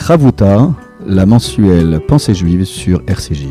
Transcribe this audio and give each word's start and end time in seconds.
Kravuta, 0.00 0.74
la 1.06 1.26
mensuelle 1.26 2.00
Pensée 2.08 2.34
juive 2.34 2.64
sur 2.64 3.02
RCJ. 3.06 3.44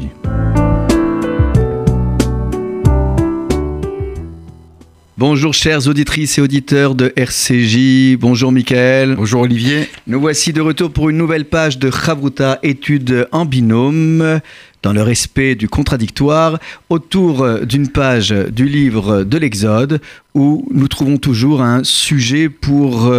Bonjour 5.16 5.54
chères 5.54 5.88
auditrices 5.88 6.40
et 6.40 6.42
auditeurs 6.42 6.96
de 6.96 7.14
RCJ, 7.16 8.18
bonjour 8.18 8.52
Michael. 8.52 9.16
Bonjour 9.16 9.42
Olivier. 9.42 9.88
Nous 10.08 10.20
voici 10.20 10.52
de 10.52 10.60
retour 10.60 10.92
pour 10.92 11.10
une 11.10 11.18
nouvelle 11.18 11.46
page 11.46 11.78
de 11.78 11.92
Chavruta, 11.92 12.58
études 12.64 13.28
en 13.32 13.46
binôme, 13.46 14.42
dans 14.82 14.92
le 14.92 15.04
respect 15.04 15.54
du 15.54 15.70
contradictoire, 15.70 16.58
autour 16.90 17.60
d'une 17.60 17.90
page 17.90 18.32
du 18.32 18.68
livre 18.68 19.24
de 19.24 19.38
l'Exode, 19.38 20.02
où 20.34 20.68
nous 20.74 20.88
trouvons 20.88 21.18
toujours 21.18 21.62
un 21.62 21.84
sujet 21.84 22.50
pour 22.50 23.14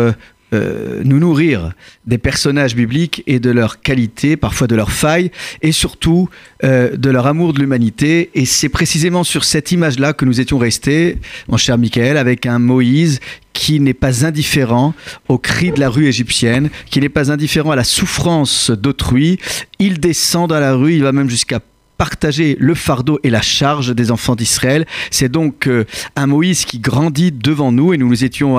euh, 0.52 1.02
nous 1.04 1.18
nourrir 1.18 1.72
des 2.06 2.18
personnages 2.18 2.74
bibliques 2.74 3.22
et 3.26 3.38
de 3.38 3.50
leur 3.50 3.80
qualité, 3.80 4.36
parfois 4.36 4.66
de 4.66 4.74
leurs 4.74 4.92
failles, 4.92 5.30
et 5.62 5.72
surtout 5.72 6.28
euh, 6.64 6.96
de 6.96 7.10
leur 7.10 7.26
amour 7.26 7.52
de 7.52 7.60
l'humanité. 7.60 8.30
Et 8.34 8.44
c'est 8.44 8.68
précisément 8.68 9.24
sur 9.24 9.44
cette 9.44 9.72
image-là 9.72 10.12
que 10.12 10.24
nous 10.24 10.40
étions 10.40 10.58
restés, 10.58 11.18
mon 11.48 11.56
cher 11.56 11.78
Michael, 11.78 12.16
avec 12.16 12.46
un 12.46 12.58
Moïse 12.58 13.20
qui 13.52 13.80
n'est 13.80 13.94
pas 13.94 14.24
indifférent 14.24 14.94
aux 15.28 15.38
cris 15.38 15.70
de 15.70 15.80
la 15.80 15.88
rue 15.88 16.06
égyptienne, 16.06 16.70
qui 16.90 17.00
n'est 17.00 17.08
pas 17.08 17.30
indifférent 17.30 17.72
à 17.72 17.76
la 17.76 17.84
souffrance 17.84 18.70
d'autrui. 18.70 19.38
Il 19.78 20.00
descend 20.00 20.48
dans 20.48 20.60
la 20.60 20.74
rue, 20.74 20.94
il 20.94 21.02
va 21.02 21.12
même 21.12 21.30
jusqu'à 21.30 21.60
partager 22.00 22.56
le 22.58 22.74
fardeau 22.74 23.20
et 23.24 23.28
la 23.28 23.42
charge 23.42 23.94
des 23.94 24.10
enfants 24.10 24.34
d'Israël. 24.34 24.86
C'est 25.10 25.28
donc 25.28 25.66
euh, 25.66 25.84
un 26.16 26.26
Moïse 26.26 26.64
qui 26.64 26.78
grandit 26.78 27.30
devant 27.30 27.72
nous 27.72 27.92
et 27.92 27.98
nous 27.98 28.08
nous 28.08 28.24
étions, 28.24 28.56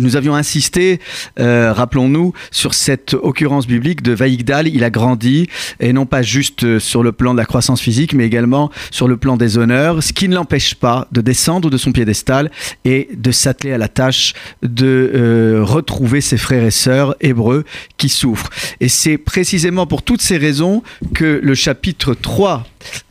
nous 0.00 0.16
avions 0.16 0.34
insisté, 0.34 0.98
euh, 1.38 1.72
rappelons-nous, 1.72 2.32
sur 2.50 2.74
cette 2.74 3.14
occurrence 3.14 3.68
biblique 3.68 4.02
de 4.02 4.10
Vaïgdal. 4.10 4.66
Il 4.66 4.82
a 4.82 4.90
grandi 4.90 5.46
et 5.78 5.92
non 5.92 6.06
pas 6.06 6.22
juste 6.22 6.64
euh, 6.64 6.80
sur 6.80 7.04
le 7.04 7.12
plan 7.12 7.34
de 7.34 7.38
la 7.38 7.44
croissance 7.44 7.80
physique, 7.80 8.14
mais 8.14 8.26
également 8.26 8.72
sur 8.90 9.06
le 9.06 9.16
plan 9.16 9.36
des 9.36 9.56
honneurs, 9.56 10.02
ce 10.02 10.12
qui 10.12 10.28
ne 10.28 10.34
l'empêche 10.34 10.74
pas 10.74 11.06
de 11.12 11.20
descendre 11.20 11.70
de 11.70 11.76
son 11.76 11.92
piédestal 11.92 12.50
et 12.84 13.10
de 13.16 13.30
s'atteler 13.30 13.74
à 13.74 13.78
la 13.78 13.86
tâche 13.86 14.34
de 14.64 15.62
retrouver 15.62 16.20
ses 16.20 16.36
frères 16.36 16.64
et 16.64 16.72
sœurs 16.72 17.14
hébreux 17.20 17.62
qui 17.96 18.08
souffrent. 18.08 18.50
Et 18.80 18.88
c'est 18.88 19.18
précisément 19.18 19.86
pour 19.86 20.02
toutes 20.02 20.20
ces 20.20 20.36
raisons 20.36 20.82
que 21.14 21.40
le 21.40 21.54
chapitre 21.54 22.14
3 22.14 22.39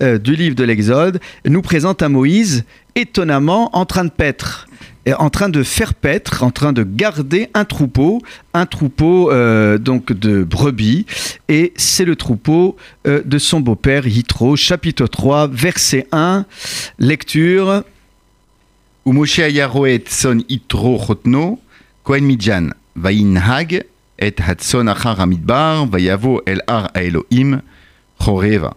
euh, 0.02 0.18
du 0.18 0.36
livre 0.36 0.56
de 0.56 0.64
l'Exode 0.64 1.20
nous 1.46 1.62
présente 1.62 2.02
un 2.02 2.10
Moïse 2.10 2.64
étonnamment 2.96 3.70
en 3.76 3.86
train 3.86 4.06
de 4.06 4.10
paître 4.10 4.68
en 5.18 5.32
train 5.32 5.50
de 5.50 5.64
faire 5.64 5.96
paître, 5.96 6.44
en 6.44 6.52
train 6.52 6.72
de 6.72 6.84
garder 6.84 7.50
un 7.56 7.66
troupeau, 7.66 8.22
un 8.54 8.68
troupeau 8.68 9.32
euh, 9.32 9.80
donc 9.80 10.14
de 10.14 10.44
brebis, 10.44 11.08
et 11.48 11.74
c'est 11.78 12.06
le 12.06 12.16
troupeau 12.16 12.76
euh, 13.08 13.24
de 13.26 13.40
son 13.40 13.60
beau-père 13.60 14.06
Yitro, 14.06 14.56
chapitre 14.56 15.08
3, 15.08 15.48
verset 15.48 16.06
1, 16.12 16.46
lecture. 17.00 17.84
Moshe 19.06 19.40
ayaroet 19.40 20.04
son 20.08 20.44
Yitro 20.48 21.00
chotno, 21.00 21.60
Kohen 22.04 22.26
Midjan, 22.26 22.70
hag 23.04 23.84
et 24.20 24.36
hatson 24.40 24.86
achar 24.86 25.20
amidbar, 25.20 25.88
vayavo 25.88 26.44
el 26.46 26.62
ar 26.68 26.92
Elohim, 26.94 27.62
choreva. 28.20 28.76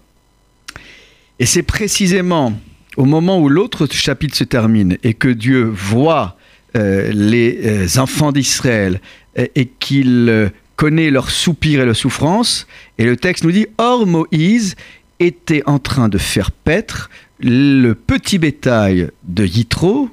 Et 1.43 1.45
c'est 1.45 1.65
précisément 1.65 2.53
au 2.97 3.05
moment 3.05 3.41
où 3.41 3.49
l'autre 3.49 3.89
chapitre 3.91 4.37
se 4.37 4.45
termine 4.45 4.97
et 5.03 5.13
que 5.13 5.27
Dieu 5.27 5.65
voit 5.65 6.37
euh, 6.77 7.11
les 7.13 7.59
euh, 7.65 8.01
enfants 8.01 8.31
d'Israël 8.31 9.01
et, 9.35 9.67
qu'il 9.67 10.29
euh, 10.29 10.51
connaît 10.77 11.11
leurs 11.11 11.33
soupirs 11.33 11.81
et 11.81 11.85
leurs 11.85 11.97
souffrances, 11.97 12.69
et 12.97 13.05
le 13.05 13.17
texte 13.17 13.43
nous 13.43 13.51
dit, 13.51 13.67
Or 13.79 14.07
Moïse 14.07 14.77
était 15.19 15.65
en 15.67 15.81
train 15.81 16.09
de 16.09 16.17
faire 16.17 16.53
paître 16.53 17.11
le 17.41 17.95
petit 17.95 18.39
bétail 18.39 19.09
de 19.25 19.45
Yitro, 19.45 20.11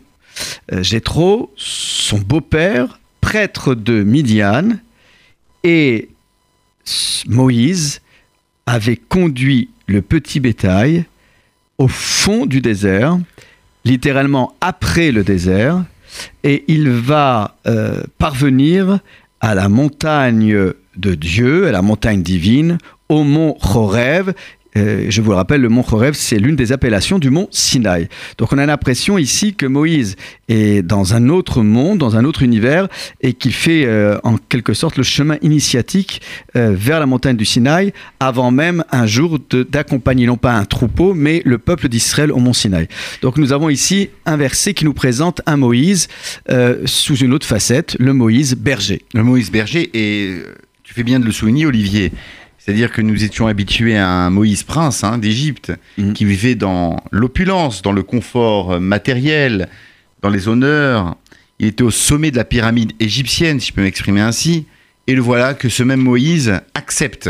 Jétro, 0.82 1.54
son 1.56 2.18
beau-père, 2.18 3.00
prêtre 3.22 3.76
de 3.76 4.02
Midian, 4.02 4.80
et 5.64 6.10
Moïse 7.28 8.02
avait 8.66 8.98
conduit 8.98 9.70
le 9.86 10.02
petit 10.02 10.40
bétail 10.40 11.06
au 11.80 11.88
fond 11.88 12.46
du 12.46 12.62
désert, 12.62 13.18
littéralement 13.86 14.54
après 14.62 15.12
le 15.12 15.24
désert, 15.24 15.84
et 16.44 16.66
il 16.68 16.90
va 16.90 17.56
euh, 17.66 18.04
parvenir 18.18 19.00
à 19.40 19.56
la 19.56 19.70
montagne 19.70 20.56
de 20.98 21.16
Dieu, 21.16 21.68
à 21.68 21.72
la 21.72 21.82
montagne 21.82 22.22
divine, 22.22 22.78
au 23.08 23.24
mont 23.24 23.58
Chorev, 23.60 24.34
euh, 24.78 25.06
je 25.10 25.22
vous 25.22 25.32
le 25.32 25.36
rappelle, 25.36 25.62
le 25.62 25.70
mont 25.70 25.84
Horeb, 25.90 26.14
c'est 26.14 26.38
l'une 26.38 26.56
des 26.56 26.72
appellations 26.72 27.20
du 27.20 27.30
mont 27.30 27.48
Sinaï. 27.52 28.08
Donc 28.38 28.54
on 28.54 28.58
a 28.58 28.66
l'impression 28.66 29.18
ici 29.18 29.56
que 29.56 29.66
Moïse 29.66 30.16
est 30.48 30.86
dans 30.86 31.14
un 31.16 31.30
autre 31.30 31.64
monde, 31.64 31.98
dans 31.98 32.16
un 32.16 32.26
autre 32.26 32.44
univers, 32.44 32.88
et 33.22 33.34
qu'il 33.34 33.54
fait 33.54 33.86
euh, 33.86 34.20
en 34.24 34.38
quelque 34.38 34.74
sorte 34.74 34.98
le 34.98 35.04
chemin 35.04 35.38
initiatique 35.42 36.22
euh, 36.56 36.74
vers 36.76 37.00
la 37.00 37.06
montagne 37.06 37.36
du 37.36 37.46
Sinaï, 37.46 37.94
avant 38.20 38.52
même 38.52 38.84
un 38.92 39.08
jour 39.08 39.40
d'accompagner 39.50 40.28
non 40.28 40.38
pas 40.38 40.54
un 40.54 40.66
troupeau, 40.66 41.14
mais 41.14 41.42
le 41.46 41.58
peuple 41.58 41.90
d'Israël 41.90 42.32
au 42.32 42.38
mont 42.38 42.54
Sinaï. 42.54 42.88
Donc 43.22 43.38
nous 43.38 43.54
avons 43.54 43.70
ici 43.70 44.10
un 44.26 44.38
verset 44.38 44.74
qui 44.74 44.86
nous 44.86 44.94
présente 44.94 45.42
un 45.46 45.58
Moïse 45.58 46.08
sous 46.86 47.16
une 47.16 47.34
autre 47.34 47.46
facette, 47.46 47.96
le 48.00 48.14
Moïse 48.14 48.56
berger. 48.56 49.02
Le 49.14 49.24
Moïse 49.24 49.52
berger, 49.52 49.90
et 49.94 50.44
tu 50.84 50.94
fais 50.94 51.04
bien 51.04 51.20
de 51.20 51.26
le 51.26 51.32
souligner, 51.32 51.66
Olivier. 51.66 52.12
C'est-à-dire 52.60 52.92
que 52.92 53.02
nous 53.02 53.24
étions 53.24 53.48
habitués 53.48 53.98
à 53.98 54.08
un 54.08 54.30
Moïse 54.30 54.64
prince 54.64 55.04
hein, 55.04 55.18
d'Égypte 55.18 55.72
mhm. 55.98 56.14
qui 56.14 56.26
vivait 56.26 56.56
dans 56.56 57.02
l'opulence, 57.12 57.82
dans 57.82 57.94
le 57.94 58.04
confort 58.04 58.80
matériel, 58.80 59.70
dans 60.22 60.30
les 60.30 60.48
honneurs. 60.48 61.16
Il 61.60 61.68
était 61.68 61.84
au 61.84 61.92
sommet 61.92 62.32
de 62.32 62.36
la 62.36 62.46
pyramide 62.46 62.94
égyptienne, 63.00 63.60
si 63.60 63.70
je 63.70 63.74
peux 63.74 63.82
m'exprimer 63.82 64.22
ainsi. 64.22 64.66
Et 65.08 65.16
le 65.16 65.22
voilà 65.22 65.54
que 65.54 65.70
ce 65.70 65.84
même 65.84 66.02
Moïse 66.02 66.60
accepte, 66.76 67.30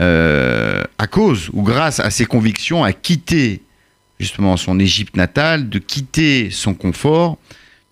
euh, 0.00 0.82
à 0.98 1.06
cause 1.06 1.50
ou 1.52 1.62
grâce 1.62 2.00
à 2.00 2.10
ses 2.10 2.26
convictions, 2.26 2.82
à 2.82 2.92
quitter 2.92 3.62
justement 4.18 4.56
son 4.56 4.80
Égypte 4.80 5.16
natale, 5.16 5.68
de 5.68 5.78
quitter 5.78 6.50
son 6.50 6.74
confort, 6.74 7.38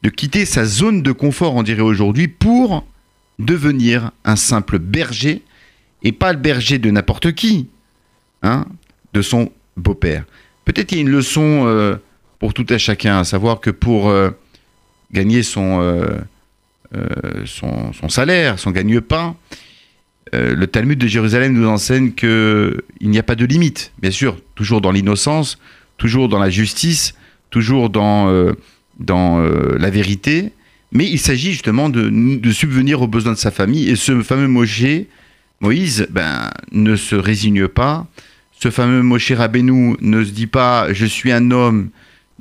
de 0.03 0.09
quitter 0.09 0.47
sa 0.47 0.65
zone 0.65 1.03
de 1.03 1.13
confort, 1.13 1.55
on 1.55 1.63
dirait 1.63 1.83
aujourd'hui, 1.83 2.27
pour 2.27 2.85
devenir 3.39 4.11
un 4.25 4.37
simple 4.37 4.79
berger 4.79 5.43
et 6.05 6.13
pas 6.13 6.33
le 6.33 6.39
berger 6.39 6.79
de 6.79 6.91
n'importe 6.91 7.33
qui, 7.33 7.69
hein, 8.43 8.67
de 9.13 9.23
son 9.23 9.51
beau-père. 9.77 10.25
Peut-être 10.65 10.89
qu'il 10.89 10.99
y 10.99 11.01
a 11.01 11.03
une 11.03 11.11
leçon 11.11 11.65
euh, 11.67 11.97
pour 12.39 12.55
tout 12.55 12.67
à 12.69 12.79
chacun, 12.79 13.19
à 13.19 13.25
savoir 13.25 13.61
que 13.61 13.71
pour 13.71 14.09
euh, 14.09 14.31
gagner 15.13 15.43
son, 15.43 15.81
euh, 15.81 16.19
son, 17.45 17.93
son, 17.93 18.09
salaire, 18.09 18.59
son 18.59 18.71
gagne-pain, 18.71 19.37
le 20.35 20.65
Talmud 20.65 20.99
de 20.99 21.07
Jérusalem 21.07 21.53
nous 21.53 21.69
enseigne 21.69 22.13
qu'il 22.13 22.81
n'y 23.03 23.19
a 23.19 23.23
pas 23.23 23.35
de 23.35 23.45
limite, 23.45 23.93
bien 24.01 24.11
sûr, 24.11 24.41
toujours 24.55 24.81
dans 24.81 24.91
l'innocence, 24.91 25.59
toujours 25.99 26.31
dans 26.31 26.39
la 26.39 26.49
justice, 26.49 27.15
toujours 27.51 27.91
dans, 27.91 28.51
dans 28.99 29.43
la 29.43 29.91
vérité, 29.91 30.53
mais 30.91 31.07
il 31.07 31.19
s'agit 31.19 31.53
justement 31.53 31.91
de, 31.91 32.09
de, 32.09 32.51
subvenir 32.51 33.03
aux 33.03 33.09
besoins 33.09 33.33
de 33.33 33.39
sa 33.39 33.51
famille, 33.51 33.91
et 33.91 33.97
ce 33.97 34.23
fameux 34.23 34.49
Moshe 34.49 35.05
Moïse 35.63 36.09
ben, 36.11 36.51
ne 36.73 36.97
se 36.97 37.15
résigne 37.15 37.69
pas. 37.69 38.07
Ce 38.51 38.71
fameux 38.71 39.03
Moshe 39.03 39.31
Rabbeinu 39.33 39.97
ne 40.01 40.25
se 40.25 40.31
dit 40.31 40.49
pas 40.49 40.93
je 40.93 41.07
suis 41.07 41.33
un 41.33 41.51
homme 41.53 41.91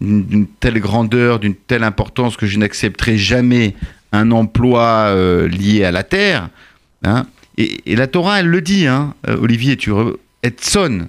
d'une 0.01 0.47
telle 0.47 0.79
grandeur, 0.79 1.39
d'une 1.39 1.55
telle 1.55 1.83
importance 1.83 2.35
que 2.35 2.47
je 2.47 2.57
n'accepterai 2.57 3.17
jamais 3.17 3.75
un 4.11 4.31
emploi 4.31 5.05
euh, 5.09 5.47
lié 5.47 5.83
à 5.83 5.91
la 5.91 6.03
terre. 6.03 6.49
Hein. 7.03 7.27
Et, 7.57 7.95
la 7.95 8.07
Torah, 8.07 8.39
elle 8.39 8.47
le 8.47 8.61
dit, 8.61 8.87
hein, 8.87 9.13
euh, 9.27 9.37
Olivier, 9.37 9.77
tu 9.77 9.91
et 10.41 10.53
son. 10.59 11.07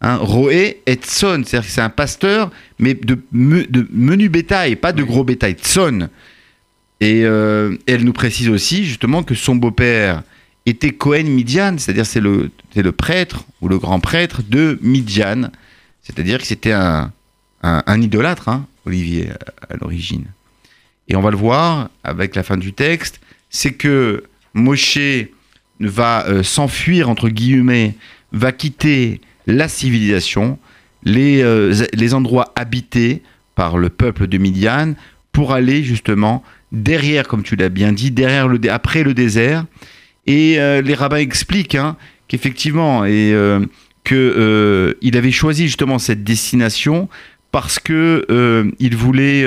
Hein, 0.00 0.16
Roé 0.16 0.82
et 0.86 0.98
son, 1.04 1.44
c'est-à-dire 1.44 1.68
que 1.68 1.72
c'est 1.72 1.80
un 1.80 1.88
pasteur, 1.88 2.50
mais 2.80 2.94
de, 2.94 3.16
menu 3.32 4.28
bétail, 4.28 4.74
pas 4.74 4.92
de 4.92 5.04
gros 5.04 5.22
bétail, 5.22 5.54
son. 5.62 6.08
Et, 7.00 7.22
euh, 7.24 7.76
et 7.86 7.92
elle 7.92 8.04
nous 8.04 8.12
précise 8.12 8.48
aussi 8.48 8.84
justement 8.84 9.22
que 9.22 9.36
son 9.36 9.54
beau-père 9.54 10.24
était 10.66 10.92
Cohen 10.92 11.24
Midian, 11.24 11.76
c'est-à-dire 11.78 12.06
c'est 12.06 12.20
le, 12.20 12.50
le 12.76 12.92
prêtre 12.92 13.44
ou 13.60 13.68
le 13.68 13.78
grand 13.78 14.00
prêtre 14.00 14.42
de 14.48 14.78
Midian, 14.82 15.50
c'est-à-dire 16.02 16.38
que 16.38 16.46
c'était 16.46 16.72
un, 16.72 17.12
un, 17.62 18.00
idolâtre, 18.00 18.48
hein, 18.48 18.66
Olivier, 18.86 19.30
à, 19.68 19.76
l'origine. 19.76 20.24
Et 21.08 21.16
on 21.16 21.20
va 21.20 21.30
le 21.30 21.36
voir 21.36 21.90
avec 22.04 22.34
la 22.34 22.42
fin 22.42 22.56
du 22.56 22.72
texte, 22.72 23.20
c'est 23.50 23.72
que 23.72 24.24
Moshe 24.54 24.98
va 25.80 26.26
euh, 26.26 26.42
s'enfuir, 26.42 27.08
entre 27.08 27.28
guillemets, 27.28 27.94
va 28.32 28.52
quitter 28.52 29.20
la 29.46 29.68
civilisation, 29.68 30.58
les, 31.04 31.42
euh, 31.42 31.74
les 31.92 32.14
endroits 32.14 32.52
habités 32.56 33.22
par 33.54 33.78
le 33.78 33.90
peuple 33.90 34.26
de 34.26 34.38
Midian, 34.38 34.94
pour 35.32 35.52
aller 35.52 35.82
justement 35.82 36.42
derrière, 36.70 37.28
comme 37.28 37.42
tu 37.42 37.56
l'as 37.56 37.68
bien 37.68 37.92
dit, 37.92 38.10
derrière 38.10 38.48
le, 38.48 38.58
après 38.70 39.02
le 39.02 39.14
désert, 39.14 39.66
Et 40.26 40.56
les 40.56 40.94
rabbins 40.94 41.16
expliquent 41.16 41.74
hein, 41.74 41.96
qu'effectivement, 42.28 43.04
et 43.04 43.34
que 44.04 44.96
il 45.02 45.16
avait 45.16 45.32
choisi 45.32 45.66
justement 45.66 45.98
cette 45.98 46.22
destination 46.22 47.08
parce 47.50 47.78
que 47.78 48.72
il 48.78 48.96
voulait 48.96 49.44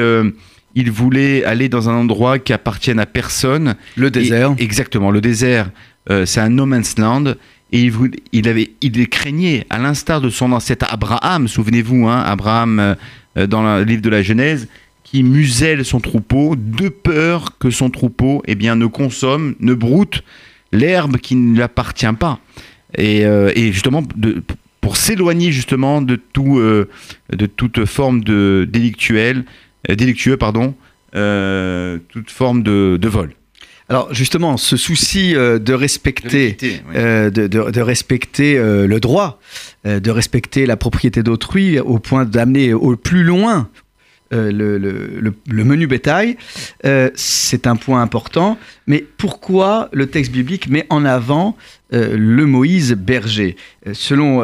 il 0.76 0.92
voulait 0.92 1.44
aller 1.46 1.70
dans 1.70 1.90
un 1.90 1.94
endroit 1.94 2.38
qui 2.38 2.54
appartienne 2.54 3.00
à 3.00 3.06
personne. 3.06 3.76
Le 3.96 4.12
désert. 4.12 4.54
exactement, 4.58 5.10
le 5.10 5.22
désert, 5.22 5.72
euh, 6.12 6.26
c'est 6.26 6.42
un 6.42 6.50
no 6.50 6.66
man's 6.66 6.98
land. 7.00 7.34
Et 7.72 7.82
il, 7.82 7.94
il, 8.32 8.48
avait, 8.48 8.72
il 8.82 9.10
craignait, 9.10 9.66
à 9.70 9.80
l'instar 9.80 10.22
de 10.22 10.30
son 10.30 10.52
ancêtre 10.52 10.86
Abraham, 10.90 11.48
souvenez-vous, 11.48 12.08
hein, 12.08 12.22
Abraham, 12.22 12.80
euh, 12.80 12.96
euh, 13.38 13.48
dans 13.48 13.64
le 13.64 13.84
livre 13.84 14.02
de 14.02 14.10
la 14.10 14.22
Genèse, 14.22 14.68
qui 15.04 15.24
muselle 15.24 15.84
son 15.84 16.00
troupeau 16.00 16.56
de 16.58 16.90
peur 16.90 17.58
que 17.58 17.70
son 17.70 17.90
troupeau 17.90 18.44
eh 18.46 18.56
bien, 18.56 18.76
ne 18.76 18.86
consomme, 18.86 19.56
ne 19.60 19.74
broute 19.74 20.24
l'herbe 20.76 21.18
qui 21.18 21.36
ne 21.36 21.56
lui 21.56 21.62
appartient 21.62 22.06
pas. 22.20 22.40
Et, 22.98 23.22
et 23.22 23.72
justement, 23.74 24.04
de, 24.16 24.44
pour 24.80 24.96
s'éloigner 24.96 25.52
justement 25.52 26.02
de, 26.02 26.16
tout, 26.16 26.60
de 26.60 27.46
toute 27.46 27.86
forme 27.86 28.24
de 28.24 28.68
délictuelle, 28.70 29.44
euh, 29.90 29.96
délictueux, 29.96 30.38
pardon, 30.38 30.76
euh, 31.16 32.00
toute 32.10 32.32
forme 32.32 32.64
de, 32.64 33.08
vol. 33.08 33.32
Alors 33.88 34.14
justement, 34.14 34.58
ce 34.58 34.78
souci 34.78 35.36
euh, 35.36 35.60
de 35.60 35.74
respecter, 35.74 36.58
de, 36.94 37.80
respecter 37.80 38.58
le 38.58 39.00
droit, 39.00 39.40
de 39.86 40.12
respecter 40.12 40.66
la 40.66 40.78
propriété 40.78 41.24
d'autrui, 41.24 41.80
au 41.80 42.00
point 42.00 42.26
d'amener 42.26 42.74
au 42.74 42.96
plus 42.96 43.24
loin 43.24 43.70
le, 44.32 45.34
menu 45.48 45.88
bétail, 45.88 46.38
c'est 47.16 47.68
un 47.68 47.76
point 47.76 48.02
important. 48.02 48.58
Mais 48.88 49.06
pourquoi 49.18 49.90
le 49.94 50.08
texte 50.08 50.32
biblique 50.32 50.68
met 50.68 50.86
en 50.90 51.06
avant 51.06 51.56
le 51.92 52.46
Moïse 52.46 52.94
berger? 52.94 53.56
Selon 53.94 54.44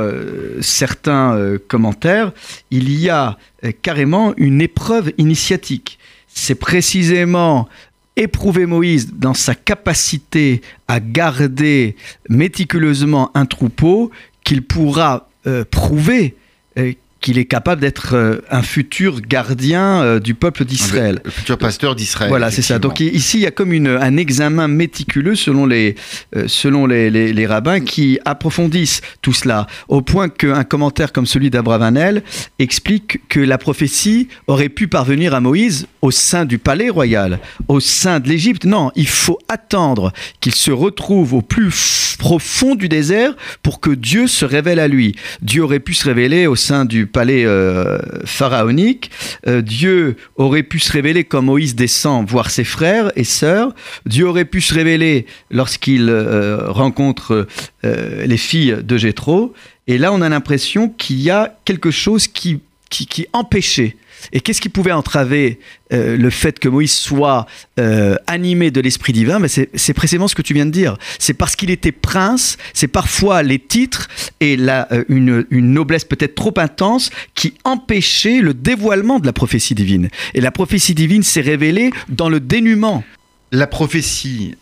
certains 0.61 1.57
commentaires, 1.67 2.31
il 2.69 2.91
y 2.97 3.09
a 3.09 3.37
euh, 3.63 3.71
carrément 3.81 4.33
une 4.37 4.61
épreuve 4.61 5.11
initiatique. 5.17 5.99
C'est 6.27 6.55
précisément 6.55 7.67
éprouver 8.15 8.65
Moïse 8.65 9.13
dans 9.13 9.33
sa 9.33 9.55
capacité 9.55 10.61
à 10.87 10.99
garder 10.99 11.95
méticuleusement 12.29 13.31
un 13.35 13.45
troupeau 13.45 14.11
qu'il 14.43 14.63
pourra 14.63 15.29
euh, 15.47 15.63
prouver 15.69 16.35
euh, 16.77 16.93
qu'il 17.21 17.37
est 17.37 17.45
capable 17.45 17.81
d'être 17.81 18.15
euh, 18.15 18.41
un 18.49 18.63
futur 18.63 19.21
gardien 19.21 20.01
euh, 20.01 20.19
du 20.19 20.33
peuple 20.33 20.65
d'Israël. 20.65 21.21
Le 21.23 21.29
futur 21.29 21.57
pasteur 21.57 21.95
d'Israël. 21.95 22.29
Voilà, 22.29 22.49
c'est 22.49 22.63
ça. 22.63 22.79
Donc 22.79 22.99
ici, 22.99 23.37
il 23.37 23.43
y 23.43 23.45
a 23.45 23.51
comme 23.51 23.73
une, 23.73 23.87
un 23.87 24.17
examen 24.17 24.67
méticuleux 24.67 25.35
selon 25.35 25.67
les, 25.67 25.95
euh, 26.35 26.45
selon 26.47 26.87
les, 26.87 27.11
les, 27.11 27.45
rabbins 27.45 27.79
qui 27.79 28.19
approfondissent 28.25 29.01
tout 29.21 29.33
cela, 29.33 29.67
au 29.87 30.01
point 30.01 30.29
qu'un 30.29 30.63
commentaire 30.63 31.11
comme 31.13 31.27
celui 31.27 31.51
d'Abravanel 31.51 32.23
explique 32.57 33.27
que 33.29 33.39
la 33.39 33.57
prophétie 33.59 34.27
aurait 34.47 34.69
pu 34.69 34.87
parvenir 34.87 35.35
à 35.35 35.41
Moïse 35.41 35.87
au 36.01 36.09
sein 36.09 36.45
du 36.45 36.57
palais 36.57 36.89
royal, 36.89 37.39
au 37.67 37.79
sein 37.79 38.19
de 38.19 38.29
l'Égypte. 38.29 38.65
Non, 38.65 38.91
il 38.95 39.07
faut 39.07 39.37
attendre 39.47 40.11
qu'il 40.39 40.55
se 40.55 40.71
retrouve 40.71 41.35
au 41.35 41.41
plus 41.41 42.15
profond 42.17 42.75
du 42.75 42.87
désert 42.89 43.35
pour 43.61 43.79
que 43.79 43.91
Dieu 43.91 44.27
se 44.27 44.45
révèle 44.45 44.79
à 44.79 44.87
lui. 44.87 45.15
Dieu 45.41 45.63
aurait 45.63 45.79
pu 45.79 45.93
se 45.93 46.05
révéler 46.05 46.47
au 46.47 46.55
sein 46.55 46.85
du 46.85 47.07
palais 47.11 47.45
euh, 47.45 47.99
pharaonique. 48.25 49.11
Euh, 49.47 49.61
Dieu 49.61 50.15
aurait 50.35 50.63
pu 50.63 50.79
se 50.79 50.91
révéler 50.91 51.23
quand 51.23 51.41
Moïse 51.41 51.75
descend 51.75 52.27
voir 52.27 52.49
ses 52.49 52.63
frères 52.63 53.11
et 53.15 53.23
sœurs. 53.23 53.73
Dieu 54.05 54.27
aurait 54.27 54.45
pu 54.45 54.61
se 54.61 54.73
révéler 54.73 55.25
lorsqu'il 55.49 56.09
euh, 56.09 56.69
rencontre 56.71 57.47
les 57.83 58.37
filles 58.37 58.77
de 58.83 58.97
Jéthro. 58.97 59.53
Et 59.87 59.97
là, 59.97 60.13
on 60.13 60.21
a 60.21 60.29
l'impression 60.29 60.89
qu'il 60.89 61.19
y 61.19 61.29
a 61.29 61.57
quelque 61.65 61.91
chose 61.91 62.27
qui, 62.27 62.59
qui, 62.89 63.07
qui 63.07 63.27
empêchait 63.33 63.95
et 64.31 64.41
qu'est-ce 64.41 64.61
qui 64.61 64.69
pouvait 64.69 64.91
entraver 64.91 65.59
euh, 65.93 66.17
le 66.17 66.29
fait 66.29 66.59
que 66.59 66.69
Moïse 66.69 66.93
soit 66.93 67.47
euh, 67.79 68.15
animé 68.27 68.71
de 68.71 68.81
l'Esprit 68.81 69.13
divin? 69.13 69.39
Mais 69.39 69.47
c'est 69.47 69.93
précisément 69.93 70.27
ce 70.27 70.35
que 70.35 70.41
tu 70.41 70.53
viens 70.53 70.65
de 70.65 70.71
dire. 70.71 70.97
C'est 71.19 71.33
parce 71.33 71.55
qu'il 71.55 71.69
était 71.69 71.91
prince, 71.91 72.57
c'est 72.73 72.87
parfois 72.87 73.43
les 73.43 73.59
titres 73.59 74.07
et 74.39 74.57
euh, 74.59 75.03
une, 75.09 75.45
noblesse 75.51 76.05
peut-être 76.05 76.35
trop 76.35 76.53
intense 76.57 77.11
qui 77.35 77.53
empêchaient 77.63 78.41
le 78.41 78.53
dévoilement 78.53 79.19
de 79.19 79.25
la 79.25 79.33
prophétie 79.33 79.75
divine. 79.75 80.09
Et 80.33 80.41
la 80.41 80.51
prophétie 80.51 80.95
divine 80.95 81.23
s'est 81.23 81.41
révélée 81.41 81.91
dans 82.09 82.29
le 82.29 82.39
dénuement. 82.39 83.03
La 83.51 83.67
prophétie 83.67 84.55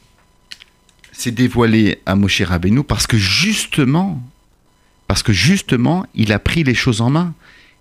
s'est 1.12 1.32
dévoilée 1.32 2.00
à 2.06 2.16
Moshe 2.16 2.42
Rabbeinu 2.42 2.84
parce 2.84 3.06
que 3.06 3.18
justement, 3.18 4.22
parce 5.08 5.22
que 5.22 5.34
justement, 5.34 6.06
il 6.16 6.32
a 6.32 6.40
pris 6.40 6.64
les 6.64 6.76
choses 6.76 7.02
en 7.02 7.10
main 7.10 7.34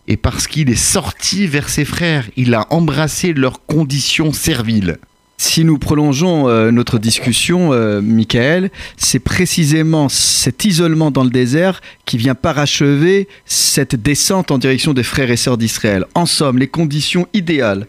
et 0.09 0.17
parce 0.17 0.47
qu'il 0.47 0.71
est 0.71 0.75
sorti 0.75 1.47
vers 1.47 1.69
ses 1.69 1.85
frères, 1.85 2.29
il 2.37 2.55
a 2.55 2.67
embrassé 2.71 3.35
leurs 3.35 3.65
conditions 3.67 4.33
serviles. 4.33 4.97
Si 5.37 5.65
nous 5.65 5.79
prolongeons 5.79 6.49
euh, 6.49 6.73
notre 6.73 6.99
discussion, 6.99 7.73
euh, 7.73 8.01
Michael, 8.01 8.71
c'est 8.97 9.21
précisément 9.21 10.09
cet 10.09 10.65
isolement 10.65 11.13
dans 11.13 11.23
le 11.23 11.31
désert 11.31 11.81
qui 12.07 12.17
vient 12.17 12.35
parachever 12.35 13.29
cette 13.45 13.95
descente 13.95 14.51
en 14.51 14.59
direction 14.59 14.95
des 14.95 15.05
frères 15.05 15.31
et 15.31 15.37
sœurs 15.37 15.59
d'Israël. 15.59 16.07
En 16.15 16.27
somme, 16.27 16.59
les 16.59 16.67
conditions 16.67 17.29
idéales 17.35 17.87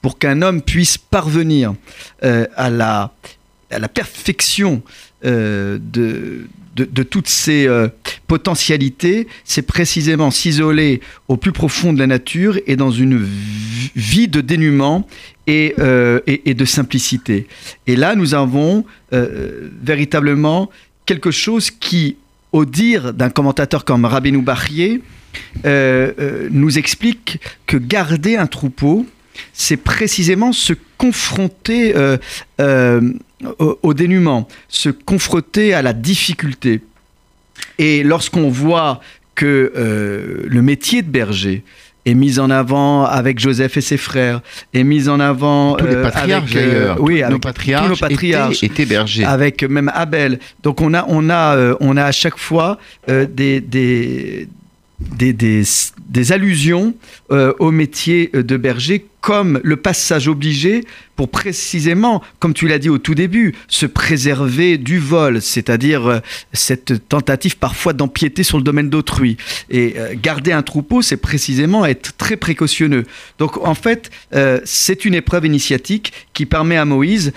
pour 0.00 0.18
qu'un 0.18 0.42
homme 0.42 0.62
puisse 0.62 0.98
parvenir 0.98 1.74
euh, 2.22 2.46
à, 2.54 2.70
la, 2.70 3.14
à 3.70 3.78
la 3.80 3.88
perfection 3.88 4.82
de, 5.24 6.46
de, 6.74 7.02
toutes 7.02 7.28
ces 7.28 7.66
euh, 7.66 7.88
potentialités, 8.26 9.26
c'est 9.44 9.62
précisément 9.62 10.30
s'isoler 10.30 11.00
au 11.28 11.36
plus 11.36 11.52
profond 11.52 11.92
de 11.92 11.98
la 11.98 12.06
nature 12.06 12.58
et 12.66 12.76
dans 12.76 12.90
une 12.90 13.26
vie 13.94 14.28
de 14.28 14.40
dénuement 14.40 15.06
et, 15.46 15.74
euh, 15.78 16.20
de 16.26 16.64
simplicité. 16.64 17.46
Et 17.86 17.96
là, 17.96 18.14
nous 18.14 18.34
avons 18.34 18.84
euh, 19.12 19.68
véritablement 19.82 20.70
quelque 21.04 21.30
chose 21.30 21.70
qui, 21.70 22.16
au 22.52 22.64
dire 22.64 23.12
d'un 23.12 23.30
commentateur 23.30 23.84
comme 23.84 24.04
Rabbeinu 24.04 24.42
Bachrier, 24.42 25.02
nous 25.64 26.78
explique 26.78 27.40
que 27.66 27.78
garder 27.78 28.36
un 28.36 28.46
troupeau, 28.46 29.06
c'est 29.54 29.78
précisément 29.78 30.52
se 30.52 30.74
confronter 30.98 31.94
au, 33.58 33.94
dénuement, 33.94 34.48
se 34.68 34.88
confronter 34.88 35.74
à 35.74 35.82
la 35.82 35.92
difficulté. 35.92 36.80
Et 37.78 38.02
lorsqu'on 38.02 38.48
voit 38.48 39.00
que 39.34 39.72
euh, 39.76 40.44
le 40.46 40.62
métier 40.62 41.02
de 41.02 41.10
berger 41.10 41.62
est 42.04 42.14
mis 42.14 42.40
en 42.40 42.50
avant 42.50 43.04
avec 43.04 43.38
Joseph 43.38 43.76
et 43.76 43.80
ses 43.80 43.96
frères, 43.96 44.40
est 44.74 44.82
mis 44.82 45.08
en 45.08 45.20
avant 45.20 45.76
tous 45.76 45.86
les 45.86 45.94
euh, 45.94 46.02
patriarches 46.02 46.56
avec, 46.56 46.64
euh, 46.64 46.94
oui, 46.98 47.22
avec 47.22 47.32
nos 47.32 47.38
patriarches, 47.38 47.84
tous 47.84 47.90
nos 47.90 48.08
patriarches 48.08 48.62
étaient, 48.64 48.86
bergers, 48.86 49.24
avec 49.24 49.62
même 49.62 49.90
Abel. 49.94 50.40
Donc 50.64 50.80
on 50.80 50.94
a 50.94 51.04
on 51.08 51.30
a 51.30 51.76
on 51.80 51.96
a 51.96 52.04
à 52.04 52.12
chaque 52.12 52.38
fois 52.38 52.78
des, 53.06 53.60
des 53.60 54.48
des, 55.16 55.32
des, 55.32 56.32
allusions 56.32 56.94
au 57.30 57.70
métier 57.70 58.30
de 58.32 58.56
berger 58.56 59.06
comme 59.22 59.60
le 59.62 59.76
passage 59.76 60.28
obligé 60.28 60.84
pour 61.16 61.30
précisément, 61.30 62.22
comme 62.40 62.52
tu 62.52 62.66
l'as 62.66 62.80
dit 62.80 62.88
au 62.88 62.98
tout 62.98 63.14
début, 63.14 63.54
se 63.68 63.86
préserver 63.86 64.76
du 64.78 64.98
vol, 64.98 65.40
c'est-à-dire 65.40 66.06
euh, 66.08 66.18
cette 66.52 67.08
tentative 67.08 67.56
parfois 67.56 67.92
d'empiéter 67.92 68.42
sur 68.42 68.58
le 68.58 68.64
domaine 68.64 68.90
d'autrui. 68.90 69.36
Et 69.70 69.94
euh, 69.96 70.14
garder 70.20 70.50
un 70.50 70.62
troupeau, 70.62 71.02
c'est 71.02 71.16
précisément 71.16 71.86
être 71.86 72.16
très 72.16 72.36
précautionneux. 72.36 73.04
Donc 73.38 73.64
en 73.64 73.74
fait, 73.74 74.10
euh, 74.34 74.58
c'est 74.64 75.04
une 75.04 75.14
épreuve 75.14 75.46
initiatique 75.46 76.12
qui 76.32 76.44
permet 76.44 76.76
à 76.76 76.84
Moïse 76.84 77.32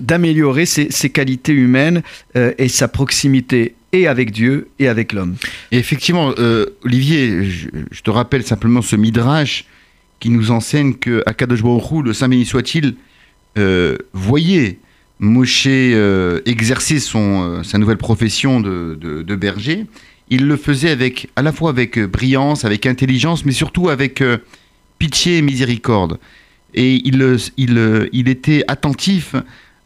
d'améliorer 0.00 0.66
ses, 0.66 0.86
ses, 0.90 1.10
qualités 1.10 1.52
humaines 1.52 2.02
et 2.34 2.68
sa 2.68 2.86
proximité 2.86 3.74
et 4.00 4.06
avec 4.06 4.30
Dieu 4.30 4.68
et 4.78 4.88
avec 4.88 5.12
l'homme. 5.12 5.36
Effectivement, 5.72 6.32
Olivier, 6.84 7.44
je, 7.44 8.02
te 8.02 8.10
rappelle 8.10 8.44
simplement 8.44 8.82
ce 8.82 8.96
midrash 8.96 9.66
qui 10.20 10.30
nous 10.30 10.50
enseigne 10.50 10.94
que 10.94 11.22
Akadosh 11.26 11.62
Baruch 11.62 12.04
le 12.04 12.12
Saint 12.12 12.28
béni 12.28 12.46
soit-il, 12.46 12.94
euh, 13.58 13.96
voyait 14.12 14.78
Moshe 15.18 15.66
euh, 15.66 16.40
exercer 16.44 17.00
son, 17.00 17.42
euh, 17.42 17.62
sa 17.62 17.78
nouvelle 17.78 17.96
profession 17.96 18.60
de, 18.60 18.98
de, 19.00 19.36
berger. 19.36 19.86
Il 20.28 20.46
le 20.46 20.56
faisait 20.56 20.90
avec, 20.90 21.28
à 21.36 21.42
la 21.42 21.52
fois 21.52 21.70
avec 21.70 21.98
brillance, 21.98 22.64
avec 22.64 22.84
intelligence, 22.86 23.44
mais 23.44 23.52
surtout 23.52 23.88
avec 23.88 24.22
pitié 24.98 25.38
et 25.38 25.42
miséricorde. 25.42 26.18
Et 26.74 26.96
il, 27.04 27.38
il, 27.56 28.08
il 28.12 28.28
était 28.28 28.64
attentif 28.68 29.36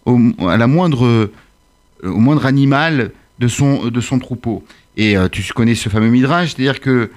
à 0.06 0.56
la 0.56 0.66
moindre, 0.66 1.30
au 2.02 2.18
moindre 2.18 2.46
animal 2.46 3.12
de 3.40 3.48
son, 3.48 3.88
de 3.88 4.00
son 4.00 4.18
troupeau. 4.18 4.64
Et 4.96 5.16
tu 5.32 5.42
connais 5.52 5.74
ce 5.74 5.88
fameux 5.88 6.10
midrash, 6.10 6.54
c'est-à-dire 6.54 6.80
que 6.80 7.10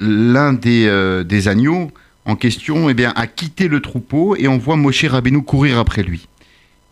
l'un 0.00 0.58
euh, 0.66 1.24
des, 1.24 1.48
agneaux 1.48 1.90
en 2.24 2.36
question 2.36 2.90
eh 2.90 2.94
bien, 2.94 3.12
a 3.16 3.26
quitté 3.26 3.68
le 3.68 3.80
troupeau 3.80 4.36
et 4.36 4.48
on 4.48 4.58
voit 4.58 4.76
Moshe 4.76 5.04
Rabbeinu 5.04 5.42
courir 5.42 5.78
après 5.78 6.02
lui. 6.02 6.28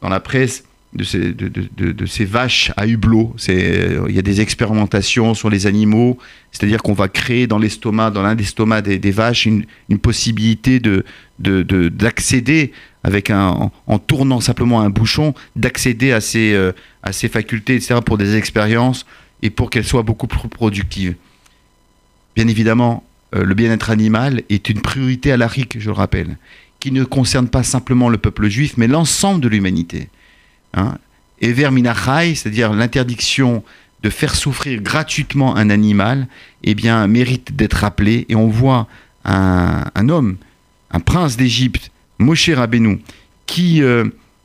dans 0.00 0.08
la 0.08 0.20
presse, 0.20 0.64
de 0.94 1.04
ces, 2.06 2.24
vaches 2.24 2.72
à 2.76 2.86
hublot. 2.86 3.34
Il 3.48 4.14
y 4.14 4.18
a 4.18 4.22
des 4.22 4.40
expérimentations 4.40 5.34
sur 5.34 5.50
les 5.50 5.66
animaux, 5.66 6.18
c'est-à-dire 6.50 6.82
qu'on 6.82 6.94
va 6.94 7.08
créer 7.08 7.46
dans 7.46 7.58
l'estomac, 7.58 8.10
dans 8.10 8.22
l'un 8.22 8.34
des 8.34 8.44
estomacs 8.44 8.84
des, 8.84 9.10
vaches, 9.10 9.46
une, 9.46 9.64
possibilité 10.00 10.80
d'accéder, 11.38 12.72
avec 13.04 13.30
un, 13.30 13.70
en, 13.86 13.98
tournant 13.98 14.40
simplement 14.40 14.80
un 14.80 14.90
bouchon, 14.90 15.34
d'accéder 15.56 16.12
à 16.12 16.20
ces, 16.20 16.52
euh, 16.52 16.72
à 17.02 17.12
ces 17.12 17.28
facultés, 17.28 17.76
etc., 17.76 18.00
pour 18.04 18.18
des 18.18 18.36
expériences 18.36 19.06
et 19.42 19.50
pour 19.50 19.70
qu'elles 19.70 19.84
soient 19.84 20.02
beaucoup 20.02 20.26
plus 20.26 20.48
productives. 20.48 21.14
Bien 22.34 22.48
évidemment, 22.48 23.04
euh, 23.34 23.44
le 23.44 23.54
bien-être 23.54 23.90
animal 23.90 24.42
est 24.48 24.68
une 24.68 24.80
priorité 24.80 25.32
à 25.32 25.36
l'ARIC, 25.36 25.78
je 25.78 25.86
le 25.86 25.92
rappelle, 25.92 26.38
qui 26.80 26.92
ne 26.92 27.04
concerne 27.04 27.48
pas 27.48 27.62
simplement 27.62 28.08
le 28.08 28.18
peuple 28.18 28.48
juif, 28.48 28.74
mais 28.76 28.88
l'ensemble 28.88 29.40
de 29.40 29.48
l'humanité. 29.48 30.08
Hein, 30.74 30.98
et 31.40 31.52
vers 31.52 31.72
Minachai, 31.72 32.34
c'est-à-dire 32.34 32.72
l'interdiction 32.72 33.62
de 34.02 34.10
faire 34.10 34.34
souffrir 34.34 34.80
gratuitement 34.80 35.56
un 35.56 35.70
animal, 35.70 36.28
eh 36.62 36.74
bien, 36.74 37.06
mérite 37.06 37.56
d'être 37.56 37.74
rappelé. 37.74 38.26
Et 38.28 38.36
on 38.36 38.48
voit 38.48 38.86
un, 39.24 40.08
homme, 40.08 40.36
un 40.90 41.00
prince 41.00 41.36
d'Égypte, 41.36 41.90
Moshe 42.18 42.48
Rabbeinu, 42.50 43.00
qui 43.46 43.82
euh, 43.82 44.04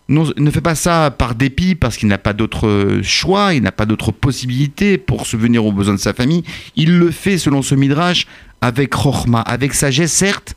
ne 0.09 0.51
fait 0.51 0.61
pas 0.61 0.75
ça 0.75 1.11
par 1.11 1.35
dépit, 1.35 1.75
parce 1.75 1.97
qu'il 1.97 2.07
n'a 2.07 2.17
pas 2.17 2.33
d'autre 2.33 2.99
choix, 3.03 3.53
il 3.53 3.63
n'a 3.63 3.71
pas 3.71 3.85
d'autre 3.85 4.11
possibilité 4.11 4.97
pour 4.97 5.25
subvenir 5.27 5.65
aux 5.65 5.71
besoins 5.71 5.95
de 5.95 5.99
sa 5.99 6.13
famille. 6.13 6.43
Il 6.75 6.97
le 6.97 7.11
fait, 7.11 7.37
selon 7.37 7.61
ce 7.61 7.75
midrash, 7.75 8.27
avec 8.61 8.93
Rochma, 8.93 9.41
avec 9.41 9.73
sagesse, 9.73 10.11
certes. 10.11 10.55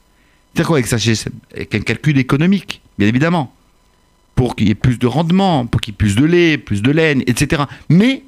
C'est 0.55 0.65
quoi 0.65 0.77
avec 0.77 0.87
sagesse? 0.87 1.29
Avec 1.55 1.75
un 1.75 1.81
calcul 1.81 2.19
économique, 2.19 2.81
bien 2.99 3.09
évidemment 3.09 3.53
pour 4.37 4.55
qu'il 4.55 4.69
y 4.69 4.71
ait 4.71 4.77
plus 4.77 4.99
de 4.99 5.07
rendement, 5.09 5.67
pour 5.67 5.81
qu'il 5.81 5.93
y 5.93 5.95
ait 5.95 5.99
plus 5.99 6.15
de 6.15 6.25
lait, 6.25 6.59
plus 6.59 6.83
de 6.83 6.93
laine, 6.93 7.23
etc. 7.27 7.65
Mais 7.89 8.23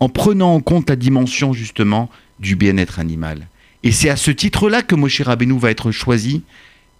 en 0.00 0.08
prenant 0.08 0.54
en 0.54 0.60
compte 0.60 0.88
la 0.88 0.96
dimension 0.96 1.52
justement 1.52 2.08
du 2.40 2.56
bien-être 2.56 2.98
animal. 2.98 3.48
Et 3.82 3.92
c'est 3.92 4.08
à 4.08 4.16
ce 4.16 4.30
titre-là 4.30 4.82
que 4.82 4.94
Moshe 4.94 5.20
Rabbeinu 5.20 5.58
va 5.58 5.70
être 5.70 5.90
choisi 5.90 6.42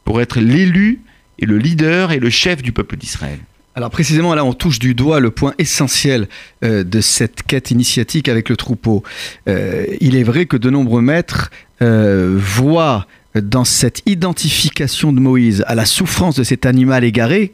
pour 0.04 0.20
être 0.20 0.40
l'élu 0.40 1.00
et 1.38 1.46
le 1.46 1.58
leader 1.58 2.12
et 2.12 2.18
le 2.18 2.30
chef 2.30 2.60
du 2.60 2.72
peuple 2.72 2.96
d'Israël. 2.96 3.38
Alors 3.74 3.90
précisément 3.90 4.34
là, 4.34 4.44
on 4.44 4.54
touche 4.54 4.80
du 4.80 4.94
doigt 4.94 5.20
le 5.20 5.30
point 5.30 5.54
essentiel 5.58 6.28
euh, 6.64 6.82
de 6.82 7.00
cette 7.00 7.44
quête 7.44 7.70
initiatique 7.70 8.28
avec 8.28 8.48
le 8.48 8.56
troupeau. 8.56 9.04
Euh, 9.48 9.86
il 10.00 10.16
est 10.16 10.24
vrai 10.24 10.46
que 10.46 10.56
de 10.56 10.68
nombreux 10.68 11.00
maîtres 11.00 11.50
euh, 11.80 12.34
voient 12.36 13.06
dans 13.40 13.64
cette 13.64 14.02
identification 14.06 15.12
de 15.12 15.20
Moïse 15.20 15.62
à 15.68 15.76
la 15.76 15.84
souffrance 15.84 16.34
de 16.34 16.42
cet 16.42 16.66
animal 16.66 17.04
égaré, 17.04 17.52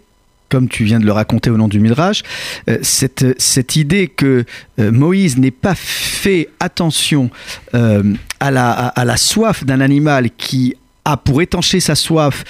comme 0.49 0.69
tu 0.69 0.85
viens 0.85 1.01
de 1.01 1.07
le 1.07 1.13
raconter 1.13 1.51
au 1.51 1.57
nom 1.57 1.69
du 1.69 1.81
Midrash, 1.81 2.23
euh, 2.69 2.79
cette, 2.83 3.41
cette 3.41 3.77
idée 3.77 4.09
que 4.09 4.45
euh, 4.79 4.93
Moïse 4.93 5.39
n'ait 5.39 5.51
pas 5.51 5.75
fait 5.75 6.49
attention 6.61 7.31
euh, 7.75 8.03
à, 8.41 8.51
la, 8.51 8.71
à, 8.71 9.05
la 9.05 9.17
soif 9.17 9.65
d'un 9.65 9.81
animal 9.81 10.31
qui 10.37 10.75
a, 11.05 11.17
pour 11.17 11.43
étancher 11.43 11.81
sa 11.81 11.95
soif, 11.95 12.45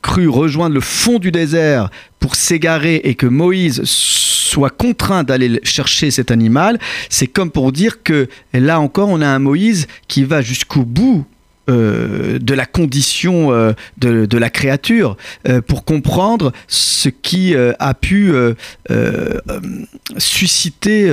cru 0.00 0.28
rejoindre 0.28 0.76
le 0.76 0.80
fond 0.80 1.18
du 1.18 1.32
désert 1.32 1.90
pour 2.20 2.36
s'égarer 2.36 3.00
et 3.02 3.16
que 3.16 3.26
Moïse 3.26 3.82
soit 3.84 4.70
contraint 4.70 5.24
d'aller 5.24 5.58
chercher 5.64 6.12
cet 6.12 6.30
animal, 6.30 6.78
c'est 7.08 7.26
comme 7.26 7.50
pour 7.50 7.72
dire 7.72 8.04
que 8.04 8.28
là 8.52 8.78
encore, 8.78 9.08
on 9.08 9.20
a 9.20 9.26
un 9.26 9.40
Moïse 9.40 9.88
qui 10.06 10.22
va 10.22 10.40
jusqu'au 10.40 10.84
bout 10.84 11.24
euh, 11.70 12.40
de 12.40 12.54
la 12.54 12.66
condition 12.66 13.52
euh, 13.52 13.72
de, 13.98 14.36
la 14.36 14.50
créature 14.50 15.16
euh, 15.46 15.60
pour 15.60 15.84
comprendre 15.84 16.50
ce 16.66 17.08
qui 17.08 17.54
a 17.54 17.94
pu 17.94 18.32
susciter 20.18 21.10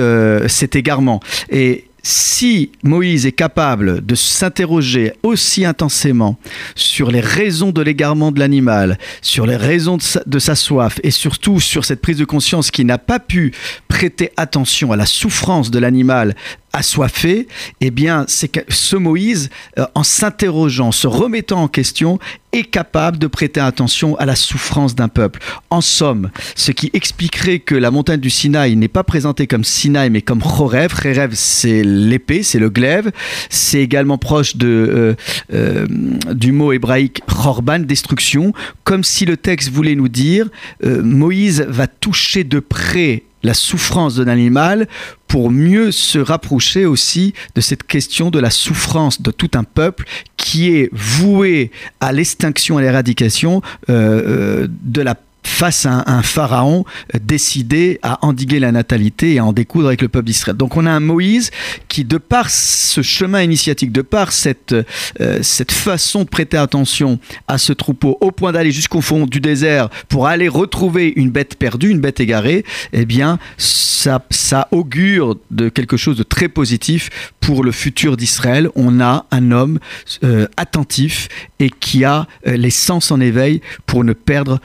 cet 0.48 0.74
égarement. 0.74 1.20
Et 1.50 1.84
si 2.02 2.72
Moïse 2.82 3.26
est 3.26 3.32
capable 3.32 4.04
de 4.04 4.14
s'interroger 4.14 5.12
aussi 5.22 5.64
intensément 5.64 6.38
sur 6.74 7.10
les 7.10 7.20
raisons 7.20 7.72
de 7.72 7.82
l'égarement 7.82 8.32
de 8.32 8.40
l'animal, 8.40 8.98
sur 9.22 9.46
les 9.46 9.56
raisons 9.56 9.98
de 10.26 10.38
sa, 10.38 10.54
soif 10.54 10.98
et 11.02 11.10
surtout 11.10 11.60
sur 11.60 11.84
cette 11.84 12.00
prise 12.00 12.18
de 12.18 12.24
conscience 12.24 12.70
qui 12.70 12.84
n'a 12.84 12.98
pas 12.98 13.18
pu 13.18 13.52
prêter 13.88 14.32
attention 14.36 14.92
à 14.92 14.96
la 14.96 15.06
souffrance 15.06 15.70
de 15.70 15.78
l'animal 15.78 16.34
assoiffé, 16.72 17.48
eh 17.80 17.90
bien, 17.90 18.24
c'est 18.28 18.48
que 18.48 18.60
ce 18.68 18.96
Moïse, 18.96 19.50
euh, 19.78 19.86
en 19.94 20.02
s'interrogeant, 20.02 20.92
se 20.92 21.06
remettant 21.06 21.62
en 21.62 21.68
question, 21.68 22.18
est 22.52 22.64
capable 22.64 23.18
de 23.18 23.26
prêter 23.26 23.60
attention 23.60 24.16
à 24.16 24.26
la 24.26 24.34
souffrance 24.34 24.94
d'un 24.94 25.08
peuple. 25.08 25.40
En 25.70 25.80
somme, 25.80 26.30
ce 26.56 26.72
qui 26.72 26.90
expliquerait 26.92 27.60
que 27.60 27.74
la 27.74 27.90
montagne 27.90 28.20
du 28.20 28.30
Sinaï 28.30 28.74
n'est 28.76 28.88
pas 28.88 29.04
présentée 29.04 29.46
comme 29.46 29.62
Sinaï, 29.62 30.10
mais 30.10 30.22
comme 30.22 30.40
Chorev. 30.40 30.92
Chorev, 30.94 31.30
c'est 31.34 31.82
l'épée, 31.84 32.42
c'est 32.42 32.58
le 32.58 32.70
glaive. 32.70 33.12
C'est 33.50 33.80
également 33.80 34.18
proche 34.18 34.56
de, 34.56 34.66
euh, 34.68 35.14
euh, 35.52 35.86
du 36.32 36.50
mot 36.50 36.72
hébraïque 36.72 37.22
Chorban, 37.26 37.80
destruction, 37.80 38.52
comme 38.82 39.04
si 39.04 39.24
le 39.26 39.36
texte 39.36 39.70
voulait 39.70 39.94
nous 39.94 40.08
dire 40.08 40.48
Moïse 40.82 41.64
va 41.68 41.86
toucher 41.86 42.44
de 42.44 42.58
près 42.58 43.24
la 43.42 43.54
souffrance 43.54 44.16
d'un 44.16 44.28
animal 44.28 44.88
pour 45.28 45.50
mieux 45.50 45.92
se 45.92 46.18
rapprocher 46.18 46.86
aussi 46.86 47.34
de 47.54 47.60
cette 47.60 47.84
question 47.84 48.30
de 48.30 48.38
la 48.38 48.50
souffrance 48.50 49.22
de 49.22 49.30
tout 49.30 49.50
un 49.54 49.64
peuple 49.64 50.04
qui 50.36 50.74
est 50.74 50.90
voué 50.92 51.70
à 52.00 52.12
l'extinction 52.12 52.78
et 52.78 52.82
à 52.82 52.86
l'éradication 52.86 53.62
euh, 53.88 54.64
euh, 54.64 54.68
de 54.68 55.02
la 55.02 55.14
face 55.42 55.86
à 55.86 56.04
un, 56.06 56.22
pharaon 56.22 56.84
euh, 57.14 57.18
décidé 57.22 57.98
à 58.02 58.24
endiguer 58.24 58.58
la 58.58 58.72
natalité 58.72 59.34
et 59.34 59.38
à 59.38 59.44
en 59.44 59.52
découdre 59.52 59.88
avec 59.88 60.02
le 60.02 60.08
peuple 60.08 60.26
d'Israël. 60.26 60.56
Donc 60.56 60.76
on 60.76 60.86
a 60.86 60.90
un 60.90 61.00
Moïse 61.00 61.50
qui, 61.88 62.04
de 62.04 62.18
par 62.18 62.50
ce 62.50 63.02
chemin 63.02 63.42
initiatique, 63.42 63.92
de 63.92 64.02
par 64.02 64.32
cette, 64.32 64.74
euh, 65.20 65.38
cette 65.42 65.72
façon 65.72 66.24
de 66.24 66.28
prêter 66.28 66.56
attention 66.56 67.18
à 67.48 67.58
ce 67.58 67.72
troupeau, 67.72 68.18
au 68.20 68.30
point 68.30 68.52
d'aller 68.52 68.70
jusqu'au 68.72 69.00
fond 69.00 69.26
du 69.26 69.40
désert 69.40 69.88
pour 70.08 70.26
aller 70.26 70.48
retrouver 70.48 71.12
une 71.16 71.30
bête 71.30 71.56
perdue, 71.56 71.90
une 71.90 72.00
bête 72.00 72.20
égarée, 72.20 72.64
eh 72.92 73.04
bien 73.04 73.38
ça, 73.56 74.24
ça 74.30 74.68
augure 74.70 75.36
de 75.50 75.68
quelque 75.68 75.96
chose 75.96 76.16
de 76.16 76.22
très 76.22 76.48
positif 76.48 77.32
pour 77.40 77.64
le 77.64 77.72
futur 77.72 78.16
d'Israël. 78.16 78.68
On 78.74 79.00
a 79.00 79.26
un 79.30 79.50
homme 79.50 79.78
euh, 80.24 80.46
attentif 80.56 81.28
et 81.58 81.70
qui 81.70 82.04
a 82.04 82.26
les 82.46 82.70
sens 82.70 83.10
en 83.10 83.20
éveil 83.20 83.60
pour 83.86 84.04
ne 84.04 84.12
perdre 84.12 84.60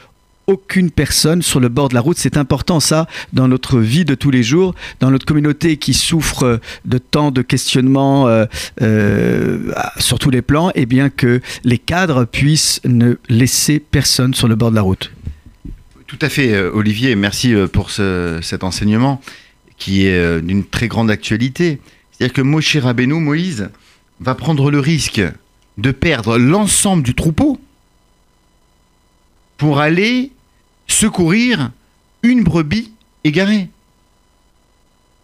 aucune 0.46 0.90
personne 0.90 1.42
sur 1.42 1.60
le 1.60 1.68
bord 1.68 1.88
de 1.88 1.94
la 1.94 2.00
route. 2.00 2.18
C'est 2.18 2.36
important 2.36 2.80
ça 2.80 3.06
dans 3.32 3.48
notre 3.48 3.80
vie 3.80 4.04
de 4.04 4.14
tous 4.14 4.30
les 4.30 4.42
jours, 4.42 4.74
dans 5.00 5.10
notre 5.10 5.26
communauté 5.26 5.76
qui 5.76 5.94
souffre 5.94 6.60
de 6.84 6.98
tant 6.98 7.30
de 7.30 7.42
questionnements 7.42 8.28
euh, 8.28 8.44
euh, 8.82 9.72
sur 9.98 10.18
tous 10.18 10.30
les 10.30 10.42
plans, 10.42 10.70
et 10.74 10.86
bien 10.86 11.10
que 11.10 11.40
les 11.64 11.78
cadres 11.78 12.24
puissent 12.24 12.80
ne 12.84 13.14
laisser 13.28 13.80
personne 13.80 14.34
sur 14.34 14.48
le 14.48 14.54
bord 14.54 14.70
de 14.70 14.76
la 14.76 14.82
route. 14.82 15.12
Tout 16.06 16.18
à 16.20 16.28
fait, 16.28 16.52
euh, 16.52 16.70
Olivier. 16.72 17.16
Merci 17.16 17.54
pour 17.72 17.90
cet 17.90 18.64
enseignement 18.64 19.20
qui 19.78 20.06
est 20.06 20.40
d'une 20.40 20.64
très 20.64 20.88
grande 20.88 21.10
actualité. 21.10 21.80
C'est-à-dire 22.12 22.32
que 22.32 22.40
Moshe 22.40 22.76
Rabbeinu, 22.76 23.14
Moïse, 23.14 23.68
va 24.20 24.34
prendre 24.34 24.70
le 24.70 24.80
risque 24.80 25.20
de 25.76 25.90
perdre 25.90 26.38
l'ensemble 26.38 27.02
du 27.02 27.14
troupeau 27.14 27.60
pour 29.58 29.80
aller 29.80 30.30
secourir 30.86 31.70
une 32.22 32.42
brebis 32.44 32.92
égarée. 33.24 33.68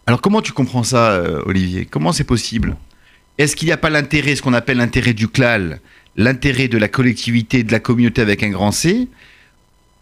Alors 0.05 0.21
comment 0.21 0.41
tu 0.41 0.51
comprends 0.51 0.83
ça, 0.83 1.11
euh, 1.11 1.41
Olivier? 1.45 1.85
Comment 1.85 2.11
c'est 2.11 2.23
possible? 2.23 2.75
Est-ce 3.37 3.55
qu'il 3.55 3.67
n'y 3.67 3.71
a 3.71 3.77
pas 3.77 3.89
l'intérêt, 3.89 4.35
ce 4.35 4.41
qu'on 4.41 4.53
appelle 4.53 4.77
l'intérêt 4.77 5.13
du 5.13 5.27
clal, 5.27 5.79
l'intérêt 6.15 6.67
de 6.67 6.77
la 6.77 6.87
collectivité, 6.87 7.63
de 7.63 7.71
la 7.71 7.79
communauté 7.79 8.21
avec 8.21 8.43
un 8.43 8.49
grand 8.49 8.71
C? 8.71 9.07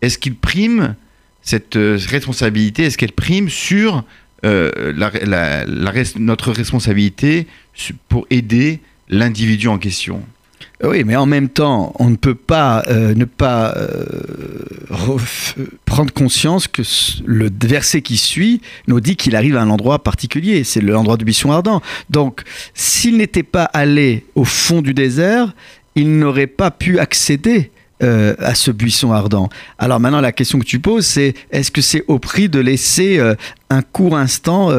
Est-ce 0.02 0.18
qu'il 0.18 0.36
prime 0.36 0.96
cette 1.42 1.76
euh, 1.76 1.98
responsabilité? 2.08 2.84
Est-ce 2.84 2.98
qu'elle 2.98 3.14
prime 3.14 3.50
sur 3.50 4.04
euh, 4.44 4.94
notre 6.18 6.52
responsabilité 6.52 7.48
pour 8.10 8.26
aider 8.30 8.80
l'individu 9.10 9.68
en 9.68 9.78
question? 9.78 10.24
Oui, 10.84 11.04
mais 11.04 11.16
en 11.16 11.26
même 11.26 11.50
temps, 11.50 11.94
on 12.00 12.10
ne 12.10 12.16
peut 12.16 12.36
pas 12.36 12.84
euh, 12.88 13.14
ne 13.14 13.26
pas 13.26 13.74
euh, 13.78 14.06
prendre 15.86 16.12
conscience 16.12 16.68
que 16.68 16.82
le 17.26 17.50
verset 17.64 18.02
qui 18.02 18.18
suit 18.18 18.62
nous 18.88 19.00
dit 19.00 19.16
qu'il 19.16 19.36
arrive 19.36 19.58
à 19.58 19.62
un 19.62 19.70
endroit 19.70 20.04
particulier, 20.04 20.64
c'est 20.64 20.82
l'endroit 20.82 21.18
du 21.18 21.26
buisson 21.26 21.52
ardent. 21.52 21.82
Donc, 22.10 22.42
s'il 22.74 23.18
n'était 23.18 23.44
pas 23.44 23.66
allé 23.66 24.26
au 24.36 24.44
fond 24.44 24.82
du 24.82 24.94
désert, 24.94 25.54
il 25.96 26.18
n'aurait 26.18 26.48
pas 26.48 26.72
pu 26.72 27.00
accéder 27.00 27.72
euh, 28.02 28.34
à 28.40 28.56
ce 28.56 28.72
buisson 28.72 29.12
ardent. 29.12 29.50
Alors 29.78 30.00
maintenant, 30.00 30.22
la 30.22 30.32
question 30.32 30.58
que 30.58 30.66
tu 30.66 30.80
poses, 30.80 31.06
c'est 31.06 31.36
est-ce 31.52 31.70
que 31.70 31.82
c'est 31.82 32.04
au 32.08 32.18
prix 32.18 32.50
de 32.50 32.60
laisser 32.60 33.20
un 33.70 33.82
court 33.84 34.18
instant 34.18 34.72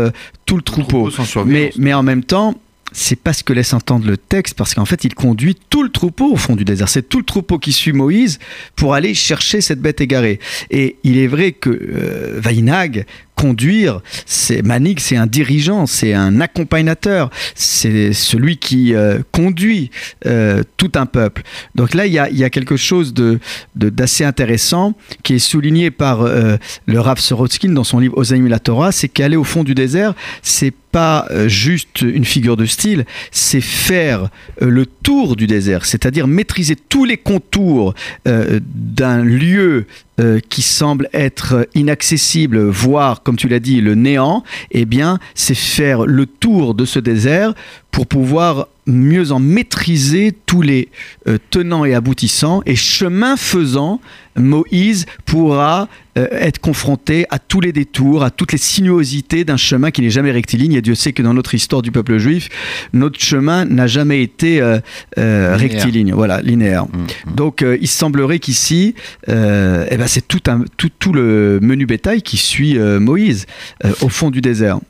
tout 0.47 0.57
le 0.57 0.63
troupeau, 0.63 1.11
mais, 1.47 1.71
mais 1.79 1.95
en 1.95 2.03
même 2.03 2.25
temps, 2.25 2.57
c'est 2.93 3.17
pas 3.17 3.33
ce 3.33 3.43
que 3.43 3.53
laisse 3.53 3.73
entendre 3.73 4.07
le 4.07 4.17
texte, 4.17 4.55
parce 4.55 4.75
qu'en 4.75 4.85
fait, 4.85 5.05
il 5.05 5.15
conduit 5.15 5.57
tout 5.71 5.83
le 5.83 5.89
troupeau 5.89 6.33
au 6.33 6.37
fond 6.37 6.57
du 6.57 6.65
désert. 6.65 6.89
C'est 6.89 7.09
tout 7.09 7.19
le 7.19 7.25
troupeau 7.25 7.59
qui 7.59 7.73
suit 7.73 7.93
Moïse 7.93 8.39
pour 8.77 8.95
aller 8.95 9.15
chercher 9.15 9.61
cette 9.61 9.81
bête 9.81 10.01
égarée. 10.01 10.39
Et 10.71 10.97
il 11.05 11.19
est 11.19 11.27
vrai 11.27 11.53
que 11.53 11.71
euh, 11.71 12.41
Vainag 12.41 13.07
conduire, 13.35 14.01
c'est 14.27 14.63
Manig, 14.63 15.01
c'est 15.01 15.17
un 15.17 15.27
dirigeant, 15.27 15.87
c'est 15.87 16.15
un 16.15 16.41
accompagnateur, 16.41 17.31
c'est 17.55 18.13
celui 18.13 18.57
qui 18.57 18.95
euh, 18.95 19.19
conduit 19.33 19.91
euh, 20.27 20.63
tout 20.77 20.93
un 20.95 21.07
peuple. 21.07 21.43
Donc 21.75 21.95
là, 21.95 22.07
il 22.07 22.13
y 22.13 22.19
a, 22.19 22.51
quelque 22.51 22.77
chose 22.77 23.15
de, 23.15 23.41
d'assez 23.75 24.25
intéressant 24.25 24.95
qui 25.23 25.35
est 25.35 25.39
souligné 25.39 25.91
par 25.91 26.23
euh, 26.23 26.57
le 26.87 27.01
Rav 27.01 27.19
Sorotskin 27.19 27.71
dans 27.71 27.85
son 27.85 27.99
livre 27.99 28.17
Ozaïm 28.17 28.47
la 28.47 28.59
Torah, 28.59 28.93
c'est 28.93 29.09
qu'aller 29.09 29.37
au 29.37 29.45
fond 29.45 29.65
du 29.65 29.75
désert, 29.75 30.15
c'est 30.43 30.75
pas 30.93 31.27
juste 31.47 32.03
une 32.03 32.27
figure 32.27 32.59
de 32.59 32.67
style, 32.67 33.07
c'est 33.31 33.63
faire 33.63 34.29
le 34.61 34.85
tour 34.85 35.37
du 35.37 35.47
désert, 35.47 35.87
c'est-à-dire 35.87 36.27
maîtriser 36.27 36.77
tous 36.77 37.07
les 37.07 37.17
contours 37.17 37.95
d'un 38.27 39.25
lieu 39.25 39.87
euh, 40.23 40.41
qui 40.49 40.63
semble 40.63 41.09
être 41.13 41.69
inaccessible, 41.75 42.59
voire, 42.69 43.23
comme 43.23 43.37
tu 43.37 43.49
l'as 43.49 43.61
dit, 43.61 43.81
le 43.81 43.95
néant, 43.95 44.45
eh 44.71 44.85
bien, 44.85 45.19
c'est 45.35 45.55
faire 45.55 46.07
le 46.07 46.27
tour 46.27 46.75
de 46.75 46.85
ce 46.85 46.99
désert 46.99 47.55
pour 47.93 48.07
pouvoir 48.07 48.69
mieux 48.87 49.31
en 49.31 49.39
maîtriser 49.39 50.33
tous 50.47 50.63
les 50.63 50.89
euh, 51.29 51.39
tenants 51.51 51.85
et 51.85 51.95
aboutissants. 51.95 52.63
Et 52.67 52.75
chemin 52.75 53.37
faisant, 53.37 54.01
Moïse 54.35 55.05
pourra 55.27 55.89
euh, 56.19 56.27
être 56.33 56.59
confronté 56.59 57.27
à 57.31 57.39
tous 57.39 57.61
les 57.61 57.73
détours, 57.73 58.25
à 58.25 58.31
toutes 58.31 58.53
les 58.53 58.59
sinuosités 58.59 59.45
d'un 59.45 59.59
chemin 59.59 59.91
qui 59.91 60.01
n'est 60.01 60.11
jamais 60.11 60.33
rectiligne. 60.33 60.73
Et 60.73 60.81
Dieu 60.81 60.95
sait 60.95 61.13
que 61.13 61.23
dans 61.23 61.35
notre 61.35 61.55
histoire 61.55 61.83
du 61.83 61.93
peuple 61.93 62.17
juif, 62.17 62.49
notre 62.95 63.21
chemin 63.21 63.67
n'a 63.67 63.87
jamais 63.87 64.23
été 64.23 64.61
euh, 64.61 64.81
rectiligne, 65.57 66.13
voilà, 66.15 66.41
linéaire. 66.41 66.87
Mmh, 66.87 66.99
mmh. 67.31 67.35
Donc 67.35 67.65
il 67.81 67.89
semblerait 67.89 68.39
qu'ici, 68.39 68.95
eh 69.29 69.31
ben, 69.31 70.07
c'est 70.07 70.27
tout, 70.27 70.43
un, 70.49 70.65
tout, 70.79 70.91
tout, 70.99 71.13
le 71.13 71.61
menu 71.61 71.85
bétail 71.85 72.23
qui 72.23 72.39
suit 72.39 72.79
Moïse 72.79 73.47
au 74.01 74.09
fond 74.09 74.31
du 74.31 74.41
désert. 74.41 74.81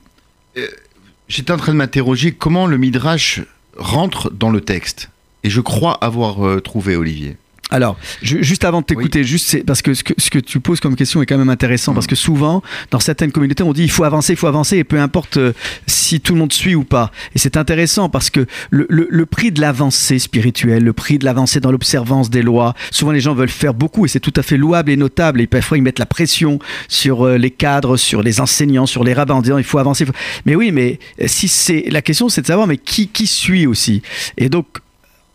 J'étais 1.29 1.53
en 1.53 1.57
train 1.57 1.73
de 1.73 1.79
m'interroger 1.79 2.33
comment 2.33 2.67
le 2.67 2.77
Midrash 2.77 3.41
rentre 3.77 4.31
dans 4.31 4.51
le 4.51 4.61
texte. 4.61 5.11
Et 5.45 5.51
je 5.51 5.61
crois 5.61 5.95
avoir 6.05 6.47
euh, 6.47 6.61
trouvé, 6.61 6.97
Olivier. 6.97 7.37
Alors, 7.73 7.97
juste 8.21 8.65
avant 8.67 8.83
de 8.83 8.87
t'écouter, 8.87 9.25
juste 9.25 9.65
parce 9.65 9.81
que 9.81 9.95
ce, 9.95 10.05
que 10.05 10.13
ce, 10.19 10.29
que 10.29 10.39
tu 10.39 10.61
poses 10.61 10.79
comme 10.79 10.95
question 10.95 11.23
est 11.23 11.27
quand 11.27 11.39
même 11.39 11.49
intéressant, 11.49 11.95
parce 11.95 12.07
que 12.07 12.15
souvent, 12.15 12.63
dans 12.91 13.01
certaines 13.01 13.33
communautés, 13.33 13.63
on 13.63 13.73
dit 13.73 13.85
il 13.85 13.91
faut 13.91 14.05
avancer, 14.05 14.35
il 14.35 14.37
faut 14.37 14.47
avancer, 14.47 14.77
et 14.77 14.85
peu 14.85 15.01
importe 15.01 15.39
euh, 15.39 15.55
si 15.87 16.21
tout 16.21 16.35
le 16.35 16.41
monde 16.41 16.53
suit 16.53 16.75
ou 16.75 16.85
pas. 16.85 17.11
Et 17.35 17.39
c'est 17.39 17.57
intéressant 17.57 18.11
parce 18.11 18.29
que 18.29 18.45
le, 18.69 18.87
le, 18.91 19.25
prix 19.25 19.53
de 19.53 19.63
l'avancée 19.63 20.19
spirituelle, 20.19 20.85
le 20.85 20.93
prix 20.93 21.19
de 21.19 21.25
l'avancée 21.25 21.61
dans 21.61 21.73
l'observance 21.73 22.29
des 22.29 22.43
lois, 22.43 22.75
souvent 22.91 23.11
les 23.11 23.21
gens 23.21 23.33
veulent 23.33 23.49
faire 23.49 23.73
beaucoup, 23.73 24.05
et 24.05 24.09
c'est 24.09 24.21
tout 24.21 24.35
à 24.37 24.43
fait 24.43 24.59
louable 24.59 24.91
et 24.91 24.97
notable, 24.97 25.41
et 25.41 25.47
parfois 25.47 25.79
ils 25.79 25.83
mettent 25.83 25.99
la 25.99 26.05
pression 26.05 26.59
sur 26.89 27.27
euh, 27.27 27.39
les 27.39 27.51
cadres, 27.51 27.97
sur 27.97 28.23
les 28.23 28.43
enseignants, 28.43 28.85
sur 28.85 29.03
les 29.03 29.15
rabbins, 29.15 29.37
en 29.37 29.41
disant 29.41 29.57
il 29.57 29.65
faut 29.65 29.79
avancer. 29.79 30.05
Mais 30.45 30.57
oui, 30.57 30.73
mais 30.73 30.99
euh, 31.23 31.25
si 31.27 31.49
c'est 31.49 31.87
la 31.89 32.03
question, 32.03 32.29
c'est 32.29 32.43
de 32.43 32.47
savoir 32.49 32.67
mais 32.67 32.77
qui, 32.77 33.09
qui 33.09 33.27
suit 33.27 33.67
aussi? 33.67 34.03
Et 34.37 34.51
donc, 34.51 34.67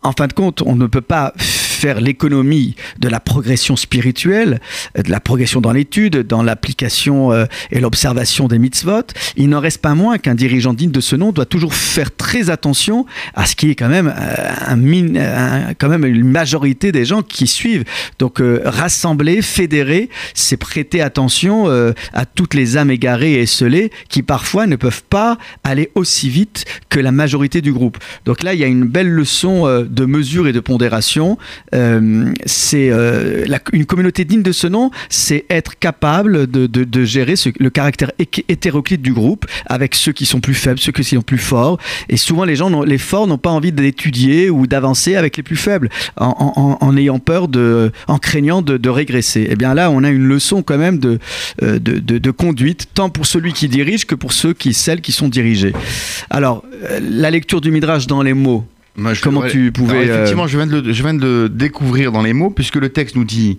en 0.04 0.12
fin 0.12 0.28
de 0.28 0.32
compte, 0.32 0.62
on 0.64 0.76
ne 0.76 0.86
peut 0.86 1.00
pas 1.00 1.32
faire 1.78 2.00
l'économie 2.00 2.74
de 2.98 3.08
la 3.08 3.20
progression 3.20 3.76
spirituelle, 3.76 4.60
euh, 4.98 5.02
de 5.02 5.10
la 5.10 5.20
progression 5.20 5.60
dans 5.60 5.72
l'étude, 5.72 6.26
dans 6.26 6.42
l'application 6.42 7.32
euh, 7.32 7.44
et 7.70 7.78
l'observation 7.78 8.48
des 8.48 8.58
mitzvot, 8.58 9.06
il 9.36 9.48
n'en 9.48 9.60
reste 9.60 9.80
pas 9.80 9.94
moins 9.94 10.18
qu'un 10.18 10.34
dirigeant 10.34 10.74
digne 10.74 10.90
de 10.90 11.00
ce 11.00 11.14
nom 11.14 11.30
doit 11.30 11.46
toujours 11.46 11.74
faire 11.74 12.14
très 12.14 12.50
attention 12.50 13.06
à 13.34 13.46
ce 13.46 13.54
qui 13.54 13.70
est 13.70 13.74
quand 13.76 13.88
même, 13.88 14.12
euh, 14.14 15.68
un, 15.68 15.74
quand 15.74 15.88
même 15.88 16.04
une 16.04 16.28
majorité 16.28 16.90
des 16.90 17.04
gens 17.04 17.22
qui 17.22 17.46
suivent. 17.46 17.84
Donc 18.18 18.42
rassembler, 18.64 19.40
fédérer, 19.42 20.10
c'est 20.34 20.56
prêter 20.56 21.00
attention 21.00 21.68
à 21.68 22.26
toutes 22.26 22.54
les 22.54 22.76
âmes 22.76 22.90
égarées 22.90 23.34
et 23.34 23.42
esselées 23.42 23.90
qui 24.08 24.22
parfois 24.22 24.66
ne 24.66 24.76
peuvent 24.76 25.04
pas 25.08 25.38
aller 25.64 25.90
aussi 25.94 26.28
vite 26.28 26.64
que 26.88 26.98
la 26.98 27.12
majorité 27.12 27.60
du 27.60 27.72
groupe. 27.72 27.98
Donc 28.24 28.42
là, 28.42 28.54
il 28.54 28.60
y 28.60 28.64
a 28.64 28.66
une 28.66 28.84
belle 28.84 29.10
leçon 29.10 29.66
de 29.88 30.04
mesure 30.04 30.48
et 30.48 30.52
de 30.52 30.60
pondération 30.60 31.38
euh, 31.74 32.32
c'est 32.46 32.90
euh, 32.90 33.46
une 33.72 33.86
communauté 33.86 34.24
digne 34.24 34.42
de 34.42 34.52
ce 34.52 34.66
nom, 34.66 34.90
c'est 35.08 35.44
être 35.50 35.78
capable 35.78 36.46
de, 36.46 37.04
gérer 37.04 37.34
le 37.58 37.70
caractère 37.70 38.10
hétéroclite 38.18 39.02
du 39.02 39.12
groupe 39.12 39.46
avec 39.66 39.94
ceux 39.94 40.12
qui 40.12 40.26
sont 40.26 40.40
plus 40.40 40.54
faibles, 40.54 40.78
ceux 40.78 40.92
qui 40.92 41.04
sont 41.04 41.22
plus 41.22 41.38
forts. 41.38 41.78
Et 42.08 42.16
souvent, 42.16 42.44
les 42.44 42.56
gens, 42.56 42.82
les 42.82 42.98
forts, 42.98 43.26
n'ont 43.26 43.38
pas 43.38 43.50
envie 43.50 43.72
d'étudier 43.72 44.50
ou 44.50 44.66
d'avancer 44.66 45.16
avec 45.16 45.36
les 45.36 45.42
plus 45.42 45.56
faibles, 45.56 45.88
en, 46.16 46.96
ayant 46.96 47.18
peur 47.18 47.48
en 48.08 48.18
craignant 48.18 48.62
de, 48.62 48.88
régresser. 48.88 49.42
Et 49.42 49.48
eh 49.50 49.56
bien 49.56 49.74
là, 49.74 49.90
on 49.90 50.02
a 50.02 50.10
une 50.10 50.26
leçon 50.26 50.62
quand 50.62 50.78
même 50.78 50.98
de, 50.98 51.18
euh, 51.62 51.78
de, 51.78 52.30
conduite, 52.30 52.88
tant 52.94 53.10
pour 53.10 53.26
celui 53.26 53.52
qui 53.52 53.68
dirige 53.68 54.06
que 54.06 54.14
pour 54.14 54.32
ceux 54.32 54.54
qui, 54.54 54.72
celles 54.72 55.00
qui 55.00 55.12
sont 55.12 55.28
dirigés. 55.28 55.72
Alors, 56.30 56.64
la 57.00 57.30
lecture 57.30 57.60
du 57.60 57.70
midrash 57.70 58.06
dans 58.06 58.22
les 58.22 58.34
mots, 58.34 58.64
Comment 59.22 59.46
tu 59.46 59.72
pouvais. 59.72 60.08
Euh, 60.08 60.14
effectivement, 60.14 60.46
je, 60.46 60.56
viens 60.56 60.66
de 60.66 60.92
je 60.92 61.02
viens 61.02 61.14
de 61.14 61.24
le 61.24 61.48
découvrir 61.48 62.12
dans 62.12 62.22
les 62.22 62.32
mots, 62.32 62.50
puisque 62.50 62.76
le 62.76 62.88
texte 62.88 63.16
nous 63.16 63.24
dit, 63.24 63.58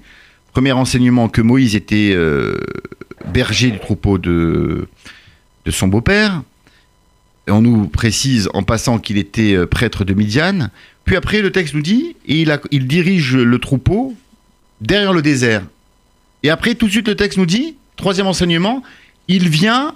premier 0.52 0.72
enseignement, 0.72 1.30
que 1.30 1.42
Moïse 1.42 1.76
était 1.76 2.12
euh, 2.14 2.58
berger 3.32 3.72
du 3.72 3.80
troupeau 3.80 4.18
de, 4.18 4.88
de 5.66 5.72
son 5.72 5.88
beau-père. 5.88 6.44
On 7.48 7.62
nous 7.62 7.88
précise 7.88 8.50
en 8.54 8.64
passant 8.64 9.00
qu'il 9.00 9.18
était 9.18 9.54
euh, 9.54 9.66
prêtre 9.66 10.04
de 10.04 10.14
Midian. 10.14 10.70
Puis 11.06 11.16
après, 11.16 11.42
le 11.42 11.52
texte 11.52 11.74
nous 11.74 11.82
dit, 11.82 12.16
il, 12.26 12.52
a, 12.52 12.60
il 12.72 12.86
dirige 12.86 13.36
le 13.36 13.58
troupeau 13.60 14.16
derrière 14.82 15.14
le 15.14 15.22
désert. 15.22 15.64
Et 16.44 16.50
après, 16.50 16.76
tout 16.76 16.86
de 16.86 16.92
suite, 16.92 17.08
le 17.08 17.16
texte 17.16 17.38
nous 17.38 17.46
dit, 17.46 17.76
troisième 17.96 18.28
enseignement, 18.28 18.84
il 19.28 19.50
vient 19.50 19.96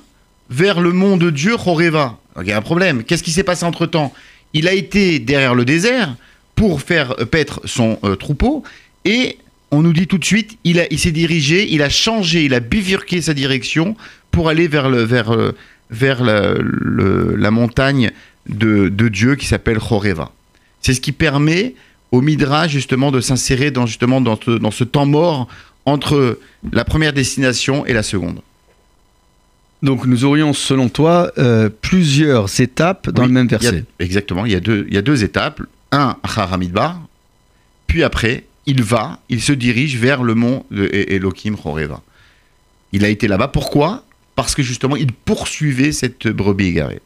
vers 0.50 0.82
le 0.82 0.92
mont 0.92 1.18
de 1.18 1.30
Dieu, 1.30 1.56
Choreva. 1.58 2.18
il 2.42 2.48
y 2.48 2.52
a 2.52 2.58
un 2.58 2.62
problème. 2.62 3.04
Qu'est-ce 3.04 3.24
qui 3.24 3.32
s'est 3.32 3.44
passé 3.44 3.66
entre-temps? 3.66 4.14
Il 4.54 4.68
a 4.68 4.74
été 4.74 5.20
derrière 5.20 5.56
le 5.56 5.66
désert 5.66 6.16
pour 6.56 6.82
faire 6.82 7.16
paître 7.32 7.62
son 7.66 7.98
euh, 8.04 8.16
troupeau 8.16 8.64
et 9.06 9.38
on 9.72 9.82
nous 9.82 9.94
dit 9.94 10.06
tout 10.06 10.20
de 10.20 10.26
suite, 10.26 10.58
il, 10.64 10.78
s'est 11.00 11.12
dirigé, 11.12 11.74
il 11.74 11.82
a 11.82 11.90
changé, 11.90 12.46
il 12.46 12.54
a 12.54 12.60
bifurqué 12.60 13.22
sa 13.22 13.34
direction 13.34 13.96
pour 14.30 14.50
aller 14.50 14.68
vers, 14.68 14.88
le, 14.88 15.02
vers, 15.02 15.32
euh, 15.32 17.36
la, 17.36 17.52
montagne 17.52 18.12
de, 18.48 18.90
Dieu 19.10 19.36
qui 19.36 19.48
s'appelle 19.48 19.80
Choreva. 19.80 20.32
C'est 20.82 20.94
ce 20.94 21.02
qui 21.02 21.12
permet 21.12 21.74
au 22.12 22.22
Midra 22.22 22.68
justement 22.68 23.12
de 23.12 23.20
s'insérer 23.20 23.72
dans, 23.72 23.88
justement 23.88 24.22
dans 24.22 24.72
ce 24.72 24.84
temps 24.84 25.08
mort 25.08 25.48
entre 25.86 26.38
la 26.72 26.86
première 26.86 27.14
destination 27.14 27.84
et 27.88 27.94
la 27.94 28.04
seconde. 28.04 28.42
Donc 29.84 30.06
nous 30.06 30.24
aurions, 30.24 30.54
selon 30.54 30.88
toi, 30.88 31.32
euh, 31.38 31.70
plusieurs 31.70 32.62
étapes 32.62 33.10
dans 33.10 33.26
le 33.26 33.32
même 33.34 33.48
verset. 33.48 33.84
exactement, 34.00 34.46
il 34.46 34.54
y, 34.54 34.56
a 34.56 34.62
deux, 34.62 34.86
il 34.88 34.94
y 34.94 34.98
a 34.98 35.02
deux 35.02 35.26
étapes. 35.26 35.62
Un, 35.92 36.16
Haramidbar, 36.24 37.00
puis 37.86 38.02
après, 38.02 38.46
il 38.66 38.82
va, 38.82 39.20
il 39.30 39.42
se 39.42 39.52
dirige 39.52 39.98
vers 39.98 40.24
le 40.24 40.36
mont 40.36 40.66
de 40.72 40.90
Elohim 40.92 41.56
Horeva. 41.64 42.02
Il 42.94 43.04
a 43.04 43.10
été 43.10 43.28
là-bas. 43.28 43.50
Pourquoi? 43.50 44.06
Parce 44.36 44.56
que 44.56 44.64
justement, 44.64 44.96
il 44.96 45.12
poursuivait 45.12 45.92
cette 45.92 46.28
brebis 46.28 46.68
égarée. 46.68 47.02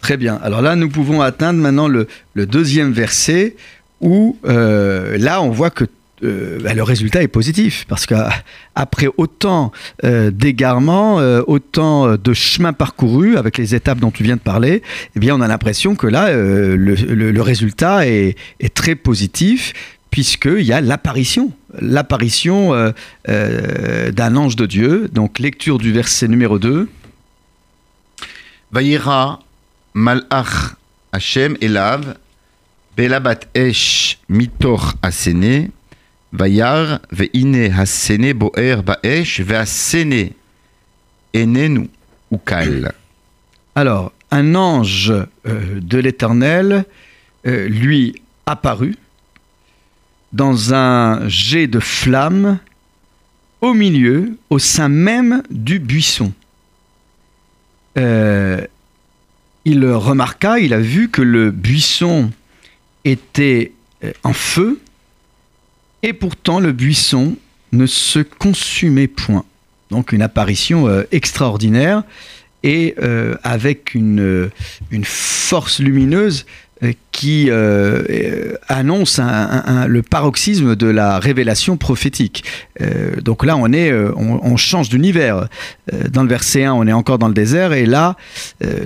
Très 0.00 0.16
bien. 0.16 0.36
Alors 0.36 0.62
là, 0.62 0.76
nous 0.76 0.88
pouvons 0.88 1.20
atteindre 1.20 1.58
maintenant 1.60 1.88
le, 1.88 2.06
deuxième 2.36 2.92
verset 2.92 3.56
où 4.00 4.38
euh, 4.46 5.18
là, 5.18 5.42
on 5.42 5.50
voit 5.50 5.70
que 5.70 5.84
euh, 6.22 6.58
bah, 6.62 6.72
le 6.72 6.82
résultat 6.82 7.22
est 7.22 7.28
positif 7.28 7.84
parce 7.88 8.06
qu'après 8.06 9.08
autant 9.18 9.70
euh, 10.04 10.30
d'égarements, 10.30 11.20
euh, 11.20 11.42
autant 11.46 12.16
de 12.16 12.32
chemins 12.32 12.72
parcourus 12.72 13.36
avec 13.36 13.58
les 13.58 13.74
étapes 13.74 13.98
dont 13.98 14.10
tu 14.10 14.22
viens 14.22 14.36
de 14.36 14.40
parler, 14.40 14.82
eh 15.14 15.20
bien 15.20 15.36
on 15.36 15.42
a 15.42 15.48
l'impression 15.48 15.94
que 15.94 16.06
là 16.06 16.32
le, 16.32 17.40
résultat 17.40 18.06
est, 18.06 18.36
très 18.74 18.94
positif 18.94 19.74
puisqu'il 20.10 20.62
y 20.62 20.72
a 20.72 20.80
l'apparition, 20.80 21.52
l'apparition 21.78 22.72
d'un 23.28 24.36
ange 24.36 24.56
de 24.56 24.64
Dieu. 24.64 25.10
Donc 25.12 25.38
lecture 25.38 25.76
du 25.78 25.92
verset 25.92 26.28
numéro 26.28 26.58
2. 26.58 26.88
Vayera 28.72 29.40
malach 29.92 30.76
Hashem 31.12 31.56
elav 31.60 32.16
belabat 32.96 33.40
esh 33.54 34.18
mitor 34.28 34.94
asene 35.02 35.70
Vayar 36.32 37.00
ve'ine 37.12 37.70
hasene 37.72 38.32
boer 38.32 38.82
ba'esh 38.82 39.40
ve'asene 39.40 40.32
enenu 41.34 41.88
ukal. 42.30 42.92
Alors, 43.74 44.12
un 44.30 44.54
ange 44.54 45.12
euh, 45.46 45.80
de 45.80 45.98
l'Éternel 45.98 46.84
euh, 47.46 47.68
lui 47.68 48.20
apparut 48.46 48.96
dans 50.32 50.74
un 50.74 51.28
jet 51.28 51.66
de 51.66 51.80
flamme 51.80 52.58
au 53.60 53.72
milieu, 53.72 54.36
au 54.50 54.58
sein 54.58 54.88
même 54.88 55.42
du 55.50 55.78
buisson. 55.78 56.32
Euh, 57.96 58.60
il 59.64 59.84
remarqua, 59.86 60.58
il 60.58 60.74
a 60.74 60.80
vu 60.80 61.08
que 61.08 61.22
le 61.22 61.50
buisson 61.50 62.30
était 63.04 63.72
en 64.22 64.32
feu 64.32 64.80
et 66.02 66.12
pourtant 66.12 66.60
le 66.60 66.72
buisson 66.72 67.36
ne 67.72 67.86
se 67.86 68.20
consumait 68.20 69.08
point. 69.08 69.44
Donc 69.90 70.12
une 70.12 70.22
apparition 70.22 70.88
euh, 70.88 71.02
extraordinaire 71.12 72.02
et 72.62 72.94
euh, 73.00 73.36
avec 73.44 73.94
une, 73.94 74.50
une, 74.90 75.04
force 75.04 75.78
lumineuse 75.78 76.46
euh, 76.82 76.92
qui 77.12 77.50
annonce 78.68 79.20
le 79.20 80.00
paroxysme 80.02 80.74
de 80.76 80.86
la 80.86 81.18
révélation 81.18 81.76
prophétique. 81.76 82.44
donc 83.22 83.46
là, 83.46 83.56
on, 83.56 83.72
est, 83.72 83.90
on, 83.92 84.56
change 84.58 84.90
d'univers. 84.90 85.48
dans 86.10 86.22
le 86.22 86.28
verset 86.28 86.64
1, 86.64 86.74
on 86.74 86.86
est 86.86 86.92
encore 86.92 87.18
dans 87.18 87.28
le 87.28 87.34
désert, 87.34 87.72
et 87.72 87.86
là, 87.86 88.16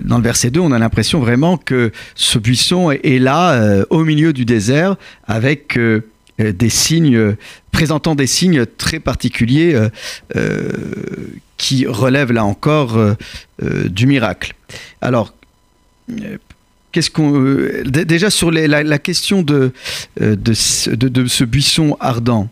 dans 0.04 0.18
le 0.18 0.22
verset 0.22 0.50
2, 0.50 0.60
on 0.60 0.70
a 0.70 0.78
l'impression 0.78 1.18
vraiment 1.18 1.56
que 1.56 1.90
ce 2.14 2.38
buisson 2.38 2.92
est, 2.92 3.18
là, 3.18 3.84
au 3.90 4.04
milieu 4.04 4.32
du 4.32 4.44
désert, 4.44 4.94
avec 5.26 5.76
euh, 5.76 6.02
des 6.40 6.68
signes, 6.70 7.36
présentant 7.72 8.14
des 8.14 8.26
signes 8.26 8.66
très 8.66 9.00
particuliers 9.00 9.74
euh, 9.74 9.88
euh, 10.36 10.70
qui 11.56 11.86
relèvent 11.86 12.32
là 12.32 12.44
encore 12.44 12.98
du 13.60 14.06
miracle. 14.06 14.54
Alors, 15.02 15.34
qu'est-ce 16.90 17.10
qu'on 17.10 17.60
déjà 17.84 18.30
sur 18.30 18.50
la, 18.50 18.98
question 18.98 19.42
de, 19.42 19.72
ce 20.16 21.44
buisson 21.44 21.98
ardent 22.00 22.48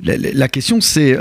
la, 0.00 0.48
question 0.48 0.80
c'est 0.80 1.16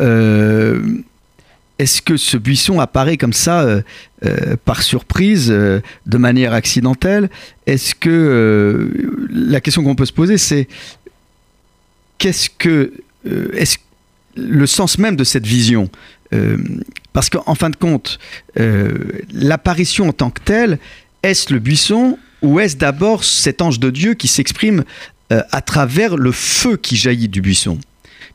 est-ce 1.82 2.04
que 2.04 2.16
ce 2.16 2.38
buisson 2.38 2.80
apparaît 2.80 3.18
comme 3.18 3.34
ça 3.34 3.62
euh, 3.62 3.82
euh, 4.24 4.56
par 4.66 4.84
surprise, 4.84 5.48
euh, 5.50 5.82
de 6.06 6.18
manière 6.20 6.54
accidentelle? 6.54 7.28
Est-ce 7.66 7.96
que 7.96 8.92
la 9.32 9.62
question 9.62 9.84
qu'on 9.84 9.96
peut 9.96 10.06
se 10.06 10.14
poser, 10.14 10.38
c'est 10.38 10.68
qu'est-ce 12.20 12.52
que 12.52 12.94
le 14.36 14.66
sens 14.68 15.00
même 15.00 15.16
de 15.16 15.24
cette 15.24 15.48
vision? 15.48 15.90
Parce 17.14 17.30
qu'en 17.30 17.56
fin 17.56 17.72
de 17.72 17.76
compte, 17.76 18.20
l'apparition 19.34 20.10
en 20.10 20.14
tant 20.14 20.30
que 20.30 20.42
telle, 20.42 20.78
est-ce 21.24 21.52
le 21.52 21.60
buisson 21.60 22.20
ou 22.42 22.60
est-ce 22.60 22.78
d'abord 22.78 23.24
cet 23.24 23.62
ange 23.62 23.80
de 23.80 23.90
Dieu 23.90 24.14
qui 24.14 24.28
s'exprime 24.28 24.84
à 25.30 25.62
travers 25.62 26.16
le 26.16 26.32
feu 26.32 26.78
qui 26.78 26.96
jaillit 26.96 27.28
du 27.30 27.42
buisson? 27.42 27.80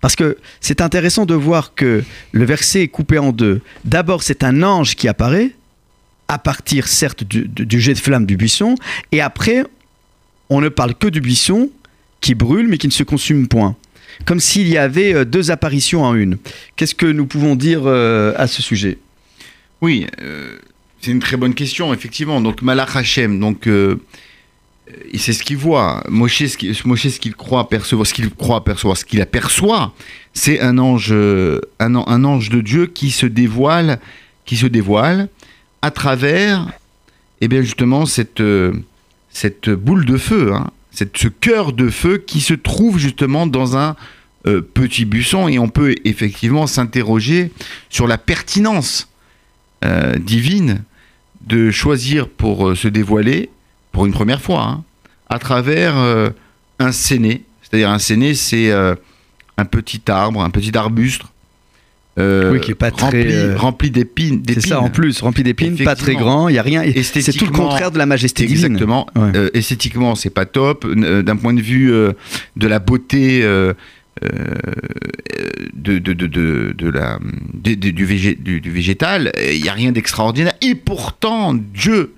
Parce 0.00 0.16
que 0.16 0.36
c'est 0.60 0.80
intéressant 0.80 1.26
de 1.26 1.34
voir 1.34 1.74
que 1.74 2.04
le 2.32 2.44
verset 2.44 2.82
est 2.82 2.88
coupé 2.88 3.18
en 3.18 3.32
deux. 3.32 3.60
D'abord, 3.84 4.22
c'est 4.22 4.44
un 4.44 4.62
ange 4.62 4.96
qui 4.96 5.08
apparaît, 5.08 5.52
à 6.28 6.38
partir 6.38 6.88
certes 6.88 7.24
du, 7.24 7.80
jet 7.80 7.94
de 7.94 7.98
flamme 7.98 8.26
du 8.26 8.36
buisson, 8.36 8.74
et 9.12 9.20
après, 9.20 9.64
on 10.50 10.60
ne 10.60 10.68
parle 10.68 10.94
que 10.94 11.08
du 11.08 11.20
buisson 11.20 11.70
qui 12.20 12.34
brûle 12.34 12.68
mais 12.68 12.78
qui 12.78 12.86
ne 12.86 12.92
se 12.92 13.02
consume 13.02 13.48
point. 13.48 13.76
Comme 14.24 14.40
s'il 14.40 14.68
y 14.68 14.78
avait 14.78 15.14
euh, 15.14 15.24
deux 15.24 15.50
apparitions 15.50 16.02
en 16.02 16.14
une. 16.14 16.38
Qu'est-ce 16.76 16.94
que 16.94 17.06
nous 17.06 17.26
pouvons 17.26 17.54
dire 17.54 17.82
euh, 17.84 18.32
à 18.36 18.46
ce 18.46 18.62
sujet? 18.62 18.98
Oui, 19.82 20.06
euh, 20.22 20.56
c'est 21.02 21.10
une 21.10 21.18
très 21.20 21.36
bonne 21.36 21.52
question, 21.52 21.92
effectivement. 21.92 22.40
Donc, 22.40 22.62
Malach 22.62 22.96
Hashem, 22.96 23.38
donc 23.38 23.68
et 25.12 25.18
c'est 25.18 25.32
ce 25.32 25.42
qu'il 25.42 25.56
voit. 25.56 26.02
Ce 26.08 27.18
qu'il 27.18 27.34
croit 27.34 27.68
percevoir, 27.68 28.06
ce 28.06 29.04
qu'il 29.04 29.20
aperçoit, 29.20 29.94
c'est 30.32 30.60
un 30.60 30.78
ange, 30.78 31.10
de 31.10 32.60
Dieu 32.60 32.86
qui 32.86 33.10
se 33.10 33.26
dévoile, 33.26 33.98
qui 34.44 34.56
se 34.56 34.66
dévoile 34.66 35.28
à 35.82 35.90
travers, 35.90 36.68
eh 37.40 37.48
bien 37.48 37.62
justement 37.62 38.06
cette, 38.06 38.42
cette 39.30 39.70
boule 39.70 40.04
de 40.04 40.16
feu, 40.16 40.52
hein, 40.54 40.70
ce 40.92 41.28
cœur 41.28 41.72
de 41.72 41.90
feu 41.90 42.18
qui 42.18 42.40
se 42.40 42.54
trouve 42.54 42.98
justement 42.98 43.46
dans 43.46 43.76
un 43.76 43.96
euh, 44.46 44.60
petit 44.60 45.04
buisson. 45.04 45.48
Et 45.48 45.58
on 45.58 45.68
peut 45.68 45.94
effectivement 46.04 46.66
s'interroger 46.66 47.50
sur 47.90 48.06
la 48.06 48.18
pertinence 48.18 49.08
euh, 49.84 50.16
divine 50.16 50.82
de 51.46 51.70
choisir 51.70 52.28
pour 52.28 52.68
euh, 52.68 52.74
se 52.74 52.88
dévoiler 52.88 53.50
pour 53.96 54.04
une 54.04 54.12
première 54.12 54.42
fois, 54.42 54.62
hein, 54.62 54.84
à 55.30 55.38
travers 55.38 55.96
euh, 55.96 56.28
un 56.78 56.92
séné. 56.92 57.44
C'est-à-dire 57.62 57.88
un 57.88 57.98
séné, 57.98 58.34
c'est 58.34 58.70
euh, 58.70 58.94
un 59.56 59.64
petit 59.64 60.02
arbre, 60.08 60.42
un 60.42 60.50
petit 60.50 60.76
arbuste. 60.76 61.22
Euh, 62.18 62.52
oui, 62.52 62.60
qui 62.60 62.72
est 62.72 62.74
pas 62.74 62.90
rempli, 62.90 63.24
très 63.24 63.54
rempli 63.54 63.90
d'épines. 63.90 64.42
C'est 64.46 64.60
ça 64.60 64.82
en 64.82 64.90
plus, 64.90 65.22
rempli 65.22 65.42
d'épines, 65.44 65.78
pas 65.78 65.94
très 65.94 66.14
grand, 66.14 66.50
il 66.50 66.56
y 66.56 66.58
a 66.58 66.62
rien. 66.62 66.82
C'est 67.02 67.32
tout 67.32 67.46
le 67.46 67.52
contraire 67.52 67.90
de 67.90 67.96
la 67.96 68.04
majesté 68.04 68.44
divine. 68.44 68.76
Exactement. 68.76 69.06
esthétiquement, 69.54 70.14
c'est 70.14 70.28
pas 70.28 70.44
top. 70.44 70.86
D'un 70.86 71.36
point 71.36 71.54
de 71.54 71.62
vue 71.62 71.90
de 71.90 72.66
la 72.68 72.78
beauté. 72.78 73.40
De, 75.74 75.98
de, 75.98 76.12
de, 76.12 76.72
de, 76.72 76.88
la, 76.88 77.18
du, 77.54 77.76
du, 77.76 78.70
végétal, 78.70 79.32
il 79.52 79.62
n'y 79.62 79.68
a 79.68 79.72
rien 79.72 79.92
d'extraordinaire. 79.92 80.54
Et 80.62 80.74
pourtant, 80.74 81.54
Dieu 81.54 82.14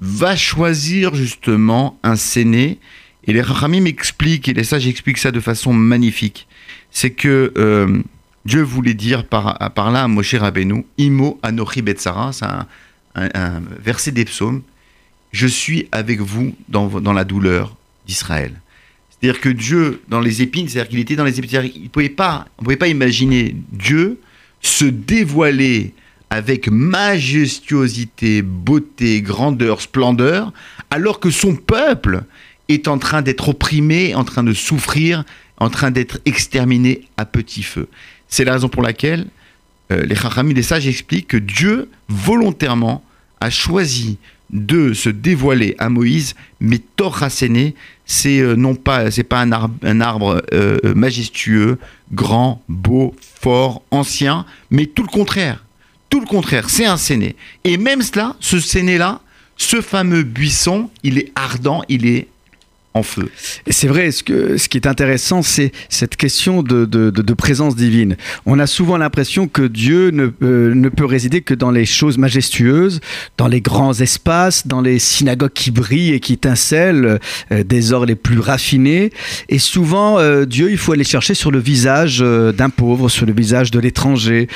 va 0.00 0.36
choisir 0.36 1.14
justement 1.14 1.98
un 2.02 2.16
séné. 2.16 2.78
Et 3.26 3.32
les 3.32 3.40
Rachamim 3.40 3.82
m'expliquent, 3.82 4.48
et 4.48 4.54
les 4.54 4.64
sages 4.64 4.86
expliquent 4.86 5.18
ça 5.18 5.30
de 5.30 5.40
façon 5.40 5.72
magnifique. 5.72 6.46
C'est 6.90 7.10
que 7.10 7.52
euh, 7.56 8.02
Dieu 8.44 8.62
voulait 8.62 8.94
dire 8.94 9.26
par, 9.26 9.58
par 9.74 9.90
là 9.90 10.04
à 10.04 10.08
Moshe 10.08 10.34
Rabbeinu, 10.34 10.84
Imo 10.98 11.38
Anochi 11.42 11.82
Betsara, 11.82 12.32
c'est 12.32 12.44
un, 13.14 13.62
verset 13.82 14.12
des 14.12 14.24
psaumes, 14.24 14.62
Je 15.32 15.46
suis 15.46 15.88
avec 15.92 16.20
vous 16.20 16.54
dans, 16.68 17.00
dans 17.00 17.12
la 17.12 17.24
douleur 17.24 17.76
d'Israël. 18.06 18.52
C'est-à-dire 19.10 19.40
que 19.40 19.48
Dieu, 19.48 20.02
dans 20.08 20.20
les 20.20 20.42
épines, 20.42 20.68
c'est-à-dire 20.68 20.90
qu'il 20.90 20.98
était 20.98 21.16
dans 21.16 21.24
les 21.24 21.38
épines, 21.38 21.70
il 21.74 21.88
pouvait 21.88 22.10
pas, 22.10 22.46
on 22.58 22.62
ne 22.62 22.64
pouvait 22.64 22.76
pas 22.76 22.88
imaginer 22.88 23.56
Dieu 23.72 24.20
se 24.60 24.84
dévoiler 24.84 25.94
avec 26.34 26.66
majestuosité, 26.68 28.42
beauté, 28.42 29.22
grandeur, 29.22 29.80
splendeur, 29.80 30.52
alors 30.90 31.20
que 31.20 31.30
son 31.30 31.54
peuple 31.54 32.24
est 32.68 32.88
en 32.88 32.98
train 32.98 33.22
d'être 33.22 33.50
opprimé, 33.50 34.16
en 34.16 34.24
train 34.24 34.42
de 34.42 34.52
souffrir, 34.52 35.22
en 35.58 35.70
train 35.70 35.92
d'être 35.92 36.18
exterminé 36.24 37.02
à 37.16 37.24
petit 37.24 37.62
feu. 37.62 37.86
C'est 38.26 38.44
la 38.44 38.54
raison 38.54 38.68
pour 38.68 38.82
laquelle 38.82 39.26
euh, 39.92 40.04
les 40.06 40.16
Chachamim, 40.16 40.52
les 40.52 40.64
sages 40.64 40.88
expliquent 40.88 41.28
que 41.28 41.36
Dieu 41.36 41.88
volontairement 42.08 43.04
a 43.40 43.48
choisi 43.48 44.18
de 44.50 44.92
se 44.92 45.10
dévoiler 45.10 45.76
à 45.78 45.88
Moïse, 45.88 46.34
mais 46.58 46.80
Torasséné, 46.96 47.76
c'est 48.06 48.40
euh, 48.40 48.56
non 48.56 48.74
pas, 48.74 49.04
un 49.30 50.00
arbre 50.00 50.42
euh, 50.52 50.94
majestueux, 50.96 51.78
grand, 52.12 52.60
beau, 52.68 53.14
fort, 53.40 53.82
ancien, 53.92 54.46
mais 54.72 54.86
tout 54.86 55.02
le 55.02 55.08
contraire. 55.08 55.63
Tout 56.14 56.20
le 56.20 56.26
contraire, 56.26 56.70
c'est 56.70 56.84
un 56.84 56.96
séné. 56.96 57.34
Et 57.64 57.76
même 57.76 58.00
cela, 58.00 58.36
ce 58.38 58.60
séné-là, 58.60 59.20
ce 59.56 59.80
fameux 59.80 60.22
buisson, 60.22 60.88
il 61.02 61.18
est 61.18 61.32
ardent, 61.34 61.82
il 61.88 62.06
est 62.06 62.28
en 62.94 63.02
feu. 63.02 63.28
Et 63.66 63.72
c'est 63.72 63.88
vrai, 63.88 64.12
ce, 64.12 64.22
qui 64.22 64.78
est 64.78 64.86
intéressant, 64.86 65.42
c'est 65.42 65.72
cette 65.88 66.16
question 66.16 66.62
de, 66.62 67.34
présence 67.34 67.74
divine. 67.74 68.16
On 68.46 68.60
a 68.60 68.68
souvent 68.68 68.96
l'impression 68.96 69.48
que 69.48 69.62
Dieu 69.62 70.10
ne, 70.10 70.28
euh, 70.42 70.72
ne, 70.72 70.88
peut 70.88 71.04
résider 71.04 71.40
que 71.40 71.52
dans 71.52 71.72
les 71.72 71.84
choses 71.84 72.16
majestueuses, 72.16 73.00
dans 73.36 73.48
les 73.48 73.60
grands 73.60 73.92
espaces, 73.92 74.68
dans 74.68 74.80
les 74.80 75.00
synagogues 75.00 75.52
qui 75.52 75.72
brillent 75.72 76.12
et 76.12 76.20
qui 76.20 76.34
étincellent, 76.34 77.18
euh, 77.50 77.64
des 77.64 77.92
ors 77.92 78.06
les 78.06 78.14
plus 78.14 78.38
raffinés. 78.38 79.10
Et 79.48 79.58
souvent, 79.58 80.20
euh, 80.20 80.44
Dieu, 80.44 80.70
il 80.70 80.78
faut 80.78 80.92
aller 80.92 81.02
chercher 81.02 81.34
sur 81.34 81.50
le 81.50 81.58
visage 81.58 82.20
d'un 82.20 82.70
pauvre, 82.70 83.08
sur 83.08 83.26
le 83.26 83.32
visage 83.32 83.72
de 83.72 83.80
l'étranger, 83.80 84.46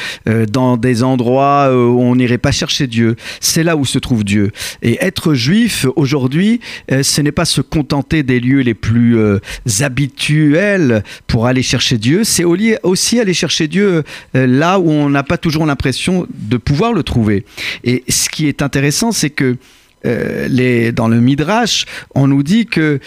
dans 0.50 0.76
des 0.76 1.02
endroits 1.02 1.70
où 1.72 2.00
on 2.00 2.14
n'irait 2.14 2.38
pas 2.38 2.52
chercher 2.52 2.86
Dieu. 2.86 3.16
C'est 3.40 3.64
là 3.64 3.76
où 3.76 3.84
se 3.84 3.98
trouve 3.98 4.22
Dieu. 4.22 4.52
Et 4.82 4.98
être 5.00 5.34
juif, 5.34 5.86
aujourd'hui, 5.96 6.60
ce 6.90 7.20
n'est 7.20 7.32
pas 7.32 7.44
se 7.44 7.60
contenter 7.60 8.22
des 8.28 8.38
lieux 8.38 8.60
les 8.60 8.74
plus 8.74 9.18
euh, 9.18 9.40
habituels 9.80 11.02
pour 11.26 11.46
aller 11.46 11.62
chercher 11.62 11.98
Dieu, 11.98 12.22
c'est 12.22 12.44
aussi 12.44 13.18
aller 13.18 13.34
chercher 13.34 13.66
Dieu 13.66 14.04
euh, 14.36 14.46
là 14.46 14.78
où 14.78 14.90
on 14.90 15.08
n'a 15.08 15.24
pas 15.24 15.38
toujours 15.38 15.66
l'impression 15.66 16.26
de 16.32 16.56
pouvoir 16.58 16.92
le 16.92 17.02
trouver. 17.02 17.44
Et 17.82 18.04
ce 18.08 18.28
qui 18.28 18.46
est 18.46 18.62
intéressant, 18.62 19.10
c'est 19.10 19.30
que 19.30 19.56
euh, 20.06 20.46
les, 20.46 20.92
dans 20.92 21.08
le 21.08 21.20
Midrash, 21.20 21.86
on 22.14 22.28
nous 22.28 22.44
dit 22.44 22.66
que 22.66 23.00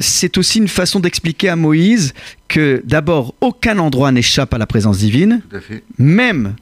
c'est 0.00 0.38
aussi 0.38 0.58
une 0.58 0.68
façon 0.68 0.98
d'expliquer 0.98 1.50
à 1.50 1.56
Moïse 1.56 2.14
que 2.48 2.82
d'abord, 2.84 3.34
aucun 3.40 3.78
endroit 3.78 4.10
n'échappe 4.10 4.52
à 4.54 4.58
la 4.58 4.66
présence 4.66 4.98
divine, 4.98 5.42
même 5.98 6.54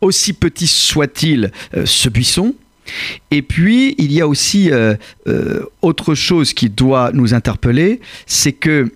aussi 0.00 0.32
petit 0.32 0.66
soit-il 0.66 1.52
ce 1.84 2.08
buisson, 2.08 2.54
et 3.30 3.42
puis, 3.42 3.94
il 3.98 4.12
y 4.12 4.20
a 4.20 4.28
aussi 4.28 4.70
euh, 4.70 4.94
euh, 5.26 5.64
autre 5.82 6.14
chose 6.14 6.52
qui 6.52 6.70
doit 6.70 7.10
nous 7.12 7.34
interpeller, 7.34 8.00
c'est 8.26 8.52
que 8.52 8.92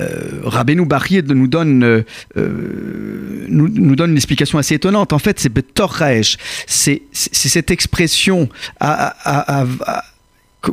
euh, 0.00 0.40
Rabbeinu 0.42 0.86
nous 1.28 1.46
donne, 1.46 1.84
euh, 1.84 3.46
nous, 3.48 3.96
donne 3.96 4.10
une 4.10 4.16
explication 4.16 4.58
assez 4.58 4.74
étonnante. 4.74 5.12
En 5.12 5.20
fait, 5.20 5.38
c'est 5.38 5.48
Betorraesh. 5.48 6.36
C'est 6.66 7.02
cette 7.12 7.70
expression 7.70 8.48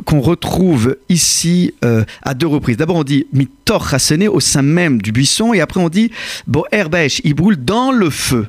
qu'on 0.06 0.20
retrouve 0.20 0.96
ici 1.08 1.74
à 2.22 2.34
deux 2.34 2.48
reprises. 2.48 2.78
D'abord, 2.78 2.96
on 2.96 3.04
dit 3.04 3.26
mitor 3.32 3.94
au 4.32 4.40
sein 4.40 4.62
même 4.62 5.00
du 5.00 5.12
buisson, 5.12 5.54
et 5.54 5.60
après 5.60 5.80
on 5.80 5.88
dit 5.88 6.10
bo 6.46 6.64
herbesh, 6.72 7.20
il 7.24 7.34
brûle 7.34 7.62
dans 7.62 7.92
le 7.92 8.10
feu 8.10 8.48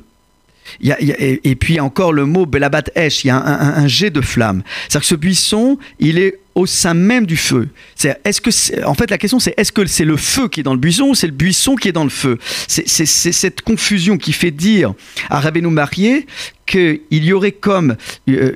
et, 0.80 1.54
puis 1.56 1.80
encore 1.80 2.12
le 2.12 2.26
mot 2.26 2.46
Belabat 2.46 2.84
Esh, 2.94 3.24
il 3.24 3.28
y 3.28 3.30
a 3.30 3.36
un, 3.36 3.86
jet 3.86 4.10
de 4.10 4.20
flamme. 4.20 4.62
C'est-à-dire 4.82 5.00
que 5.00 5.06
ce 5.06 5.14
buisson, 5.14 5.78
il 5.98 6.18
est 6.18 6.40
au 6.54 6.66
sein 6.66 6.94
même 6.94 7.26
du 7.26 7.36
feu. 7.36 7.68
C'est, 7.96 8.20
est-ce 8.24 8.40
que 8.40 8.84
en 8.84 8.94
fait, 8.94 9.10
la 9.10 9.18
question 9.18 9.38
c'est 9.38 9.54
est-ce 9.56 9.72
que 9.72 9.86
c'est 9.86 10.04
le 10.04 10.16
feu 10.16 10.48
qui 10.48 10.60
est 10.60 10.62
dans 10.62 10.74
le 10.74 10.80
buisson 10.80 11.08
ou 11.08 11.14
c'est 11.14 11.26
le 11.26 11.32
buisson 11.32 11.74
qui 11.74 11.88
est 11.88 11.92
dans 11.92 12.04
le 12.04 12.10
feu? 12.10 12.38
C'est, 12.68 12.86
cette 12.86 13.62
confusion 13.62 14.18
qui 14.18 14.32
fait 14.32 14.50
dire 14.50 14.94
à 15.30 15.40
Rabbeinu 15.40 15.68
Marié 15.68 16.26
qu'il 16.66 17.00
y 17.10 17.32
aurait 17.32 17.52
comme 17.52 17.96
euh, 18.28 18.52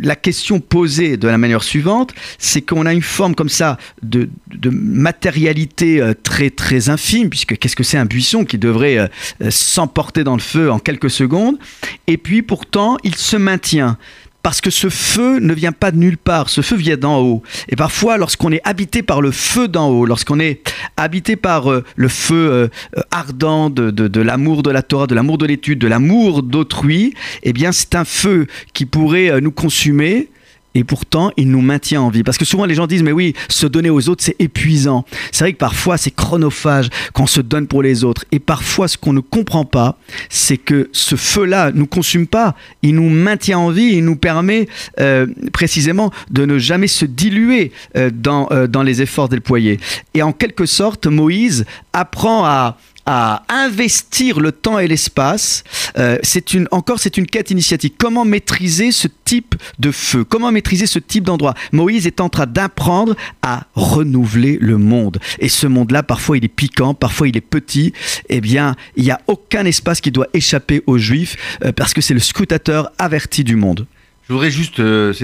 la 0.00 0.16
question 0.16 0.60
posée 0.60 1.16
de 1.16 1.28
la 1.28 1.36
manière 1.36 1.62
suivante, 1.62 2.14
c'est 2.38 2.62
qu'on 2.62 2.86
a 2.86 2.94
une 2.94 3.02
forme 3.02 3.34
comme 3.34 3.50
ça 3.50 3.76
de, 4.02 4.30
matérialité 4.70 6.00
euh, 6.00 6.14
très 6.14 6.50
très 6.50 6.88
infime, 6.88 7.28
puisque 7.28 7.58
qu'est-ce 7.58 7.76
que 7.76 7.84
c'est 7.84 7.98
un 7.98 8.06
buisson 8.06 8.44
qui 8.44 8.56
devrait 8.56 8.98
euh, 8.98 9.50
s'emporter 9.50 10.24
dans 10.24 10.34
le 10.34 10.40
feu 10.40 10.70
en 10.70 10.78
quelques 10.78 11.10
secondes, 11.10 11.58
et 12.06 12.16
puis 12.16 12.42
pourtant 12.42 12.96
il 13.04 13.14
se 13.14 13.36
maintient 13.36 13.98
parce 14.42 14.60
que 14.60 14.70
ce 14.70 14.88
feu 14.88 15.40
ne 15.40 15.52
vient 15.52 15.72
pas 15.72 15.90
de 15.90 15.96
nulle 15.96 16.16
part, 16.16 16.48
ce 16.48 16.60
feu 16.60 16.76
vient 16.76 16.96
d'en 16.96 17.20
haut. 17.20 17.42
Et 17.68 17.76
parfois, 17.76 18.16
lorsqu'on 18.16 18.52
est 18.52 18.60
habité 18.64 19.02
par 19.02 19.20
le 19.20 19.30
feu 19.30 19.68
d'en 19.68 19.88
haut, 19.90 20.06
lorsqu'on 20.06 20.40
est 20.40 20.62
habité 20.96 21.36
par 21.36 21.70
euh, 21.70 21.84
le 21.96 22.08
feu 22.08 22.50
euh, 22.96 23.02
ardent 23.10 23.68
de, 23.70 23.90
de 23.90 24.20
l'amour 24.20 24.62
de 24.62 24.70
la 24.70 24.82
Torah, 24.82 25.06
de 25.06 25.14
l'amour 25.14 25.38
de 25.38 25.46
l'étude, 25.46 25.78
de 25.78 25.88
l'amour 25.88 26.42
d'autrui, 26.42 27.14
eh 27.42 27.52
bien 27.52 27.72
c'est 27.72 27.94
un 27.94 28.04
feu 28.04 28.46
qui 28.72 28.86
pourrait 28.86 29.30
euh, 29.30 29.40
nous 29.40 29.52
consumer, 29.52 30.30
et 30.78 30.84
pourtant 30.84 31.32
il 31.36 31.50
nous 31.50 31.60
maintient 31.60 32.00
en 32.00 32.08
vie. 32.08 32.22
Parce 32.22 32.38
que 32.38 32.44
souvent 32.44 32.64
les 32.64 32.74
gens 32.74 32.86
disent 32.86 33.02
mais 33.02 33.12
oui, 33.12 33.34
se 33.48 33.66
donner 33.66 33.90
aux 33.90 34.08
autres 34.08 34.22
c'est 34.22 34.36
épuisant. 34.38 35.04
C'est 35.32 35.44
vrai 35.44 35.52
que 35.52 35.58
parfois 35.58 35.96
c'est 35.96 36.12
chronophage 36.12 36.88
qu'on 37.12 37.26
se 37.26 37.40
donne 37.40 37.66
pour 37.66 37.82
les 37.82 38.04
autres. 38.04 38.24
Et 38.30 38.38
parfois 38.38 38.86
ce 38.86 38.96
qu'on 38.96 39.12
ne 39.12 39.20
comprend 39.20 39.64
pas, 39.64 39.98
c'est 40.28 40.56
que 40.56 40.88
ce 40.92 41.16
feu-là 41.16 41.72
nous 41.74 41.86
consume 41.86 42.26
pas, 42.26 42.54
il 42.82 42.94
nous 42.94 43.10
maintient 43.10 43.58
en 43.58 43.70
vie, 43.70 43.94
il 43.94 44.04
nous 44.04 44.16
permet 44.16 44.68
euh, 45.00 45.26
précisément 45.52 46.12
de 46.30 46.44
ne 46.44 46.58
jamais 46.58 46.86
se 46.86 47.04
diluer 47.04 47.72
euh, 47.96 48.10
dans, 48.14 48.48
euh, 48.52 48.66
dans 48.66 48.82
les 48.82 49.02
efforts 49.02 49.28
déployés. 49.28 49.78
Et 50.14 50.22
en 50.22 50.32
quelque 50.32 50.66
sorte, 50.66 51.06
Moïse 51.06 51.64
apprend 51.92 52.44
à, 52.44 52.76
à 53.10 53.42
investir 53.48 54.38
le 54.38 54.52
temps 54.52 54.78
et 54.78 54.86
l'espace. 54.86 55.64
Euh, 55.96 56.18
une, 56.52 56.68
encore, 56.70 57.00
c'est 57.00 57.16
une 57.16 57.26
quête 57.26 57.50
initiatique. 57.50 57.94
Comment 57.96 58.26
maîtriser 58.26 58.92
ce 58.92 59.08
type 59.24 59.54
de 59.78 59.90
feu? 59.90 60.24
Comment 60.24 60.52
maîtriser 60.52 60.86
ce 60.86 60.98
type 60.98 61.24
d'endroit? 61.24 61.54
Moïse 61.72 62.06
est 62.06 62.20
en 62.20 62.28
train 62.28 62.44
d'apprendre 62.44 63.16
à 63.40 63.66
renouveler 63.74 64.58
le 64.60 64.76
monde. 64.76 65.18
Et 65.38 65.48
ce 65.48 65.66
monde-là, 65.66 66.02
parfois, 66.02 66.36
il 66.36 66.44
est 66.44 66.48
piquant, 66.48 66.92
parfois, 66.92 67.28
il 67.28 67.36
est 67.38 67.40
petit. 67.40 67.94
Eh 68.28 68.42
bien, 68.42 68.76
il 68.94 69.04
n'y 69.04 69.10
a 69.10 69.22
aucun 69.26 69.64
espace 69.64 70.02
qui 70.02 70.10
doit 70.10 70.28
échapper 70.34 70.82
aux 70.86 70.98
Juifs 70.98 71.38
euh, 71.64 71.72
parce 71.72 71.94
que 71.94 72.02
c'est 72.02 72.14
le 72.14 72.20
scrutateur 72.20 72.92
averti 72.98 73.42
du 73.42 73.56
monde. 73.56 73.86
Je 74.28 74.34
voudrais 74.34 74.50
juste 74.50 74.80
euh, 74.80 75.14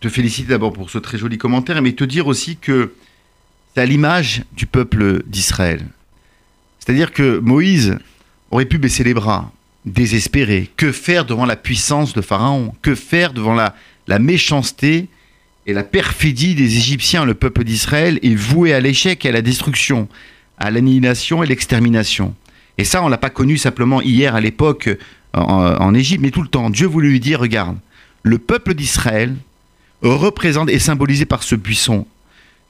te 0.00 0.08
féliciter 0.08 0.48
d'abord 0.48 0.72
pour 0.72 0.90
ce 0.90 0.98
très 0.98 1.18
joli 1.18 1.38
commentaire, 1.38 1.80
mais 1.82 1.92
te 1.92 2.02
dire 2.02 2.26
aussi 2.26 2.56
que 2.56 2.94
c'est 3.76 3.82
à 3.82 3.86
l'image 3.86 4.42
du 4.56 4.66
peuple 4.66 5.22
d'Israël. 5.26 5.86
C'est-à-dire 6.84 7.12
que 7.12 7.38
Moïse 7.38 7.98
aurait 8.50 8.66
pu 8.66 8.76
baisser 8.76 9.04
les 9.04 9.14
bras, 9.14 9.50
désespéré. 9.86 10.70
Que 10.76 10.92
faire 10.92 11.24
devant 11.24 11.46
la 11.46 11.56
puissance 11.56 12.12
de 12.12 12.20
Pharaon? 12.20 12.74
Que 12.82 12.94
faire 12.94 13.32
devant 13.32 13.54
la, 13.54 14.18
méchanceté 14.18 15.08
et 15.66 15.72
la 15.72 15.82
perfidie 15.82 16.54
des 16.54 16.76
Égyptiens 16.76 17.24
Le 17.24 17.32
peuple 17.32 17.64
d'Israël? 17.64 18.18
Est 18.22 18.34
voué 18.34 18.74
à 18.74 18.80
l'échec 18.80 19.24
et 19.24 19.30
à 19.30 19.32
la 19.32 19.40
destruction, 19.40 20.08
à 20.58 20.70
l'annihilation 20.70 21.42
et 21.42 21.46
l'extermination. 21.46 22.34
Et 22.76 22.84
ça, 22.84 23.02
on 23.02 23.08
l'a 23.08 23.16
pas 23.16 23.30
connu 23.30 23.56
simplement 23.56 24.02
hier 24.02 24.34
à 24.34 24.42
l'époque 24.42 24.90
en 25.32 25.94
Égypte, 25.94 26.20
mais 26.22 26.30
tout 26.30 26.42
le 26.42 26.48
temps. 26.48 26.68
Dieu 26.68 26.86
voulait 26.86 27.08
lui 27.08 27.20
dire, 27.20 27.40
regarde, 27.40 27.78
le 28.22 28.36
peuple 28.36 28.74
d'Israël 28.74 29.34
représente 30.02 30.68
et 30.68 30.78
symbolisé 30.78 31.24
par 31.24 31.44
ce 31.44 31.54
buisson 31.54 32.06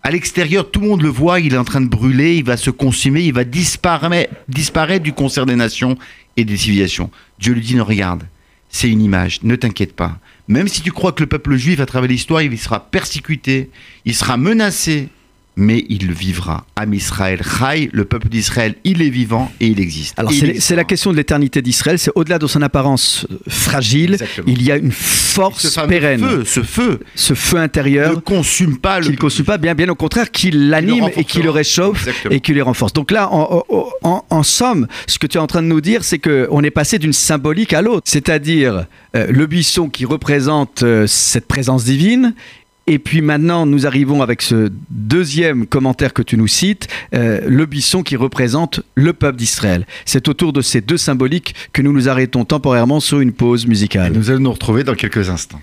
à 0.05 0.11
l'extérieur, 0.11 0.71
tout 0.71 0.81
le 0.81 0.89
monde 0.89 1.03
le 1.03 1.09
voit, 1.09 1.41
il 1.41 1.55
est 1.55 1.59
en 1.59 1.65
train 1.65 1.81
de 1.81 1.89
brûler, 1.89 2.37
il 2.37 2.45
va 2.45 2.59
se 2.59 2.69
consumer, 2.69 3.23
il 3.23 3.33
va 3.33 3.45
disparaître, 3.45 5.03
du 5.03 5.15
concert 5.15 5.47
des 5.47 5.57
nations 5.57 5.97
et 6.37 6.45
des 6.45 6.59
civilisations. 6.59 7.11
Dieu 7.39 7.55
lui 7.55 7.63
dit, 7.63 7.75
non, 7.75 7.85
regarde, 7.85 8.25
c'est 8.69 8.91
une 8.91 9.01
image, 9.01 9.43
ne 9.43 9.57
t'inquiète 9.57 9.97
pas. 9.97 10.19
Même 10.47 10.69
si 10.69 10.83
tu 10.83 10.93
crois 10.93 11.13
que 11.13 11.23
le 11.23 11.27
peuple 11.27 11.57
juif, 11.57 11.81
à 11.81 11.87
travers 11.87 12.11
l'histoire, 12.11 12.43
il 12.43 12.59
sera 12.59 12.81
persécuté, 12.81 13.71
il 14.05 14.15
sera 14.15 14.37
menacé, 14.37 15.09
mais 15.57 15.85
il 15.89 16.13
vivra. 16.13 16.67
Am 16.77 16.93
Israël, 16.95 17.41
Chai, 17.43 17.89
le 17.93 18.05
peuple 18.05 18.29
d'Israël, 18.29 18.75
il 18.85 19.03
est 19.03 19.11
vivant 19.11 19.51
et 19.61 19.69
il 19.69 19.81
existe. 19.81 20.19
Alors 20.19 20.33
c'est 20.59 20.77
la 20.77 20.85
question 20.85 21.13
de 21.13 21.17
l'éternité 21.17 21.63
d'Israël, 21.63 21.99
c'est 21.99 22.11
au-delà 22.15 22.39
de 22.39 22.47
son 22.47 22.63
apparence 22.63 23.27
euh, 23.31 23.37
fragile, 23.49 24.19
il 24.47 24.63
y 24.63 24.73
a 24.73 24.77
une 24.77 24.93
force 24.93 25.69
ce 25.69 25.81
pérenne. 25.81 26.21
Feu, 26.21 26.45
ce 26.45 26.63
feu, 26.63 27.01
ce 27.15 27.35
feu 27.35 27.59
intérieur, 27.59 28.11
ne 28.11 28.17
consume 28.17 28.79
pas 28.79 29.01
le. 29.01 29.07
Qui 29.07 29.17
consume 29.17 29.45
pas, 29.45 29.59
bien, 29.59 29.75
bien 29.75 29.89
au 29.89 29.95
contraire, 29.95 30.31
qui 30.31 30.51
l'anime 30.51 31.09
et 31.17 31.25
qui 31.25 31.43
le 31.43 31.51
réchauffe 31.51 32.09
et 32.31 32.41
qui 32.41 32.53
le 32.53 32.63
renforce. 32.63 32.93
Donc 32.93 33.11
là, 33.11 33.29
en, 33.31 34.43
somme, 34.43 34.87
ce 35.07 35.19
que 35.19 35.27
tu 35.27 35.39
es 35.39 35.41
en 35.41 35.47
train 35.47 35.63
de 35.63 35.69
nous 35.69 35.81
dire, 35.81 36.05
c'est 36.05 36.19
qu'on 36.19 36.63
est 36.63 36.71
passé 36.71 36.99
d'une 36.99 37.13
symbolique 37.13 37.73
à 37.73 37.83
l'autre, 37.83 38.03
c'est-à-dire 38.05 38.87
euh, 39.17 39.27
le 39.31 39.47
buisson 39.47 39.89
qui 39.89 40.05
représente 40.05 40.83
euh, 40.83 41.07
cette 41.07 41.47
présence 41.47 41.85
divine 41.85 42.35
et 42.87 42.99
puis 42.99 43.23
maintenant, 43.23 43.65
nous 43.65 43.87
arrivons 43.87 44.21
avec 44.21 44.43
ce 44.43 44.71
deuxième 44.91 45.67
commentaire 45.67 46.13
que 46.13 46.23
tu 46.23 46.37
nous 46.37 46.49
cites, 46.49 46.89
euh, 47.15 47.41
le 47.47 47.65
buisson 47.65 48.03
qui 48.03 48.17
représente 48.17 48.81
le 48.95 49.15
peuple 49.15 49.39
d'Israël. 49.39 49.87
C'est 50.05 50.29
autour 50.29 50.53
de 50.53 50.61
ces 50.61 50.83
deux 50.83 50.99
symboliques 50.99 51.55
que 51.73 51.81
nous 51.81 51.93
nous 51.93 52.09
arrêtons 52.09 52.45
temporairement 52.45 53.01
sur 53.01 53.21
une 53.21 53.33
pause 53.33 53.67
musicale. 53.67 54.13
nous 54.13 54.31
allons 54.31 54.41
nous 54.41 54.53
retrouver 54.53 54.85
dans 54.85 54.95
quelques 54.95 55.31
instants. 55.31 55.61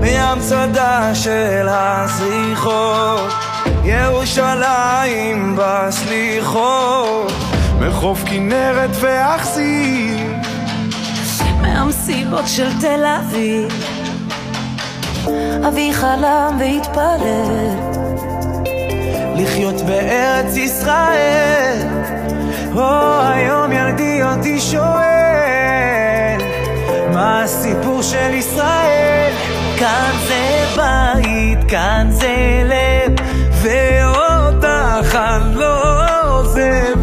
מהמצדה 0.00 1.14
של 1.14 1.66
הסליחות 1.70 3.32
ירושלים 3.84 5.56
בסליחות. 5.58 7.32
מחוף 7.80 8.22
כנרת 8.26 8.90
ואכסיר 9.00 10.18
מהמסיבות 11.60 12.44
של 12.46 12.80
תל 12.80 13.04
אביב. 13.04 13.84
אבי 15.68 15.94
חלם 15.94 16.56
והתפלל. 16.60 17.90
לחיות 19.36 19.80
בארץ 19.80 20.56
ישראל. 20.56 21.78
או 22.76 23.20
היום 23.22 23.72
ילדי 23.72 24.22
אותי 24.22 24.60
שואל 24.60 26.40
מה 27.12 27.42
הסיפור 27.42 28.02
של 28.02 28.34
ישראל 28.34 29.32
כאן 29.80 30.12
זה 30.28 30.66
בית, 30.76 31.58
כאן 31.68 32.06
זה 32.10 32.62
לב 32.64 33.12
ואותך 33.52 35.14
אני 35.14 35.54
לא 35.54 36.04
עוזב. 36.28 36.96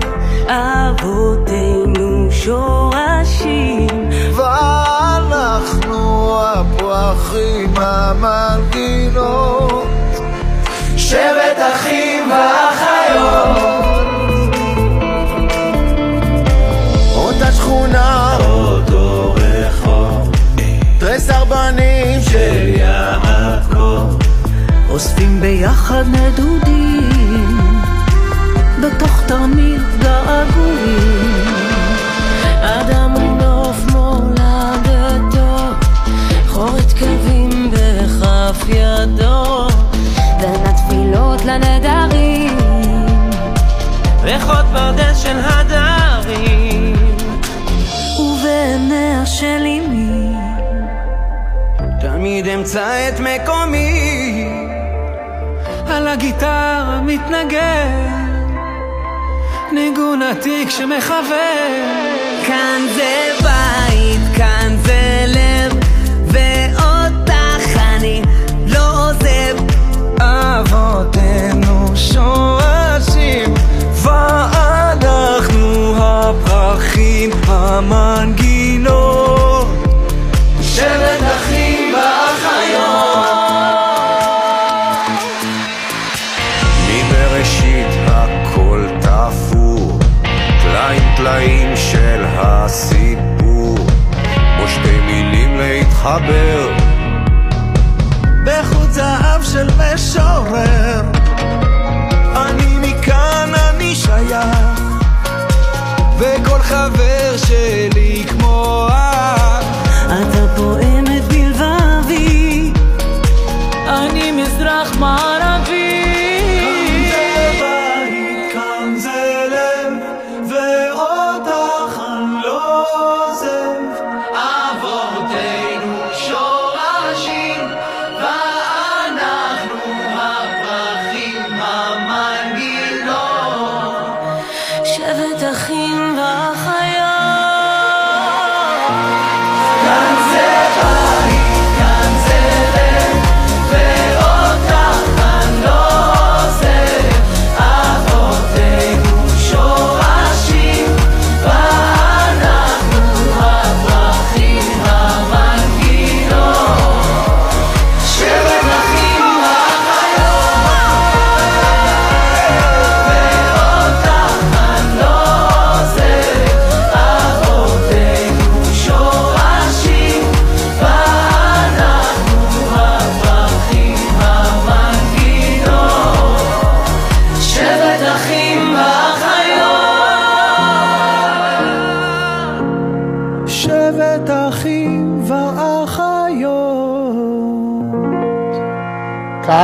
אבותינו 0.47 2.27
שורשים. 2.31 3.87
ואנחנו 4.35 5.99
הפרחים 6.43 7.73
המנגינות. 7.77 9.47
שבט 10.97 11.59
אחים 11.73 12.31
ואחיות 12.31 12.76
ביחד 25.41 26.03
נדודים 26.07 27.57
בתוך 28.81 29.21
תרמיל 29.27 29.81
געגועים. 29.99 31.57
אדם 32.61 33.11
הוא 33.11 33.41
נוף 33.41 33.77
מולדתו 33.91 35.57
חורת 36.47 36.93
כאבים 36.93 37.71
בכף 37.71 38.65
ידו. 38.69 39.67
בין 40.41 40.65
התפילות 40.65 41.45
לנדרים 41.45 42.57
ריחות 44.23 44.65
פרדס 44.73 45.17
של 45.17 45.37
הדרים. 45.43 46.95
ובעיניה 48.19 49.25
של 49.25 49.63
אמי 49.65 50.35
תמיד 52.01 52.47
אמצא 52.47 53.09
את 53.09 53.19
מקומי 53.19 54.06
הגיטרה 56.17 57.01
מתנגן 57.03 58.47
ניגון 59.71 60.21
עתיק 60.21 60.69
שמחבר 60.69 61.67
כאן 62.47 62.81
זה 62.95 63.29
בית, 63.43 64.37
כאן 64.37 64.75
זה 64.85 65.25
לב 65.27 65.73
ואותך 66.25 67.77
אני 67.97 68.21
לא 68.67 69.09
עוזב. 69.09 69.57
אבותינו 70.21 71.95
שורשים 71.95 73.53
ואנחנו 74.03 75.93
הפרחים 75.97 77.29
המנגינות 77.47 78.46
להתחבר 96.07 96.69
בחוט 98.43 98.91
זהב 98.91 99.43
של 99.43 99.67
משורר 99.77 100.76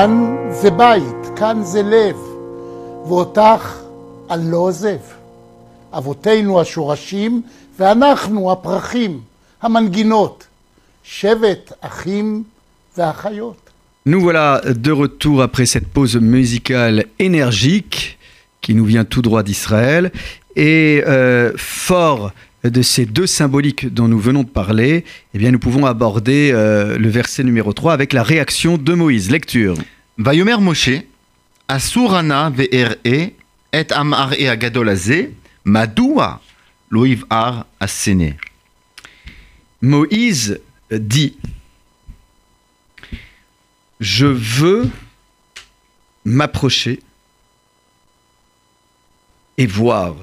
כאן 0.02 0.36
זה 0.50 0.70
בית, 0.70 1.36
כאן 1.36 1.62
זה 1.62 1.82
לב, 1.82 2.16
ואותך 3.08 3.78
אני 4.30 4.50
לא 4.50 4.56
עוזב. 4.56 4.98
אבותינו 5.92 6.60
השורשים, 6.60 7.42
ואנחנו 7.78 8.52
הפרחים, 8.52 9.20
המנגינות, 9.62 10.46
שבט 11.04 11.72
אחים 11.80 12.42
ואחיות. 12.96 13.70
Nous 14.06 14.20
voilà 14.20 14.62
de 14.64 14.90
retour 14.90 15.42
après 15.42 15.66
cette 15.66 15.88
pause 15.88 16.16
musicale 16.16 17.04
énergique 17.18 18.18
qui 18.62 18.74
nous 18.74 18.84
vient 18.84 19.04
tout 19.04 19.22
droit 19.22 19.42
d'Israël. 19.42 20.10
Et 20.56 21.04
euh, 21.06 21.52
fort 21.56 22.32
de 22.64 22.82
ces 22.82 23.06
deux 23.06 23.26
symboliques 23.26 23.92
dont 23.92 24.08
nous 24.08 24.18
venons 24.18 24.42
de 24.42 24.48
parler, 24.48 25.04
eh 25.34 25.38
bien, 25.38 25.50
nous 25.50 25.58
pouvons 25.58 25.86
aborder 25.86 26.50
euh, 26.52 26.98
le 26.98 27.08
verset 27.08 27.44
numéro 27.44 27.72
3 27.72 27.92
avec 27.92 28.12
la 28.12 28.22
réaction 28.22 28.78
de 28.78 28.94
Moïse. 28.94 29.30
Lecture. 29.30 29.74
Vayomer 30.17 30.59
Moshe, 30.59 31.03
Asurana 31.67 32.49
ve'ere, 32.51 32.97
et 33.71 33.91
am'are 33.91 34.47
agadolaze, 34.47 35.31
madoua 35.65 36.39
loiv 36.91 37.25
ar 37.29 37.65
asene. 37.79 38.35
Moïse 39.81 40.61
dit 40.91 41.35
Je 43.99 44.27
veux 44.27 44.89
m'approcher 46.25 47.01
et 49.57 49.65
voir, 49.65 50.15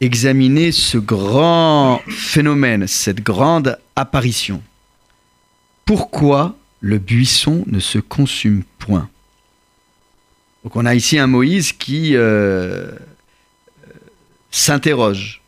examiner 0.00 0.70
ce 0.70 0.98
grand 0.98 2.00
phénomène, 2.08 2.86
cette 2.86 3.20
grande 3.20 3.78
apparition. 3.96 4.62
Pourquoi 5.84 6.56
le 6.84 6.98
buisson 6.98 7.64
ne 7.66 7.80
se 7.80 7.98
consume 7.98 8.62
point 8.78 9.08
Donc 10.64 10.76
on 10.76 10.84
a 10.84 10.94
ici 10.94 11.18
un 11.18 11.26
Moïse 11.26 11.72
qui 11.72 12.14
euh, 12.14 12.20
euh, 12.20 12.92
s'interroge. 14.50 15.40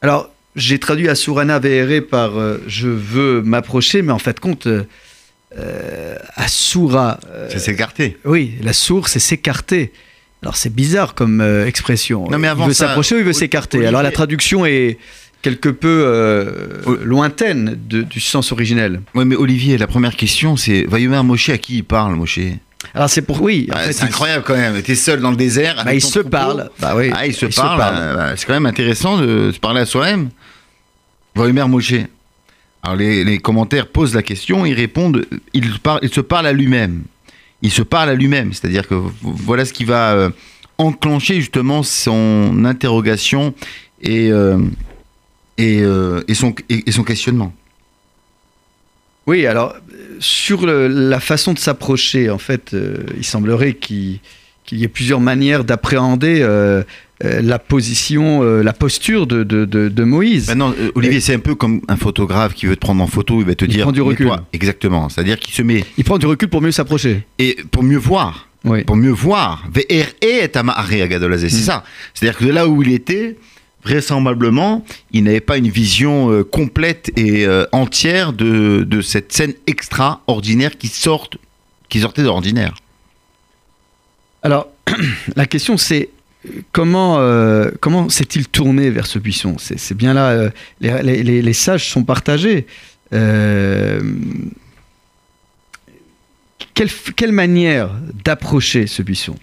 Alors, 0.00 0.30
j'ai 0.54 0.78
traduit 0.78 1.10
Asurana 1.10 1.58
Vere 1.58 2.00
par 2.00 2.38
euh, 2.38 2.56
je 2.66 2.88
veux 2.88 3.42
m'approcher, 3.42 4.00
mais 4.00 4.12
en 4.12 4.18
fait, 4.18 4.40
compte, 4.40 4.66
euh, 4.66 6.16
Asura. 6.36 7.20
C'est 7.50 7.58
s'écarter. 7.58 8.16
oui, 8.24 8.54
la 8.62 8.72
source, 8.72 9.12
c'est 9.12 9.18
s'écarter. 9.18 9.92
Alors, 10.40 10.56
c'est 10.56 10.74
bizarre 10.74 11.14
comme 11.14 11.42
expression. 11.66 12.30
Non, 12.30 12.38
mais 12.38 12.48
avant 12.48 12.64
il 12.64 12.68
veut 12.68 12.74
s'approcher 12.74 13.16
ou 13.16 13.18
il 13.18 13.24
veut 13.24 13.34
s'écarter? 13.34 13.86
Alors, 13.86 14.02
la 14.02 14.10
traduction 14.10 14.64
est 14.64 14.96
quelque 15.46 15.68
peu 15.68 16.02
euh, 16.04 16.80
Oui. 16.86 16.96
lointaine 17.04 17.78
de- 17.88 18.02
du 18.02 18.18
sens 18.18 18.50
originel. 18.50 19.00
Ouais, 19.14 19.24
mais 19.24 19.36
Olivier, 19.36 19.78
la 19.78 19.86
première 19.86 20.16
question, 20.16 20.56
c'est 20.56 20.82
Vayomer 20.88 21.22
Moshe, 21.22 21.50
à 21.50 21.58
qui 21.58 21.76
il 21.76 21.84
parle, 21.84 22.16
Moshe? 22.16 22.40
Alors 22.94 23.08
c'est 23.08 23.22
pour 23.22 23.40
oui. 23.40 23.68
Ah, 23.72 23.92
C'est 23.92 24.02
incroyable 24.02 24.42
quand 24.44 24.56
même. 24.56 24.82
T'es 24.82 24.96
seul 24.96 25.20
dans 25.20 25.30
le 25.30 25.36
désert. 25.36 25.82
bah, 25.84 25.94
il 25.94 26.00
se 26.00 26.18
parle. 26.18 26.68
Bah 26.80 26.94
oui. 26.96 27.12
Ah, 27.14 27.28
il 27.28 27.32
se 27.34 27.46
il 27.46 27.54
parle. 27.54 27.78
parle. 27.78 28.16
bah, 28.16 28.32
c'est 28.36 28.44
quand 28.44 28.54
même 28.54 28.66
intéressant 28.66 29.18
de 29.18 29.52
se 29.52 29.60
parler 29.60 29.82
à 29.82 29.86
soi-même. 29.86 30.30
Vayomer 31.36 31.68
Moshe. 31.68 31.94
Alors 32.82 32.96
les, 32.96 33.22
les 33.24 33.38
commentaires 33.38 33.86
posent 33.86 34.14
la 34.16 34.22
question, 34.24 34.66
ils 34.66 34.74
répondent, 34.74 35.24
il, 35.54 35.78
parle, 35.78 36.00
il 36.02 36.12
se 36.12 36.20
parle 36.20 36.46
à 36.48 36.52
lui-même. 36.52 37.02
Il 37.62 37.70
se 37.70 37.82
parle 37.82 38.10
à 38.10 38.14
lui-même, 38.14 38.52
c'est-à-dire 38.52 38.86
que 38.88 38.96
voilà 39.22 39.64
ce 39.64 39.72
qui 39.72 39.84
va 39.84 40.12
euh, 40.12 40.30
enclencher 40.78 41.36
justement 41.36 41.82
son 41.84 42.64
interrogation 42.64 43.54
et, 44.02 44.30
euh, 44.32 44.58
et, 45.58 45.80
euh, 45.82 46.22
et 46.28 46.34
son, 46.34 46.54
et- 46.68 46.84
et 46.88 46.92
son 46.92 47.02
questionnement. 47.04 47.52
Oui, 49.26 49.46
alors 49.46 49.74
sur 50.20 50.64
le- 50.66 50.86
la 50.88 51.20
façon 51.20 51.52
de 51.52 51.58
s'approcher, 51.58 52.30
en 52.30 52.38
fait, 52.38 52.74
euh, 52.74 52.98
il 53.16 53.24
semblerait 53.24 53.74
qu'il 53.74 54.20
y 54.70 54.84
ait 54.84 54.88
plusieurs 54.88 55.20
manières 55.20 55.64
d'appréhender 55.64 56.38
euh, 56.42 56.82
euh, 57.24 57.40
la 57.42 57.58
position, 57.58 58.42
la 58.62 58.72
posture 58.72 59.26
de, 59.26 59.42
de- 59.42 59.64
de- 59.64 59.88
de 59.88 60.04
Moïse. 60.04 60.48
Maintenant, 60.48 60.72
euh, 60.78 60.90
Olivier, 60.94 61.20
c'est 61.20 61.34
un 61.34 61.38
peu 61.40 61.54
comme 61.54 61.80
un 61.88 61.96
photographe 61.96 62.54
qui 62.54 62.66
veut 62.66 62.76
te 62.76 62.80
prendre 62.80 63.02
en 63.02 63.06
photo, 63.06 63.40
il 63.40 63.46
va 63.46 63.54
te 63.54 63.64
Il 63.64 63.70
dire. 63.70 63.82
prend 63.82 63.92
du 63.92 64.02
recul. 64.02 64.30
Exactement. 64.52 65.08
C'est-à-dire 65.08 65.38
qu'il 65.40 65.54
se 65.54 65.62
met. 65.62 65.84
Il 65.98 66.04
prend 66.04 66.18
du 66.18 66.26
recul 66.26 66.48
pour 66.48 66.60
mieux 66.62 66.72
s'approcher. 66.72 67.26
Et 67.38 67.56
pour 67.72 67.82
mieux 67.82 67.96
voir. 67.98 68.48
Oui. 68.64 68.84
Pour 68.84 68.96
mieux 68.96 69.10
voir. 69.12 69.64
VR 69.72 70.08
est 70.20 70.56
Amahare 70.56 71.02
Agadolazé. 71.02 71.48
C'est 71.48 71.62
Mm. 71.62 71.64
ça. 71.64 71.84
C'est-à-dire 72.14 72.38
que 72.38 72.44
de 72.44 72.50
là 72.50 72.68
où 72.68 72.82
il 72.82 72.92
était, 72.92 73.36
vraisemblablement, 73.86 74.84
il 75.12 75.24
n'avait 75.24 75.40
pas 75.40 75.58
une 75.58 75.68
vision 75.68 76.30
euh, 76.32 76.42
complète 76.42 77.10
et 77.16 77.46
euh, 77.46 77.66
entière 77.72 78.32
de, 78.32 78.82
de 78.84 79.00
cette 79.00 79.32
scène 79.32 79.54
extraordinaire 79.68 80.76
qui, 80.76 80.88
sort, 80.88 81.28
qui 81.88 82.00
sortait 82.00 82.24
d'ordinaire. 82.24 82.74
Alors, 84.42 84.68
la 85.36 85.46
question 85.46 85.76
c'est 85.76 86.10
comment, 86.72 87.18
euh, 87.18 87.70
comment 87.80 88.08
s'est-il 88.08 88.48
tourné 88.48 88.90
vers 88.90 89.06
ce 89.06 89.18
buisson? 89.20 89.56
C'est 89.58 89.94
bien 89.96 90.14
là, 90.14 90.50
les, 90.80 91.22
les- 91.22 91.42
les- 91.42 91.52
sages 91.52 91.88
sont 91.88 92.02
partagés. 92.04 92.66
Quelle, 96.74 96.90
quelle 97.16 97.32
manière 97.32 97.90
d'approcher 98.24 98.86
ce 98.86 99.02
buisson? 99.02 99.36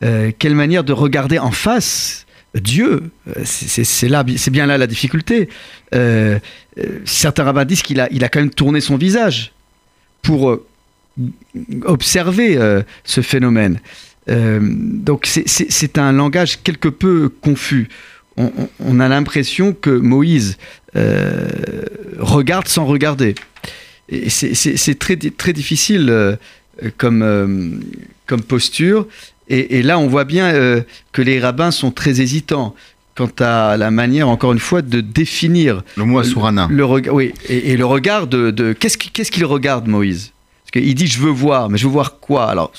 Quelle 0.00 0.54
manière 0.54 0.84
de 0.84 0.92
regarder 0.92 1.38
en 1.38 1.50
face 1.50 2.26
Dieu 2.54 3.10
Euh, 3.28 3.42
C'est 3.44 4.50
bien 4.50 4.66
là 4.66 4.76
la 4.78 4.86
difficulté. 4.86 5.48
Euh, 5.94 6.38
euh, 6.78 6.98
certains 7.04 7.44
rabbins 7.44 7.64
disent 7.64 7.82
qu'il 7.82 8.00
a, 8.00 8.08
il 8.10 8.24
a 8.24 8.28
quand 8.28 8.40
même 8.40 8.50
tourné 8.50 8.80
son 8.80 8.96
visage 8.96 9.52
pour 10.22 10.58
observer 11.84 12.58
ce 13.04 13.20
phénomène. 13.20 13.80
Donc 14.28 15.26
c'est- 15.26 15.98
un 15.98 16.12
langage 16.12 16.62
quelque 16.62 16.88
peu 16.88 17.28
confus. 17.28 17.88
On, 18.36 18.50
on- 18.56 18.68
a 19.00 19.08
l'impression 19.08 19.72
que 19.72 19.90
Moïse 19.90 20.56
regarde 22.18 22.68
sans 22.68 22.84
regarder. 22.86 23.34
C'est- 24.28 24.98
très, 24.98 25.16
très 25.16 25.52
difficile 25.52 26.38
comme, 26.96 27.80
comme 28.26 28.42
posture. 28.42 29.06
Et, 29.50 29.78
et 29.78 29.82
là, 29.82 29.98
on 29.98 30.06
voit 30.06 30.24
bien 30.24 30.46
euh, 30.54 30.80
que 31.12 31.20
les 31.22 31.38
rabbins 31.40 31.70
sont 31.72 31.90
très 31.90 32.20
hésitants 32.22 32.74
quant 33.16 33.28
à 33.40 33.76
la 33.76 33.90
manière, 33.90 34.28
encore 34.28 34.52
une 34.52 34.58
fois, 34.60 34.80
de 34.80 35.00
définir 35.02 35.82
Le 35.96 36.04
mot 36.04 36.20
Asurana. 36.20 36.68
le 36.70 36.84
regard, 36.84 37.14
oui, 37.14 37.34
et, 37.48 37.72
et 37.72 37.76
le 37.76 37.84
regard 37.84 38.26
de, 38.28 38.50
de- 38.50 38.72
qu'est-ce 38.72 38.96
qu'il 39.30 39.44
regarde 39.44 39.88
Moïse? 39.88 40.32
Parce 40.72 40.84
qu'il 40.84 40.94
dit 40.94 41.08
je 41.08 41.18
veux 41.20 41.30
voir, 41.32 41.68
mais 41.68 41.76
je 41.78 41.84
veux 41.86 41.92
voir 41.92 42.20
quoi? 42.20 42.48
Alors 42.48 42.72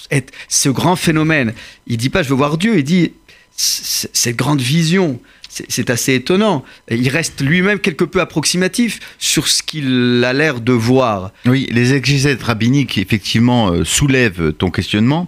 ce 0.48 0.70
grand 0.70 0.96
phénomène, 0.96 1.54
il 1.88 1.98
dit 1.98 2.08
pas 2.10 2.24
je 2.24 2.30
veux 2.30 2.36
voir 2.36 2.58
Dieu, 2.58 2.78
il 2.78 2.86
dit 2.86 3.12
cette 3.56 4.36
grande 4.36 4.62
vision. 4.62 5.20
C'est 5.68 5.90
assez 5.90 6.14
étonnant. 6.14 6.64
Il 6.90 7.10
reste 7.10 7.42
lui-même 7.42 7.80
quelque 7.80 8.06
peu 8.06 8.22
approximatif 8.22 9.02
sur 9.20 9.50
ce 9.50 9.62
qu'il 9.62 10.24
a 10.26 10.32
l'air 10.32 10.62
de 10.62 10.72
voir. 10.72 11.34
Oui, 11.46 11.68
les 11.72 11.94
exégètes 11.94 12.42
rabbiniques, 12.42 12.98
effectivement, 12.98 13.70
euh, 13.70 13.84
soulèvent 13.84 14.54
ton 14.54 14.72
questionnement. 14.72 15.28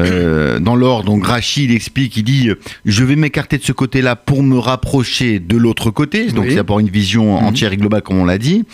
Euh, 0.00 0.58
dans 0.60 0.76
l'ordre, 0.76 1.06
donc 1.06 1.24
Rachi, 1.26 1.64
il 1.64 1.72
explique, 1.72 2.14
il 2.18 2.24
dit 2.24 2.50
Je 2.84 3.04
vais 3.04 3.16
m'écarter 3.16 3.56
de 3.56 3.64
ce 3.64 3.72
côté-là 3.72 4.16
pour 4.16 4.42
me 4.42 4.58
rapprocher 4.58 5.38
de 5.38 5.56
l'autre 5.56 5.90
côté. 5.90 6.26
Donc, 6.26 6.44
Oui. 6.44 6.50
c'est 6.50 6.56
d'abord 6.56 6.80
une 6.80 6.90
vision 6.90 7.38
Mhm. 7.40 7.46
entière 7.46 7.72
et 7.72 7.78
globale, 7.78 8.02
comme 8.02 8.18
on 8.18 8.26
l'a 8.26 8.36
dit. 8.38 8.64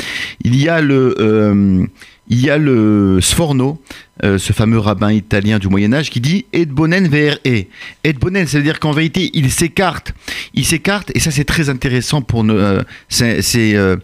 Il 0.43 0.57
y 0.61 0.68
a 0.68 0.80
le. 0.80 1.14
euh, 1.20 1.86
il 2.32 2.41
y 2.41 2.49
a 2.51 2.59
le 2.59 3.18
Sforno, 3.20 3.80
euh, 4.24 4.38
ce 4.38 4.52
fameux 4.52 4.78
rabbin 4.78 5.12
italien 5.12 5.58
du 5.58 5.68
Moyen 5.68 5.92
Âge, 5.92 6.10
qui 6.10 6.20
dit 6.20 6.44
Et 6.52 6.66
bonen 6.66 7.08
vers 7.08 7.38
e. 7.46 7.64
Et 8.04 8.12
bonen, 8.12 8.46
ça 8.46 8.58
veut 8.58 8.64
dire 8.64 8.78
qu'en 8.80 8.92
vérité, 8.92 9.30
il 9.34 9.50
s'écarte. 9.50 10.12
Il 10.54 10.64
s'écarte, 10.64 11.10
et 11.14 11.20
ça 11.20 11.30
c'est 11.30 11.44
très 11.44 11.68
intéressant 11.68 12.22
pour 12.22 12.44
nous. 12.44 12.54
euh, 12.54 12.82
c'est, 13.08 13.74
euh, 13.74 13.96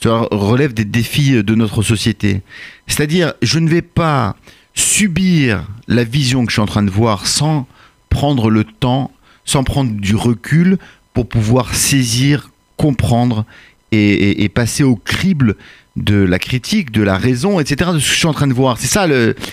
ça 0.00 0.26
relève 0.30 0.74
des 0.74 0.84
défis 0.84 1.42
de 1.42 1.54
notre 1.54 1.82
société. 1.82 2.42
C'est-à-dire, 2.86 3.32
je 3.42 3.58
ne 3.58 3.68
vais 3.68 3.82
pas 3.82 4.36
subir 4.74 5.64
la 5.88 6.04
vision 6.04 6.44
que 6.44 6.50
je 6.50 6.54
suis 6.56 6.62
en 6.62 6.66
train 6.66 6.82
de 6.82 6.90
voir 6.90 7.26
sans 7.26 7.66
prendre 8.10 8.50
le 8.50 8.64
temps, 8.64 9.10
sans 9.44 9.64
prendre 9.64 9.92
du 9.92 10.14
recul 10.16 10.78
pour 11.14 11.28
pouvoir 11.28 11.74
saisir, 11.74 12.50
comprendre 12.76 13.44
et, 13.92 13.98
et- 14.12 14.44
et 14.44 14.48
passer 14.48 14.82
au 14.82 14.96
crible 14.96 15.56
de 15.96 16.16
la 16.16 16.38
critique, 16.38 16.90
de 16.90 17.02
la 17.02 17.16
raison, 17.16 17.60
etc., 17.60 17.90
de 17.94 17.98
ce 17.98 18.06
que 18.06 18.12
je 18.12 18.18
suis 18.18 18.26
en 18.26 18.32
train 18.32 18.48
de 18.48 18.52
voir. 18.52 18.78
C'est 18.78 18.88
ça, 18.88 19.06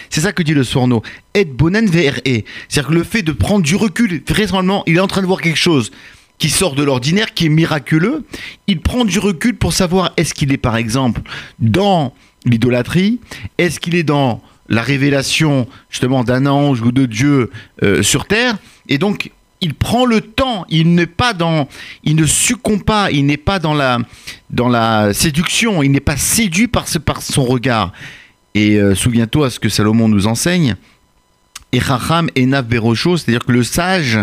c'est 0.09 0.21
ça 0.21 0.33
que 0.33 0.41
dit 0.41 0.53
le 0.53 0.63
Sorno. 0.63 1.03
Et 1.33 1.45
bonen 1.45 1.85
VRE. 1.85 2.43
C'est-à-dire 2.67 2.87
que 2.87 2.93
le 2.93 3.03
fait 3.03 3.21
de 3.21 3.31
prendre 3.31 3.63
du 3.63 3.75
recul, 3.75 4.23
vraisemblablement, 4.27 4.83
il 4.87 4.97
est 4.97 5.01
en 5.01 5.07
train 5.07 5.21
de 5.21 5.27
voir 5.27 5.41
quelque 5.41 5.59
chose 5.59 5.91
qui 6.39 6.49
sort 6.49 6.73
de 6.73 6.81
l'ordinaire, 6.81 7.35
qui 7.35 7.45
est 7.45 7.49
miraculeux. 7.49 8.23
Il 8.65 8.81
prend 8.81 9.05
du 9.05 9.19
recul 9.19 9.55
pour 9.55 9.73
savoir 9.73 10.11
est-ce 10.17 10.33
qu'il 10.33 10.51
est, 10.51 10.57
par 10.57 10.75
exemple, 10.75 11.21
dans 11.59 12.15
l'idolâtrie? 12.45 13.19
Est-ce 13.59 13.79
qu'il 13.79 13.93
est 13.93 14.03
dans 14.03 14.41
la 14.67 14.81
révélation, 14.81 15.67
justement, 15.91 16.23
d'un 16.23 16.47
ange 16.47 16.81
ou 16.81 16.91
de 16.91 17.05
Dieu 17.05 17.51
euh, 17.83 18.01
sur 18.01 18.25
terre? 18.25 18.57
Et 18.89 18.97
donc, 18.97 19.29
il 19.61 19.75
prend 19.75 20.05
le 20.05 20.21
temps, 20.21 20.65
il 20.69 20.95
n'est 20.95 21.05
pas 21.05 21.33
dans, 21.33 21.67
il 22.03 22.15
ne 22.15 22.25
succombe 22.25 22.83
pas, 22.83 23.11
il 23.11 23.25
n'est 23.25 23.37
pas 23.37 23.59
dans 23.59 23.75
la, 23.75 23.99
dans 24.49 24.67
la 24.67 25.13
séduction, 25.13 25.83
il 25.83 25.91
n'est 25.91 25.99
pas 25.99 26.17
séduit 26.17 26.67
par, 26.67 26.87
ce, 26.87 26.97
par 26.97 27.21
son 27.21 27.45
regard. 27.45 27.93
Et 28.55 28.77
euh, 28.77 28.95
souviens-toi 28.95 29.49
ce 29.49 29.59
que 29.59 29.69
Salomon 29.69 30.07
nous 30.07 30.27
enseigne. 30.27 30.75
Et 31.73 31.79
Chacham 31.79 32.29
et 32.35 32.45
Berocho, 32.45 33.15
c'est-à-dire 33.15 33.45
que 33.45 33.53
le 33.53 33.63
sage, 33.63 34.19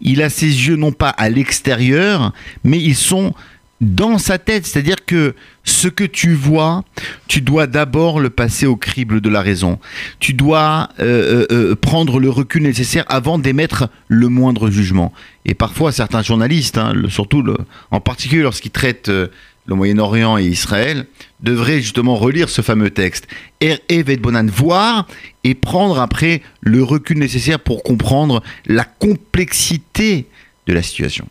il 0.00 0.22
a 0.22 0.30
ses 0.30 0.46
yeux 0.46 0.76
non 0.76 0.92
pas 0.92 1.10
à 1.10 1.28
l'extérieur, 1.28 2.32
mais 2.64 2.78
ils 2.80 2.96
sont 2.96 3.34
dans 3.80 4.18
sa 4.18 4.38
tête. 4.38 4.66
C'est-à-dire 4.66 5.04
que 5.06 5.34
ce 5.64 5.88
que 5.88 6.04
tu 6.04 6.34
vois, 6.34 6.84
tu 7.28 7.40
dois 7.40 7.66
d'abord 7.66 8.20
le 8.20 8.30
passer 8.30 8.66
au 8.66 8.76
crible 8.76 9.20
de 9.20 9.28
la 9.28 9.40
raison. 9.42 9.78
Tu 10.18 10.32
dois 10.32 10.88
euh, 11.00 11.46
euh, 11.50 11.70
euh, 11.70 11.76
prendre 11.76 12.18
le 12.18 12.30
recul 12.30 12.62
nécessaire 12.62 13.04
avant 13.08 13.38
d'émettre 13.38 13.88
le 14.08 14.28
moindre 14.28 14.70
jugement. 14.70 15.12
Et 15.44 15.54
parfois, 15.54 15.92
certains 15.92 16.22
journalistes, 16.22 16.78
hein, 16.78 16.94
surtout 17.08 17.42
le- 17.42 17.58
en 17.90 18.00
particulier 18.00 18.42
lorsqu'ils 18.42 18.70
traitent 18.72 19.08
euh, 19.10 19.28
le 19.66 19.74
Moyen-Orient 19.74 20.38
et 20.38 20.44
Israël, 20.46 21.06
devraient 21.40 21.80
justement 21.82 22.16
relire 22.16 22.48
ce 22.48 22.62
fameux 22.62 22.90
texte. 22.90 23.28
Er 23.60 23.76
Evet 23.90 24.16
Bonan, 24.16 24.46
voir 24.46 25.06
et 25.44 25.54
prendre 25.54 26.00
après 26.00 26.40
le 26.62 26.82
recul 26.82 27.18
nécessaire 27.18 27.60
pour 27.60 27.82
comprendre 27.82 28.42
la 28.66 28.84
complexité 28.84 30.26
de 30.66 30.72
la 30.72 30.82
situation. 30.82 31.28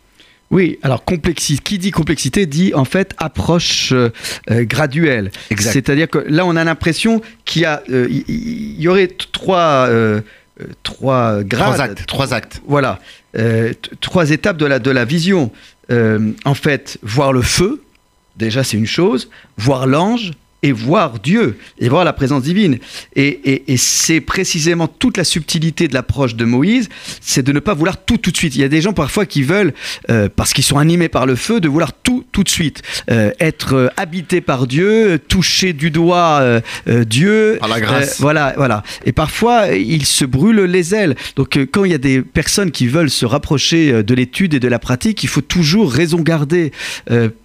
Oui, 0.50 0.78
alors 0.82 1.04
complexité. 1.04 1.62
Qui 1.62 1.78
dit 1.78 1.90
complexité 1.90 2.46
dit 2.46 2.72
en 2.74 2.84
fait 2.84 3.14
approche 3.18 3.92
euh, 3.92 4.10
euh, 4.50 4.64
graduelle. 4.64 5.30
Exact. 5.50 5.72
C'est-à-dire 5.72 6.08
que 6.08 6.18
là, 6.18 6.46
on 6.46 6.56
a 6.56 6.64
l'impression 6.64 7.20
qu'il 7.44 7.62
y 7.62 7.64
a, 7.66 7.82
euh, 7.90 8.08
y, 8.08 8.88
aurait 8.88 9.08
trois, 9.08 9.86
euh, 9.88 10.20
trois 10.82 11.42
grades. 11.42 11.74
Trois 11.74 11.80
actes. 11.80 12.06
Trois 12.06 12.34
actes. 12.34 12.62
Voilà, 12.66 12.98
trois 14.00 14.30
étapes 14.30 14.56
de 14.56 14.66
la, 14.66 14.78
de 14.78 14.90
la 14.90 15.04
vision. 15.04 15.52
En 15.90 16.54
fait, 16.54 16.98
voir 17.02 17.32
le 17.32 17.42
feu, 17.42 17.82
déjà 18.36 18.64
c'est 18.64 18.76
une 18.76 18.86
chose, 18.86 19.30
voir 19.56 19.86
l'ange 19.86 20.32
et 20.62 20.72
voir 20.72 21.18
Dieu, 21.20 21.56
et 21.78 21.88
voir 21.88 22.04
la 22.04 22.12
présence 22.12 22.42
divine. 22.42 22.78
Et, 23.14 23.26
et- 23.28 23.72
et 23.72 23.76
c'est 23.76 24.20
précisément 24.20 24.88
toute 24.88 25.16
la 25.16 25.24
subtilité 25.24 25.86
de 25.88 25.94
l'approche 25.94 26.34
de 26.34 26.44
Moïse, 26.44 26.88
c'est 27.20 27.42
de 27.44 27.52
ne 27.52 27.60
pas 27.60 27.74
vouloir 27.74 28.04
tout 28.04 28.16
tout 28.16 28.30
de 28.32 28.36
suite. 28.36 28.56
Il 28.56 28.60
y 28.60 28.64
a 28.64 28.68
des 28.68 28.80
gens 28.80 28.92
parfois 28.92 29.24
qui 29.26 29.42
veulent, 29.42 29.72
euh, 30.10 30.28
parce 30.34 30.52
qu'ils 30.52 30.64
sont 30.64 30.78
animés 30.78 31.08
par 31.08 31.26
le 31.26 31.36
feu, 31.36 31.60
de 31.60 31.68
vouloir 31.68 31.92
tout 31.92 32.24
tout 32.32 32.42
de 32.42 32.48
suite. 32.48 32.82
Euh, 33.10 33.30
être 33.40 33.74
euh, 33.74 33.88
habité 33.96 34.40
par 34.40 34.66
Dieu, 34.66 35.18
toucher 35.28 35.72
du 35.72 35.90
doigt 35.90 36.42
Dieu. 36.86 37.56
Par 37.60 37.68
la 37.68 37.80
grâce. 37.80 38.20
Voilà, 38.20 38.54
voilà. 38.56 38.82
Et 39.04 39.12
parfois, 39.12 39.68
ils 39.74 40.04
se 40.06 40.24
brûlent 40.24 40.62
les 40.64 40.94
ailes. 40.94 41.14
Donc, 41.36 41.58
quand 41.72 41.84
il 41.84 41.90
y 41.92 41.94
a 41.94 41.98
des 41.98 42.22
personnes 42.22 42.70
qui 42.70 42.86
veulent 42.88 43.10
se 43.10 43.26
rapprocher 43.26 44.02
de 44.02 44.14
l'étude 44.14 44.54
et 44.54 44.60
de 44.60 44.68
la 44.68 44.78
pratique, 44.78 45.22
il 45.22 45.28
faut 45.28 45.40
toujours 45.40 45.92
raison 45.92 46.20
garder. 46.20 46.72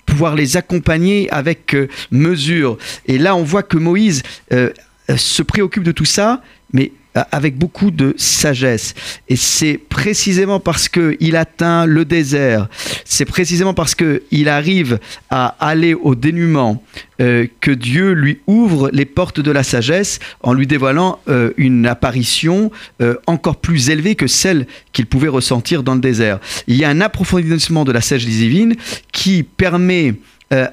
Pouvoir 0.06 0.36
les 0.36 0.58
accompagner 0.58 1.30
avec 1.32 1.74
euh, 1.76 1.88
mesure. 2.12 2.78
Et 3.08 3.18
là, 3.18 3.36
on 3.36 3.44
voit 3.44 3.64
que 3.64 3.78
Moïse 3.78 4.24
euh, 4.52 4.70
euh, 5.10 5.18
se 5.18 5.42
préoccupe 5.42 5.84
de 5.84 5.92
tout 5.92 6.06
ça, 6.06 6.42
mais 6.72 6.92
avec 7.32 7.58
beaucoup 7.58 7.92
de 7.92 8.16
sagesse. 8.18 8.96
Et 9.30 9.36
c'est 9.36 9.78
précisément 9.78 10.60
parce 10.60 10.90
qu'il 10.90 11.36
atteint 11.36 11.86
le 11.86 12.06
désert, 12.06 12.68
c'est 13.14 13.26
précisément 13.26 13.76
parce 13.76 13.94
qu'il 13.94 14.50
arrive 14.50 15.00
à 15.30 15.56
aller 15.60 15.94
au 15.94 16.16
dénuement 16.16 16.84
euh, 17.22 17.46
que 17.62 17.70
Dieu 17.70 18.14
lui 18.14 18.40
ouvre 18.48 18.90
les 18.92 19.06
portes 19.06 19.40
de 19.40 19.52
la 19.52 19.62
sagesse 19.62 20.20
en 20.42 20.54
lui 20.54 20.66
dévoilant 20.66 21.20
euh, 21.30 21.52
une 21.58 21.86
apparition 21.86 22.72
euh, 23.02 23.16
encore 23.28 23.58
plus 23.58 23.92
élevée 23.92 24.16
que 24.16 24.26
celle 24.26 24.66
qu'il 24.94 25.06
pouvait 25.06 25.28
ressentir 25.28 25.84
dans 25.84 25.94
le 25.94 26.02
désert. 26.02 26.40
Il 26.66 26.76
y 26.76 26.84
a 26.84 26.90
un 26.90 27.02
approfondissement 27.02 27.86
de 27.86 27.92
la 27.92 28.02
sagesse 28.02 28.26
divine 28.28 28.76
qui 29.12 29.44
permet 29.44 30.16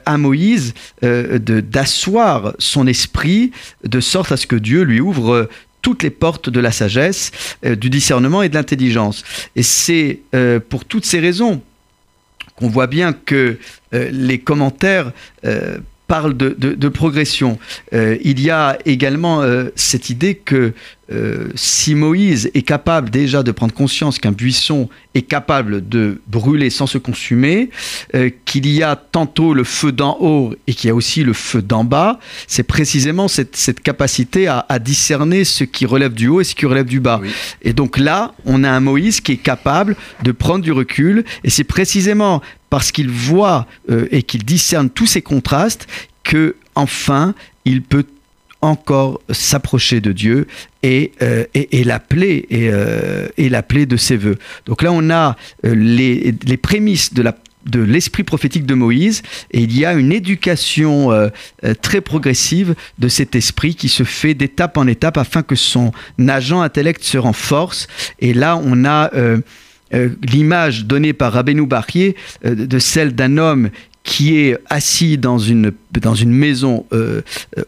à 0.05 0.19
Moïse 0.19 0.75
d'asseoir 1.01 2.53
son 2.59 2.87
esprit 2.87 3.51
de 3.83 4.01
sorte 4.01 4.31
à 4.31 4.37
ce 4.37 4.47
que 4.47 4.57
Dieu 4.57 4.83
lui 4.83 5.01
ouvre 5.01 5.49
toutes 5.81 6.03
les 6.03 6.11
portes 6.11 6.51
de 6.51 6.61
la 6.61 6.71
sagesse, 6.71 7.31
du 7.63 7.89
discernement 7.89 8.43
et 8.43 8.51
de 8.51 8.55
l'intelligence. 8.57 9.25
Et 9.57 9.63
c'est 9.63 10.21
pour 10.69 10.85
toutes 10.85 11.07
ces 11.07 11.19
raisons 11.19 11.63
qu'on 12.61 12.69
voit 12.69 12.87
bien 12.87 13.13
que 13.13 13.59
euh, 13.95 14.09
les 14.13 14.39
commentaires 14.39 15.13
parlent 16.15 16.37
de, 16.45 16.49
de- 16.65 16.75
de 16.85 16.89
progression. 17.01 17.51
Euh, 17.93 18.17
il 18.31 18.39
y 18.41 18.51
a 18.51 18.65
également 18.85 19.37
euh, 19.43 19.71
cette 19.77 20.11
idée 20.11 20.35
que 20.35 20.73
euh, 21.13 21.49
si 21.57 21.95
Moïse 21.95 22.51
est 22.55 22.63
capable 22.63 23.11
déjà 23.11 23.43
de 23.43 23.53
prendre 23.53 23.75
conscience 23.75 24.19
qu'un 24.21 24.31
buisson 24.43 24.89
est 25.19 25.27
capable 25.37 25.89
de 25.89 26.21
brûler 26.29 26.71
sans 26.71 26.87
se 26.95 26.99
consumer, 26.99 27.71
euh, 28.15 28.31
qu'il 28.45 28.67
y 28.69 28.83
a 28.83 28.95
tantôt 28.97 29.53
le 29.61 29.65
feu 29.65 29.91
d'en 29.93 30.17
haut 30.21 30.55
et 30.67 30.73
qu'il 30.75 30.87
y 30.89 30.91
a 30.91 30.95
aussi 30.95 31.25
le 31.25 31.33
feu 31.33 31.63
d'en 31.63 31.85
bas, 31.85 32.19
c'est 32.47 32.63
précisément 32.77 33.27
cette, 33.29 33.57
cette 33.57 33.81
capacité 33.81 34.47
à, 34.47 34.65
à 34.69 34.79
discerner 34.79 35.43
ce 35.45 35.65
qui 35.65 35.85
relève 35.95 36.15
du 36.15 36.29
haut 36.29 36.41
et 36.43 36.45
ce 36.45 36.55
qui 36.55 36.67
relève 36.67 36.87
du 36.87 37.01
bas. 37.01 37.19
Oui. 37.23 37.31
Et 37.63 37.73
donc 37.73 37.99
là, 37.99 38.35
on 38.45 38.63
a 38.65 38.71
un 38.71 38.81
Moïse 38.91 39.21
qui 39.21 39.33
est 39.33 39.43
capable 39.53 39.97
de 40.23 40.33
prendre 40.33 40.63
du 40.65 40.73
recul, 40.73 41.25
et 41.45 41.51
c'est 41.51 41.65
précisément 41.77 42.41
parce 42.71 42.93
qu'il 42.93 43.11
voit 43.11 43.67
euh, 43.91 44.07
et 44.11 44.23
qu'il 44.23 44.45
discerne 44.45 44.89
tous 44.89 45.07
ces 45.07 45.21
contrastes 45.21 45.87
que 46.23 46.57
enfin 46.75 47.35
il 47.65 47.83
peut 47.83 48.07
encore 48.63 49.21
s'approcher 49.31 50.01
de 50.01 50.13
Dieu 50.13 50.47
et, 50.83 51.13
euh, 51.23 51.45
euh, 51.57 51.85
l'appeler 53.39 53.87
de 53.87 53.97
ses 53.97 54.17
voeux. 54.17 54.39
Donc 54.67 54.83
là, 54.83 54.93
on 54.93 55.11
a 55.11 55.37
les, 55.65 56.35
prémices 56.61 57.15
de 57.15 57.81
l'esprit 57.81 58.23
prophétique 58.23 58.67
de 58.67 58.75
Moïse 58.75 59.23
et 59.51 59.63
il 59.63 59.77
y 59.77 59.87
a 59.87 59.95
une 59.95 60.13
éducation 60.13 61.09
très 61.81 62.03
progressive 62.03 62.75
de 62.99 63.09
cet 63.09 63.35
esprit 63.35 63.75
qui 63.75 63.89
se 63.89 64.05
fait 64.05 64.35
d'étape 64.35 64.77
en 64.77 64.87
étape 64.87 65.17
afin 65.17 65.43
que 65.43 65.57
son 65.57 65.93
agent 66.29 66.61
intellect 66.61 67.03
se 67.03 67.17
renforce 67.17 67.89
et 68.19 68.35
là 68.35 68.61
on 68.63 68.85
a 68.85 69.11
euh, 69.93 70.11
l'image 70.23 70.85
donnée 70.85 71.13
par 71.13 71.33
Rabbeinu 71.33 71.67
Barrier 71.67 72.17
euh, 72.45 72.55
de 72.55 72.79
celle 72.79 73.15
d'un 73.15 73.39
homme 73.39 73.71
qui 74.03 74.39
est 74.39 74.57
assis 74.69 75.19
dans 75.19 75.39
une, 75.39 75.73
maison 76.25 76.87
euh, 76.93 77.21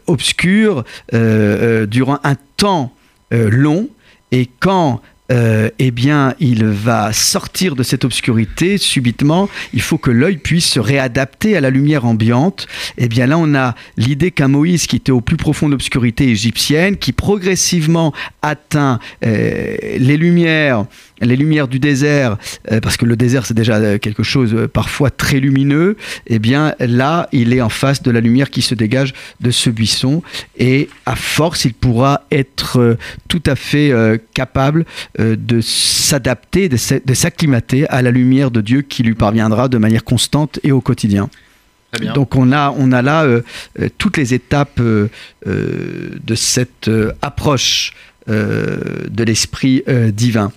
obscure 0.07 0.83
durant 1.11 2.19
un 2.23 2.35
temps 2.57 2.91
long 3.31 3.87
et 4.31 4.49
quand 4.59 5.01
euh, 5.31 5.69
eh 5.79 5.91
bien, 5.91 6.35
il 6.39 6.65
va 6.65 7.13
sortir 7.13 7.75
de 7.75 7.83
cette 7.83 8.03
obscurité 8.03 8.77
subitement. 8.77 9.49
Il 9.73 9.81
faut 9.81 9.97
que 9.97 10.11
l'œil 10.11 10.37
puisse 10.37 10.65
se 10.65 10.79
réadapter 10.79 11.55
à 11.55 11.61
la 11.61 11.69
lumière 11.69 12.05
ambiante. 12.05 12.67
Eh 12.97 13.07
bien, 13.07 13.25
là, 13.25 13.37
on 13.37 13.55
a 13.55 13.73
l'idée 13.95 14.31
qu'un 14.31 14.49
Moïse 14.49 14.85
qui 14.85 14.97
était 14.97 15.13
au 15.13 15.21
plus 15.21 15.37
profond 15.37 15.67
de 15.67 15.71
l'obscurité 15.71 16.27
égyptienne, 16.27 16.97
qui 16.97 17.13
progressivement 17.13 18.13
atteint 18.41 18.99
euh, 19.25 19.77
les 19.97 20.17
lumières, 20.17 20.85
les 21.21 21.37
lumières 21.37 21.69
du 21.69 21.79
désert, 21.79 22.37
euh, 22.71 22.81
parce 22.81 22.97
que 22.97 23.05
le 23.05 23.15
désert 23.15 23.45
c'est 23.45 23.53
déjà 23.53 23.97
quelque 23.99 24.23
chose 24.23 24.67
parfois 24.73 25.09
très 25.09 25.39
lumineux. 25.39 25.95
Eh 26.27 26.39
bien, 26.39 26.75
là, 26.79 27.29
il 27.31 27.53
est 27.53 27.61
en 27.61 27.69
face 27.69 28.03
de 28.03 28.11
la 28.11 28.19
lumière 28.19 28.49
qui 28.49 28.61
se 28.61 28.75
dégage 28.75 29.13
de 29.39 29.51
ce 29.51 29.69
buisson, 29.69 30.21
et 30.57 30.89
à 31.05 31.15
force, 31.15 31.63
il 31.63 31.73
pourra 31.73 32.23
être 32.29 32.97
tout 33.29 33.43
à 33.45 33.55
fait 33.55 33.93
capable 34.33 34.85
de 35.19 35.61
s'adapter, 35.61 36.69
de 36.69 37.13
s'acclimater 37.13 37.87
à 37.89 38.01
la 38.01 38.11
lumière 38.11 38.49
de 38.51 38.61
Dieu 38.61 38.81
qui 38.81 39.03
lui 39.03 39.13
parviendra 39.13 39.67
de 39.67 39.77
manière 39.77 40.03
constante 40.03 40.59
et 40.63 40.71
au 40.71 40.81
quotidien. 40.81 41.29
Donc 42.15 42.35
on 42.35 42.51
a, 42.51 42.73
on 42.75 42.91
a 42.91 43.03
là 43.03 43.23
euh, 43.23 43.41
euh, 43.79 43.87
toutes 43.99 44.17
les 44.17 44.33
étapes 44.33 44.79
euh, 44.79 45.09
euh, 45.45 46.09
de 46.25 46.33
cette 46.33 46.87
euh, 46.87 47.11
approche 47.21 47.93
euh, 48.29 48.79
de 49.09 49.23
l'esprit 49.23 49.83
euh, 49.87 50.09
divin. 50.09 50.51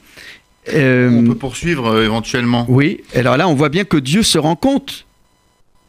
Euh, 0.73 1.11
On 1.11 1.25
peut 1.25 1.35
poursuivre 1.35 1.89
euh, 1.89 2.05
éventuellement. 2.05 2.65
oui, 2.69 3.03
alors 3.15 3.37
là 3.37 3.49
on 3.49 3.55
voit 3.55 3.69
bien 3.69 3.85
que 3.85 3.99
Dieu 3.99 4.23
se 4.23 4.39
rend 4.39 4.57
compte 4.57 5.05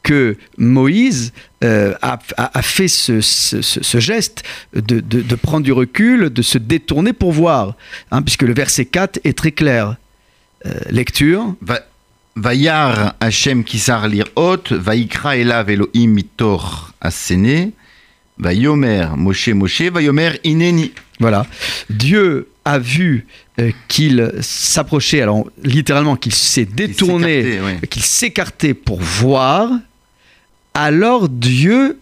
que 0.03 0.35
Moïse 0.57 1.31
euh, 1.63 1.93
a, 2.01 2.61
fait 2.61 2.87
ce, 2.87 3.19
ce- 3.21 3.61
ce- 3.61 3.81
ce 3.83 3.99
geste 3.99 4.43
de, 4.75 4.99
de- 4.99 5.21
de 5.21 5.35
prendre 5.35 5.63
du 5.63 5.71
recul, 5.71 6.29
de 6.29 6.41
se 6.41 6.57
détourner 6.57 7.13
pour 7.13 7.31
voir, 7.31 7.75
hein, 8.11 8.21
puisque 8.21 8.43
le 8.43 8.53
verset 8.53 8.85
4 8.85 9.19
est 9.23 9.37
très 9.37 9.51
clair. 9.51 9.95
Euh, 10.65 10.71
lecture. 10.89 11.55
Va- 11.61 11.81
Vayar 12.35 13.15
Hashem 13.19 13.63
Kisar 13.63 14.07
Lirot, 14.07 14.57
Vaikra 14.69 15.37
Elav 15.37 15.71
Elohim 15.71 16.11
Mitor 16.11 16.93
Asene, 17.01 17.71
Vayomer 18.37 19.07
Moshe 19.15 19.49
Moshe, 19.49 19.81
Vayomer 19.81 20.39
Ineni. 20.43 20.91
Voilà. 21.19 21.47
Dieu 21.89 22.49
a 22.65 22.77
vu 22.77 23.25
euh, 23.59 23.71
qu'il 23.87 24.31
s'approchait, 24.41 25.21
alors 25.21 25.49
littéralement 25.63 26.15
qu'il 26.15 26.33
s'est 26.35 26.65
détourné, 26.65 27.41
s'écartait, 27.41 27.65
ouais. 27.81 27.87
qu'il 27.87 28.03
s'écartait 28.03 28.73
pour 28.75 28.99
voir. 29.01 29.71
Alors 30.77 31.27
Dieu 31.29 31.97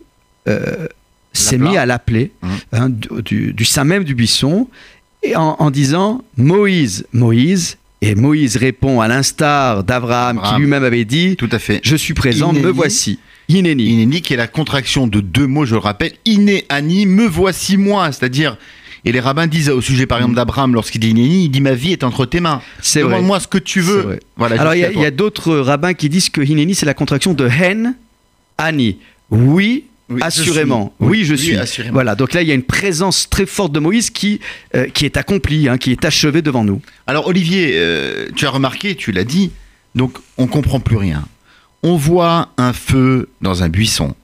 euh, 0.48 0.88
s'est 1.34 1.58
mis 1.58 1.78
à 1.78 1.86
l'appeler 1.86 2.32
Mhm. 2.44 2.50
hein, 2.74 2.90
du, 2.90 3.66
sein 3.66 3.84
même 3.84 4.04
du 4.04 4.16
buisson 4.16 4.68
et 5.24 5.36
en, 5.36 5.56
en 5.60 5.72
disant 5.72 6.24
Moïse, 6.38 7.06
Moïse. 7.14 7.78
Et 8.02 8.14
Moïse 8.14 8.58
répond 8.58 9.02
à 9.02 9.08
l'instar 9.08 9.84
d'Abraham 9.84 10.40
qui 10.44 10.60
lui-même 10.60 10.84
avait 10.84 11.06
dit 11.06 11.36
Tout 11.38 11.50
à 11.52 11.58
fait. 11.60 11.80
Je 11.84 11.96
suis 11.96 12.14
présent, 12.14 12.52
me 12.54 12.60
Inéni. 12.60 12.74
voici. 12.76 13.20
Inéni. 13.48 13.86
Ineni 13.86 14.22
qui 14.22 14.34
est 14.34 14.38
la 14.38 14.48
contraction 14.48 15.08
de 15.08 15.22
deux 15.22 15.48
mots, 15.48 15.66
je 15.66 15.74
le 15.74 15.80
rappelle, 15.80 16.12
Iné 16.26 16.66
Ani, 16.70 17.06
me 17.06 17.26
voici 17.26 17.78
moi, 17.78 18.12
c'est-à-dire, 18.12 18.58
et 19.06 19.12
les 19.12 19.20
rabbins 19.20 19.48
disent 19.48 19.70
au 19.70 19.82
sujet 19.82 20.06
par 20.08 20.18
exemple 20.20 20.36
d'Abraham 20.36 20.74
lorsqu'il 20.74 21.00
dit 21.02 21.10
Inéni, 21.12 21.46
il 21.46 21.50
dit 21.50 21.62
ma 21.62 21.74
vie 21.74 21.94
est 21.94 22.04
entre 22.04 22.26
tes 22.26 22.40
mains. 22.42 22.62
C'est 22.82 23.02
vrai. 23.02 23.14
Demande-moi 23.14 23.40
ce 23.40 23.48
que 23.48 23.58
tu 23.60 23.80
veux. 23.82 24.20
Voilà. 24.36 24.60
Alors 24.62 24.76
il 24.76 24.82
y 24.82 25.04
a, 25.06 25.08
a 25.08 25.12
d'autres 25.12 25.56
rabbins 25.56 25.94
qui 25.94 26.10
disent 26.10 26.30
que 26.30 26.42
Hineni 26.42 26.76
c'est 26.76 26.86
la 26.86 26.94
contraction 26.96 27.34
de 27.34 27.48
Hen, 27.48 27.96
Ani. 28.58 28.98
Oui, 29.32 29.86
assurément. 30.22 30.94
Oui, 31.00 31.26
je 31.26 31.34
Oui, 31.34 31.40
suis. 31.40 31.56
assurément. 31.58 31.94
Voilà, 31.94 32.16
donc 32.16 32.34
là 32.34 32.42
il 32.42 32.48
y 32.48 32.52
a 32.52 32.54
une 32.54 32.64
présence 32.64 33.30
très 33.30 33.46
forte 33.46 33.72
de 33.72 33.80
Moïse 33.80 34.10
qui, 34.12 34.40
euh, 34.76 34.88
qui 34.88 35.06
est 35.06 35.18
accomplie, 35.18 35.68
hein, 35.68 35.78
qui 35.78 35.92
est 35.92 36.06
achevée 36.06 36.42
devant 36.42 36.64
nous. 36.64 36.82
Alors 37.08 37.28
Olivier, 37.28 37.72
euh, 37.74 38.28
tu 38.36 38.46
as 38.46 38.50
remarqué, 38.52 38.96
tu 38.96 39.12
l'as 39.12 39.24
dit, 39.24 39.52
donc 39.96 40.18
on 40.38 40.48
comprend 40.48 40.80
plus 40.80 40.98
rien. 40.98 41.26
On 41.84 41.96
voit 41.96 42.50
un 42.58 42.74
feu 42.74 43.30
dans 43.42 43.64
un 43.64 43.70
buisson. 43.70 44.16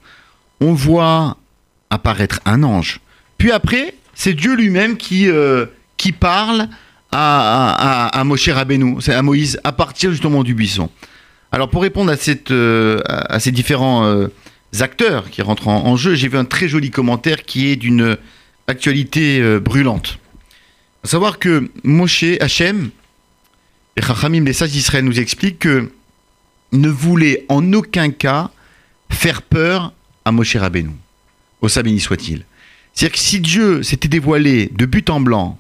On 0.60 0.74
voit 0.74 1.38
apparaître 1.90 2.40
un 2.46 2.64
ange. 2.64 3.00
Puis 3.38 3.52
après, 3.52 3.96
c'est 4.14 4.34
Dieu 4.34 4.56
lui-même 4.56 4.98
qui, 4.98 5.28
euh, 5.28 5.66
qui 5.98 6.12
parle 6.12 6.68
à, 7.12 7.72
à, 7.72 8.06
à, 8.08 8.20
à 8.20 8.24
Moshe 8.24 8.48
Rabbeinu, 8.50 8.98
c'est 9.02 9.14
à 9.14 9.22
Moïse, 9.22 9.60
à 9.64 9.72
partir 9.72 10.12
justement 10.12 10.44
du 10.44 10.54
buisson. 10.54 10.90
Alors 11.52 11.70
pour 11.70 11.82
répondre 11.82 12.12
à, 12.12 12.52
euh, 12.52 13.02
ces 13.40 13.52
différents 13.52 14.06
euh, 14.06 14.28
acteurs 14.80 15.30
qui 15.30 15.42
rentrent 15.42 15.68
en, 15.68 15.96
jeu, 15.98 16.16
j'ai 16.16 16.30
vu 16.30 16.38
un 16.38 16.46
très 16.46 16.70
joli 16.70 16.92
commentaire 16.92 17.44
qui 17.44 17.68
est 17.68 17.76
d'une 17.76 18.18
actualité 18.68 19.42
euh, 19.42 19.60
brûlante. 19.60 20.18
À 21.04 21.08
savoir 21.08 21.40
que 21.40 21.70
Moshe 21.84 22.24
Hachem, 22.40 22.92
et 23.98 24.02
Chachamim, 24.02 24.46
les 24.46 24.54
sages 24.54 24.72
d'Israël 24.72 25.04
nous 25.04 25.20
expliquent 25.20 25.60
que 25.60 25.92
ne 26.72 26.88
voulait 26.88 27.46
en 27.50 27.74
aucun 27.74 28.12
cas 28.12 28.50
faire 29.10 29.42
peur 29.42 29.94
à 30.24 30.32
Moshe 30.32 30.56
Rabbeinu. 30.56 30.92
Au 31.60 31.68
béni 31.84 32.00
soit-il. 32.00 32.46
C'est-à-dire 32.94 33.14
que 33.14 33.20
si 33.20 33.42
Dieu 33.42 33.84
s'était 33.84 34.08
dévoilé 34.08 34.72
de 34.74 34.86
but 34.86 35.10
en 35.10 35.20
blanc 35.20 35.60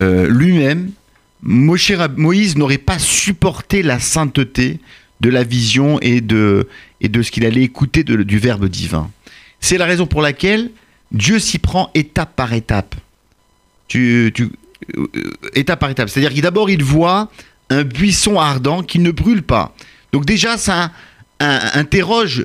lui-même, 0.00 0.90
Moïse 1.42 2.56
n'aurait 2.56 2.78
pas 2.78 2.98
supporté 2.98 3.82
la 3.82 4.00
sainteté 4.00 4.80
de 5.20 5.30
la 5.30 5.44
vision 5.44 5.98
et 6.00 6.20
de, 6.20 6.68
et 7.00 7.08
de 7.08 7.22
ce 7.22 7.30
qu'il 7.30 7.44
allait 7.46 7.62
écouter 7.62 8.04
du 8.04 8.38
Verbe 8.38 8.66
divin. 8.68 9.10
C'est 9.60 9.78
la 9.78 9.86
raison 9.86 10.06
pour 10.06 10.22
laquelle 10.22 10.70
Dieu 11.12 11.38
s'y 11.38 11.58
prend 11.58 11.90
étape 11.94 12.34
par 12.36 12.52
étape. 12.52 12.94
Tu, 13.88 14.32
euh, 14.96 15.06
étape 15.54 15.80
par 15.80 15.90
étape. 15.90 16.08
C'est-à-dire 16.08 16.34
que 16.34 16.40
d'abord, 16.40 16.68
il 16.68 16.82
voit 16.82 17.30
un 17.70 17.82
buisson 17.84 18.38
ardent 18.38 18.82
qui 18.82 18.98
ne 18.98 19.10
brûle 19.10 19.42
pas. 19.42 19.74
Donc 20.12 20.24
déjà, 20.24 20.56
un- 20.68 20.90
interroge 21.74 22.44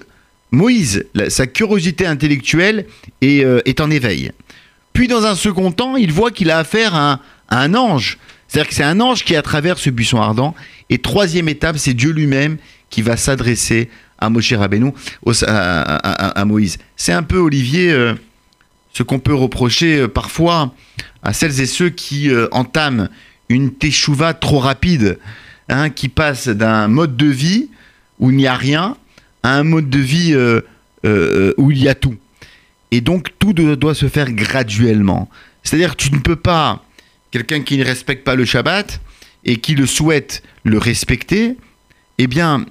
Moïse. 0.51 1.05
Sa 1.29 1.47
curiosité 1.47 2.05
intellectuelle 2.05 2.85
est, 3.21 3.43
euh, 3.43 3.59
est 3.65 3.79
en 3.81 3.89
éveil. 3.89 4.31
Puis 4.93 5.07
dans 5.07 5.25
un 5.25 5.35
second 5.35 5.71
temps, 5.71 5.95
il 5.95 6.11
voit 6.11 6.31
qu'il 6.31 6.51
a 6.51 6.59
affaire 6.59 6.93
à 6.95 7.19
un 7.49 7.73
ange. 7.75 8.17
C'est-à-dire 8.51 8.67
que 8.67 8.75
c'est 8.75 8.83
un 8.83 8.99
ange 8.99 9.23
qui 9.23 9.33
à 9.37 9.41
travers 9.41 9.79
ce 9.79 9.89
buisson 9.89 10.21
ardent. 10.21 10.53
Et 10.89 10.97
troisième 10.97 11.47
étape, 11.47 11.77
c'est 11.77 11.93
Dieu 11.93 12.11
lui-même 12.11 12.57
qui 12.89 13.01
va 13.01 13.15
s'adresser 13.15 13.89
à 14.19 14.29
Moshe 14.29 14.51
Rabbeinu, 14.51 14.91
à, 15.47 16.43
Moïse. 16.45 16.77
C'est 16.97 17.13
un 17.13 17.23
peu, 17.23 17.37
Olivier, 17.37 17.93
euh, 17.93 18.13
ce 18.91 19.03
qu'on 19.03 19.19
peut 19.19 19.33
reprocher 19.33 20.01
euh, 20.01 20.09
parfois 20.09 20.75
à 21.23 21.31
celles 21.31 21.61
et 21.61 21.65
ceux 21.65 21.89
qui 21.89 22.29
euh, 22.29 22.49
entament 22.51 23.07
une 23.47 23.71
teshuva 23.71 24.33
trop 24.33 24.59
rapide, 24.59 25.17
hein, 25.69 25.89
qui 25.89 26.09
passe 26.09 26.49
d'un 26.49 26.89
mode 26.89 27.15
de 27.15 27.27
vie 27.27 27.69
où 28.19 28.31
il 28.31 28.35
n'y 28.35 28.47
a 28.47 28.55
rien 28.55 28.97
à 29.43 29.53
un 29.55 29.63
mode 29.63 29.89
de 29.89 29.99
vie 29.99 30.35
où 31.57 31.71
il 31.71 31.81
y 31.81 31.87
a 31.87 31.95
tout. 31.95 32.17
Et 32.91 32.99
donc 32.99 33.29
tout 33.39 33.53
doit 33.53 33.95
se 33.95 34.09
faire 34.09 34.29
graduellement. 34.33 35.29
C'est-à-dire 35.63 35.95
que 35.95 36.03
tu 36.03 36.13
ne 36.13 36.19
peux 36.19 36.35
pas, 36.35 36.83
quelqu'un 37.31 37.61
qui 37.61 37.77
ne 37.77 37.85
respecte 37.85 38.23
pas 38.23 38.35
le 38.35 38.45
Shabbat 38.45 39.01
et 39.45 39.57
qui 39.57 39.75
le 39.75 39.85
souhaite 39.85 40.43
le 40.63 40.77
respecter, 40.77 41.57
eh 42.17 42.27
bien, 42.27 42.65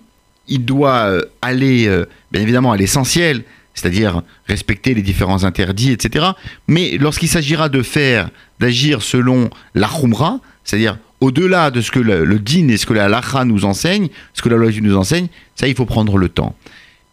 il 0.46 0.64
doit 0.64 1.06
euh, 1.06 1.22
aller, 1.42 1.86
euh, 1.86 2.06
bien 2.30 2.42
évidemment, 2.42 2.72
à 2.72 2.76
l'essentiel, 2.76 3.42
c'est-à-dire 3.74 4.22
respecter 4.46 4.94
les 4.94 5.02
différents 5.02 5.44
interdits, 5.44 5.92
etc. 5.92 6.26
Mais 6.68 6.98
lorsqu'il 6.98 7.28
s'agira 7.28 7.68
de 7.68 7.82
faire, 7.82 8.30
d'agir 8.58 9.02
selon 9.02 9.48
la 9.74 9.88
Khumra, 9.88 10.40
c'est-à-dire 10.64 10.98
au-delà 11.20 11.70
de 11.70 11.80
ce 11.80 11.90
que 11.90 11.98
le, 11.98 12.24
le 12.24 12.40
et 12.46 12.76
ce 12.76 12.86
que 12.86 12.92
la 12.92 13.08
lacha 13.08 13.44
nous 13.44 13.64
enseigne, 13.64 14.08
ce 14.34 14.42
que 14.42 14.48
la 14.48 14.56
loi 14.56 14.70
nous 14.80 14.96
enseigne, 14.96 15.28
ça, 15.54 15.68
il 15.68 15.74
faut 15.74 15.86
prendre 15.86 16.16
le 16.18 16.28
temps. 16.28 16.54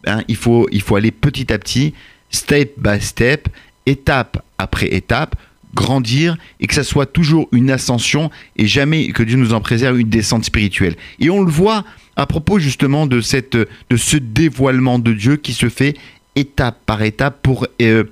Ben, 0.04 0.22
il, 0.28 0.36
faut, 0.36 0.68
il 0.72 0.82
faut 0.82 0.96
aller 0.96 1.10
petit 1.10 1.52
à 1.52 1.58
petit, 1.58 1.94
step 2.30 2.74
by 2.78 3.00
step, 3.00 3.48
étape 3.86 4.42
après 4.58 4.94
étape, 4.94 5.36
grandir 5.74 6.36
et 6.60 6.66
que 6.66 6.74
ça 6.74 6.84
soit 6.84 7.06
toujours 7.06 7.48
une 7.52 7.70
ascension 7.70 8.30
et 8.56 8.66
jamais 8.66 9.08
que 9.08 9.22
Dieu 9.22 9.36
nous 9.36 9.52
en 9.52 9.60
préserve 9.60 10.00
une 10.00 10.08
descente 10.08 10.44
spirituelle. 10.44 10.96
Et 11.20 11.30
on 11.30 11.42
le 11.42 11.50
voit 11.50 11.84
à 12.16 12.26
propos 12.26 12.58
justement 12.58 13.06
de, 13.06 13.20
ce 13.20 14.16
dévoilement 14.16 14.98
de 14.98 15.12
Dieu 15.12 15.36
qui 15.36 15.52
se 15.52 15.68
fait 15.68 15.96
étape 16.36 16.78
par 16.86 17.02
étape 17.02 17.42
pour 17.42 17.66
euh, 17.82 18.04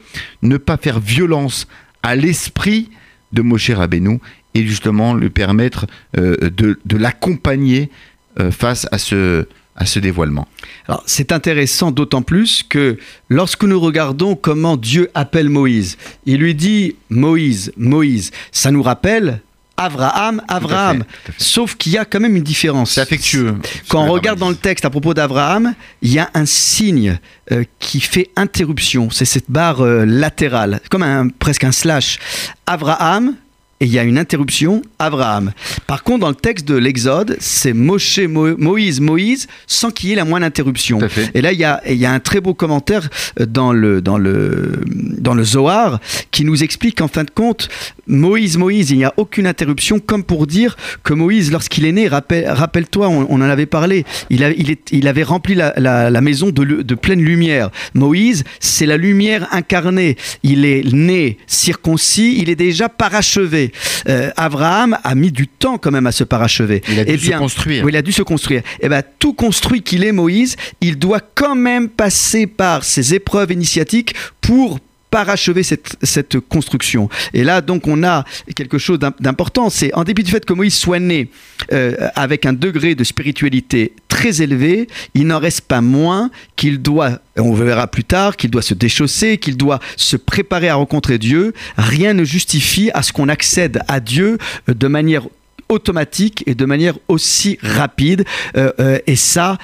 ne 0.43 0.57
pas 0.57 0.77
faire 0.77 1.01
violence 1.01 1.67
à 2.03 2.17
l'esprit 2.17 2.91
de 3.33 3.43
Moshe 3.43 3.71
Rabbeinu 3.71 4.21
et 4.55 4.67
justement 4.67 5.15
lui 5.15 5.31
permettre 5.31 5.87
euh, 6.17 6.37
de, 6.51 6.79
de 6.85 6.97
l'accompagner 6.97 7.91
euh, 8.39 8.51
face 8.51 8.87
à 8.93 8.99
ce, 8.99 9.47
à 9.77 9.87
ce 9.87 9.99
dévoilement. 9.99 10.49
Alors, 10.89 11.03
c'est 11.07 11.33
intéressant 11.33 11.91
d'autant 11.91 12.23
plus 12.23 12.63
que 12.63 12.99
lorsque 13.29 13.65
nous 13.65 13.79
regardons 13.79 14.35
comment 14.35 14.77
Dieu 14.77 15.11
appelle 15.15 15.49
Moïse, 15.49 15.97
il 16.25 16.39
lui 16.39 16.55
dit 16.55 16.97
Moïse, 17.11 17.73
Moïse. 17.77 18.31
Ça 18.53 18.71
nous 18.71 18.83
rappelle 18.83 19.41
Abraham, 19.77 20.43
Abraham. 20.49 20.99
tout 21.01 21.05
à 21.29 21.33
fait. 21.33 21.43
Sauf 21.43 21.75
qu'il 21.75 21.93
y 21.93 21.99
a 21.99 22.05
quand 22.05 22.21
même 22.21 22.37
une 22.37 22.43
différence. 22.43 22.93
C'est 22.93 23.03
affectueux. 23.03 23.57
Quand 23.89 24.05
on 24.05 24.11
regarde 24.11 24.39
dans 24.39 24.49
le 24.49 24.57
texte 24.57 24.85
à 24.85 24.91
propos 24.91 25.13
d'Abraham, 25.13 25.75
il 26.03 26.13
y 26.13 26.19
a 26.19 26.31
un 26.35 26.47
signe 26.47 27.19
euh, 27.53 27.65
qui 27.79 28.01
fait 28.01 28.31
interruption. 28.37 29.11
C'est 29.11 29.27
cette 29.27 29.51
barre 29.51 29.83
euh, 29.83 30.05
latérale, 30.07 30.81
comme 30.91 31.03
un, 31.03 31.29
presque 31.29 31.65
un 31.65 31.73
slash. 31.73 32.19
Abraham, 32.67 33.35
et 33.81 33.85
il 33.85 33.93
y 33.93 33.99
a 33.99 34.05
une 34.05 34.17
interruption, 34.17 34.81
Abraham. 34.99 35.53
Par 35.87 36.03
contre, 36.03 36.21
dans 36.21 36.29
le 36.31 36.35
texte 36.35 36.67
de 36.67 36.77
l'Exode, 36.77 37.37
c'est 37.41 37.75
Moshe, 37.75 38.19
Mo- 38.21 38.57
Moïse, 38.57 39.01
Moïse, 39.01 39.47
sans 39.67 39.91
qu'il 39.91 40.09
y 40.09 40.13
ait 40.13 40.17
la 40.17 40.25
moindre 40.25 40.47
interruption. 40.47 40.99
Et 41.35 41.43
là, 41.43 41.53
il 41.53 41.59
y 41.59 41.65
a, 41.65 41.83
il 41.87 41.97
y 41.99 42.07
a 42.07 42.13
un 42.13 42.21
très 42.21 42.41
beau 42.41 42.55
commentaire 42.55 43.09
euh, 43.41 43.45
dans 43.47 43.73
le, 43.73 44.01
dans 44.01 44.17
le, 44.17 44.81
dans 44.87 45.35
le 45.35 45.45
Zohar 45.45 46.01
qui 46.31 46.45
nous 46.45 46.63
explique 46.63 46.99
qu'en 46.99 47.09
fin 47.09 47.25
de 47.25 47.31
compte, 47.31 47.69
Moïse, 48.07 48.57
Moïse, 48.57 48.91
il 48.93 48.97
n'y 48.99 49.05
a 49.05 49.13
aucune 49.19 49.47
interruption, 49.47 49.99
comme 49.99 50.25
pour 50.25 50.47
dire 50.47 50.77
que 51.03 51.13
Moïse, 51.13 51.51
lorsqu'il 51.53 51.85
est 51.85 51.93
né, 51.93 52.09
rappelle- 52.09 52.49
rappelle-toi, 52.49 53.09
on, 53.09 53.27
on 53.29 53.37
en 53.37 53.41
avait 53.43 53.67
parlé, 53.67 54.05
il, 54.31 54.43
a- 54.43 54.53
il, 54.53 54.71
est- 54.71 54.89
il 54.93 55.07
avait 55.07 55.23
rempli 55.23 55.55
la, 55.55 55.75
la- 55.77 56.09
la 56.09 56.21
maison 56.23 56.51
de 56.51 56.95
pleine 56.95 57.21
lumière. 57.21 57.71
Moïse, 57.95 58.45
c'est 58.61 58.87
la 58.87 58.97
lumière 58.97 59.49
incarnée. 59.53 60.17
Il 60.43 60.65
est 60.65 60.83
né 60.93 61.37
circoncis, 61.47 62.37
il 62.39 62.49
est 62.49 62.57
déjà 62.57 62.89
parachevé. 62.89 63.66
Euh, 64.09 64.31
Abraham 64.37 64.97
a 65.03 65.15
mis 65.15 65.33
du 65.33 65.47
temps 65.49 65.79
quand 65.79 65.91
même 65.91 66.07
à 66.07 66.13
se 66.13 66.25
parachever. 66.25 66.83
Il 66.89 66.99
a 67.01 67.05
dû 67.05 67.13
Eh 67.15 67.19
se 67.19 67.31
construire. 67.39 67.85
oui, 67.85 67.93
il 67.93 67.97
a 67.97 68.03
dû 68.03 68.13
se 68.13 68.23
construire. 68.23 68.63
Et 68.81 68.89
ben 68.89 69.03
tout 69.19 69.35
construit 69.35 69.83
qu'il 69.83 70.05
est 70.05 70.13
Moïse, 70.13 70.57
il 70.81 70.99
doit 70.99 71.21
quand 71.35 71.55
même 71.55 71.89
passer 71.89 72.47
par 72.47 72.85
ces 72.85 73.15
épreuves 73.15 73.53
initiatiques 73.53 74.15
pour 74.41 74.79
parachever 75.17 75.63
cette, 75.63 75.97
cette 76.03 76.39
construction. 76.41 77.09
Et 77.33 77.43
là, 77.43 77.63
donc, 77.71 77.87
on 77.87 78.03
a 78.05 78.25
quelque 78.55 78.79
chose 78.85 78.99
d'im- 78.99 79.15
d'important. 79.27 79.71
C'est 79.71 79.91
en 79.95 80.05
dépit 80.05 80.23
du 80.23 80.31
fait 80.31 80.45
que 80.45 80.53
Moïse 80.53 80.75
soit 80.75 80.99
né 81.13 81.31
euh, 81.73 81.95
avec 82.15 82.41
un 82.45 82.53
degré 82.53 82.95
de 82.95 83.05
spiritualité 83.13 83.81
très 84.09 84.43
élevé, 84.43 84.89
il 85.15 85.27
n'en 85.27 85.39
reste 85.39 85.63
pas 85.63 85.81
moins 85.81 86.31
qu'il 86.57 86.77
doit, 86.83 87.13
on 87.37 87.55
verra 87.55 87.87
plus 87.87 88.05
tard, 88.05 88.37
qu'il 88.37 88.51
doit 88.51 88.67
se 88.73 88.75
déchausser, 88.75 89.39
qu'il 89.39 89.57
doit 89.57 89.81
se 89.97 90.17
préparer 90.19 90.69
à 90.69 90.75
rencontrer 90.75 91.17
Dieu. 91.19 91.55
Rien 91.79 92.13
ne 92.13 92.25
justifie 92.25 92.91
à 92.93 93.03
ce 93.03 93.11
qu'on 93.15 93.31
accède 93.31 93.81
à 93.89 94.01
Dieu 94.01 94.37
euh, 94.69 94.75
de 94.75 94.89
manière 94.89 95.27
automatique 95.71 96.45
et 96.47 96.55
de 96.55 96.67
manière 96.67 96.97
aussi 97.09 97.59
rapide. 97.63 98.25
Euh, 98.57 98.99
et 99.07 99.17
ça, 99.17 99.57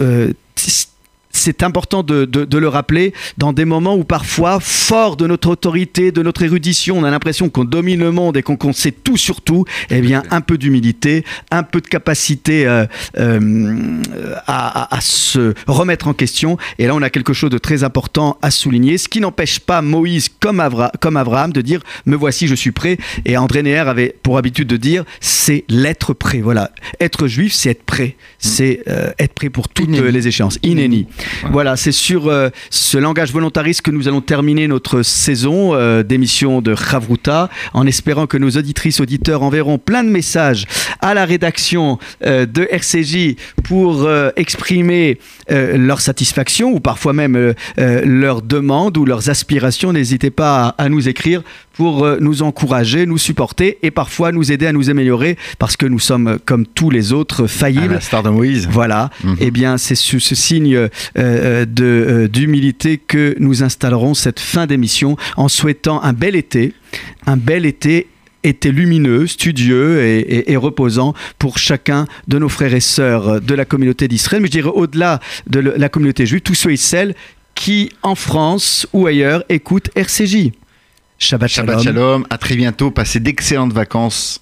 euh, 0.00 0.32
c'est 1.38 1.62
important 1.62 2.02
de, 2.02 2.24
de- 2.24 2.44
de 2.44 2.58
le 2.58 2.68
rappeler 2.68 3.12
dans 3.38 3.52
des 3.52 3.64
moments 3.64 3.94
où 3.96 4.04
parfois, 4.04 4.58
fort 4.60 5.16
de 5.16 5.26
notre 5.26 5.48
autorité, 5.48 6.12
de 6.12 6.22
notre 6.22 6.42
érudition, 6.42 6.98
on 6.98 7.04
a 7.04 7.10
l'impression 7.10 7.48
qu'on 7.48 7.64
domine 7.64 8.00
le 8.00 8.10
monde 8.10 8.36
et 8.36 8.42
qu'on 8.42 8.72
sait 8.72 8.92
tout 8.92 9.16
sur 9.16 9.40
tout. 9.40 9.64
Eh 9.90 10.00
bien, 10.00 10.22
un 10.30 10.40
peu 10.40 10.58
d'humilité, 10.58 11.24
un 11.50 11.62
peu 11.62 11.80
de 11.80 11.86
capacité 11.86 12.66
euh, 12.66 12.84
euh, 13.18 14.02
à, 14.46 14.82
à- 14.94 14.96
à 14.96 15.00
se 15.00 15.54
remettre 15.66 16.08
en 16.08 16.14
question. 16.14 16.56
Et 16.78 16.86
là, 16.86 16.94
on 16.94 17.02
a 17.02 17.10
quelque 17.10 17.32
chose 17.32 17.50
de 17.50 17.58
très 17.58 17.84
important 17.84 18.38
à 18.42 18.50
souligner, 18.50 18.98
ce 18.98 19.08
qui 19.08 19.20
n'empêche 19.20 19.60
pas 19.60 19.82
Moïse, 19.82 20.28
comme, 20.40 20.60
Avra- 20.60 20.90
comme 21.00 21.16
Abraham, 21.16 21.52
de 21.52 21.60
dire 21.60 21.80
Me 22.06 22.16
voici, 22.16 22.46
je 22.48 22.54
suis 22.54 22.72
prêt. 22.72 22.98
Et 23.24 23.36
André 23.36 23.62
Neher 23.62 23.78
avait 23.88 24.14
pour 24.22 24.38
habitude 24.38 24.68
de 24.68 24.76
dire 24.76 25.04
C'est 25.20 25.64
l'être 25.68 26.14
prêt. 26.14 26.40
Voilà. 26.40 26.70
Être 27.00 27.26
juif, 27.26 27.52
c'est 27.54 27.70
être 27.70 27.82
prêt. 27.84 28.16
C'est 28.38 28.82
euh, 28.88 29.10
être 29.18 29.34
prêt 29.34 29.50
pour 29.50 29.68
toutes 29.68 29.88
Inéni. 29.88 30.12
les 30.12 30.28
échéances. 30.28 30.58
Inéni. 30.62 31.06
Voilà, 31.50 31.76
c'est 31.76 31.92
sur 31.92 32.28
euh, 32.28 32.50
ce 32.70 32.98
langage 32.98 33.32
volontariste 33.32 33.82
que 33.82 33.90
nous 33.90 34.08
allons 34.08 34.20
terminer 34.20 34.68
notre 34.68 35.02
saison 35.02 35.74
euh, 35.74 36.02
d'émission 36.02 36.60
de 36.60 36.74
Chavruta, 36.74 37.48
en 37.74 37.86
espérant 37.86 38.26
que 38.26 38.36
nos 38.36 38.50
auditrices, 38.50 39.00
auditeurs 39.00 39.42
enverront 39.42 39.78
plein 39.78 40.04
de 40.04 40.10
messages 40.10 40.66
à 41.00 41.14
la 41.14 41.24
rédaction 41.24 41.98
euh, 42.24 42.46
de 42.46 42.66
RCJ 42.70 43.36
pour 43.64 44.08
exprimer 44.36 45.18
leur 45.48 46.00
satisfaction 46.00 46.72
ou 46.72 46.80
parfois 46.80 47.12
même 47.12 47.54
leurs 47.76 48.42
demandes 48.42 48.96
ou 48.96 49.04
leurs 49.04 49.28
aspirations. 49.28 49.92
N'hésitez 49.92 50.30
pas 50.30 50.74
à 50.78 50.88
nous 50.88 51.08
écrire 51.08 51.42
pour 51.78 52.04
euh, 52.04 52.18
nous 52.20 52.42
encourager, 52.42 53.06
nous 53.06 53.18
supporter 53.18 53.78
et 53.84 53.92
parfois 53.92 54.32
nous 54.32 54.50
aider 54.50 54.66
à 54.66 54.72
nous 54.72 54.90
améliorer 54.90 55.38
parce 55.60 55.76
que 55.76 55.86
nous 55.86 56.00
sommes, 56.00 56.26
euh, 56.26 56.36
comme 56.44 56.66
tous 56.66 56.90
les 56.90 57.12
autres, 57.12 57.44
À 57.44 57.48
faillibles. 57.48 57.94
la 57.94 58.00
star 58.00 58.24
de 58.24 58.30
Moïse. 58.30 58.66
Voilà, 58.70 59.10
Mhm. 59.22 59.36
eh 59.38 59.50
bien 59.52 59.78
c'est 59.78 59.94
sous 59.94 60.18
ce 60.18 60.34
signe 60.34 60.88
euh, 61.16 61.64
d'humilité 62.26 62.98
que 62.98 63.36
nous 63.38 63.62
installerons 63.62 64.14
cette 64.14 64.40
fin 64.40 64.66
d'émission 64.66 65.16
en 65.36 65.46
souhaitant 65.48 66.02
un 66.02 66.12
bel 66.12 66.34
été, 66.36 66.72
un 67.26 67.36
bel 67.36 67.64
été 67.64 68.08
été 68.44 68.70
lumineux, 68.72 69.26
studieux 69.26 70.02
et, 70.02 70.18
et- 70.20 70.52
et 70.52 70.56
reposant 70.56 71.12
pour 71.38 71.58
chacun 71.58 72.06
de 72.28 72.38
nos 72.38 72.48
frères 72.48 72.72
et 72.74 72.80
sœurs 72.80 73.40
de 73.40 73.54
la 73.54 73.64
communauté 73.64 74.06
d'Israël, 74.08 74.40
mais 74.40 74.46
je 74.48 74.52
dirais 74.52 74.70
au-delà 74.72 75.18
de 75.48 75.58
la 75.60 75.88
communauté 75.88 76.24
juive, 76.24 76.40
tous 76.40 76.54
ceux 76.54 76.70
et 76.72 76.76
celles 76.76 77.14
qui, 77.56 77.90
en 78.02 78.14
France 78.14 78.86
ou 78.92 79.06
ailleurs, 79.06 79.42
écoutent 79.48 79.90
RCJ. 79.96 80.52
Shabbat, 81.18 81.50
Shabbat 81.50 81.82
shalom. 81.82 81.84
shalom, 81.84 82.26
à 82.30 82.38
très 82.38 82.54
bientôt, 82.54 82.90
passez 82.90 83.18
d'excellentes 83.18 83.72
vacances. 83.72 84.36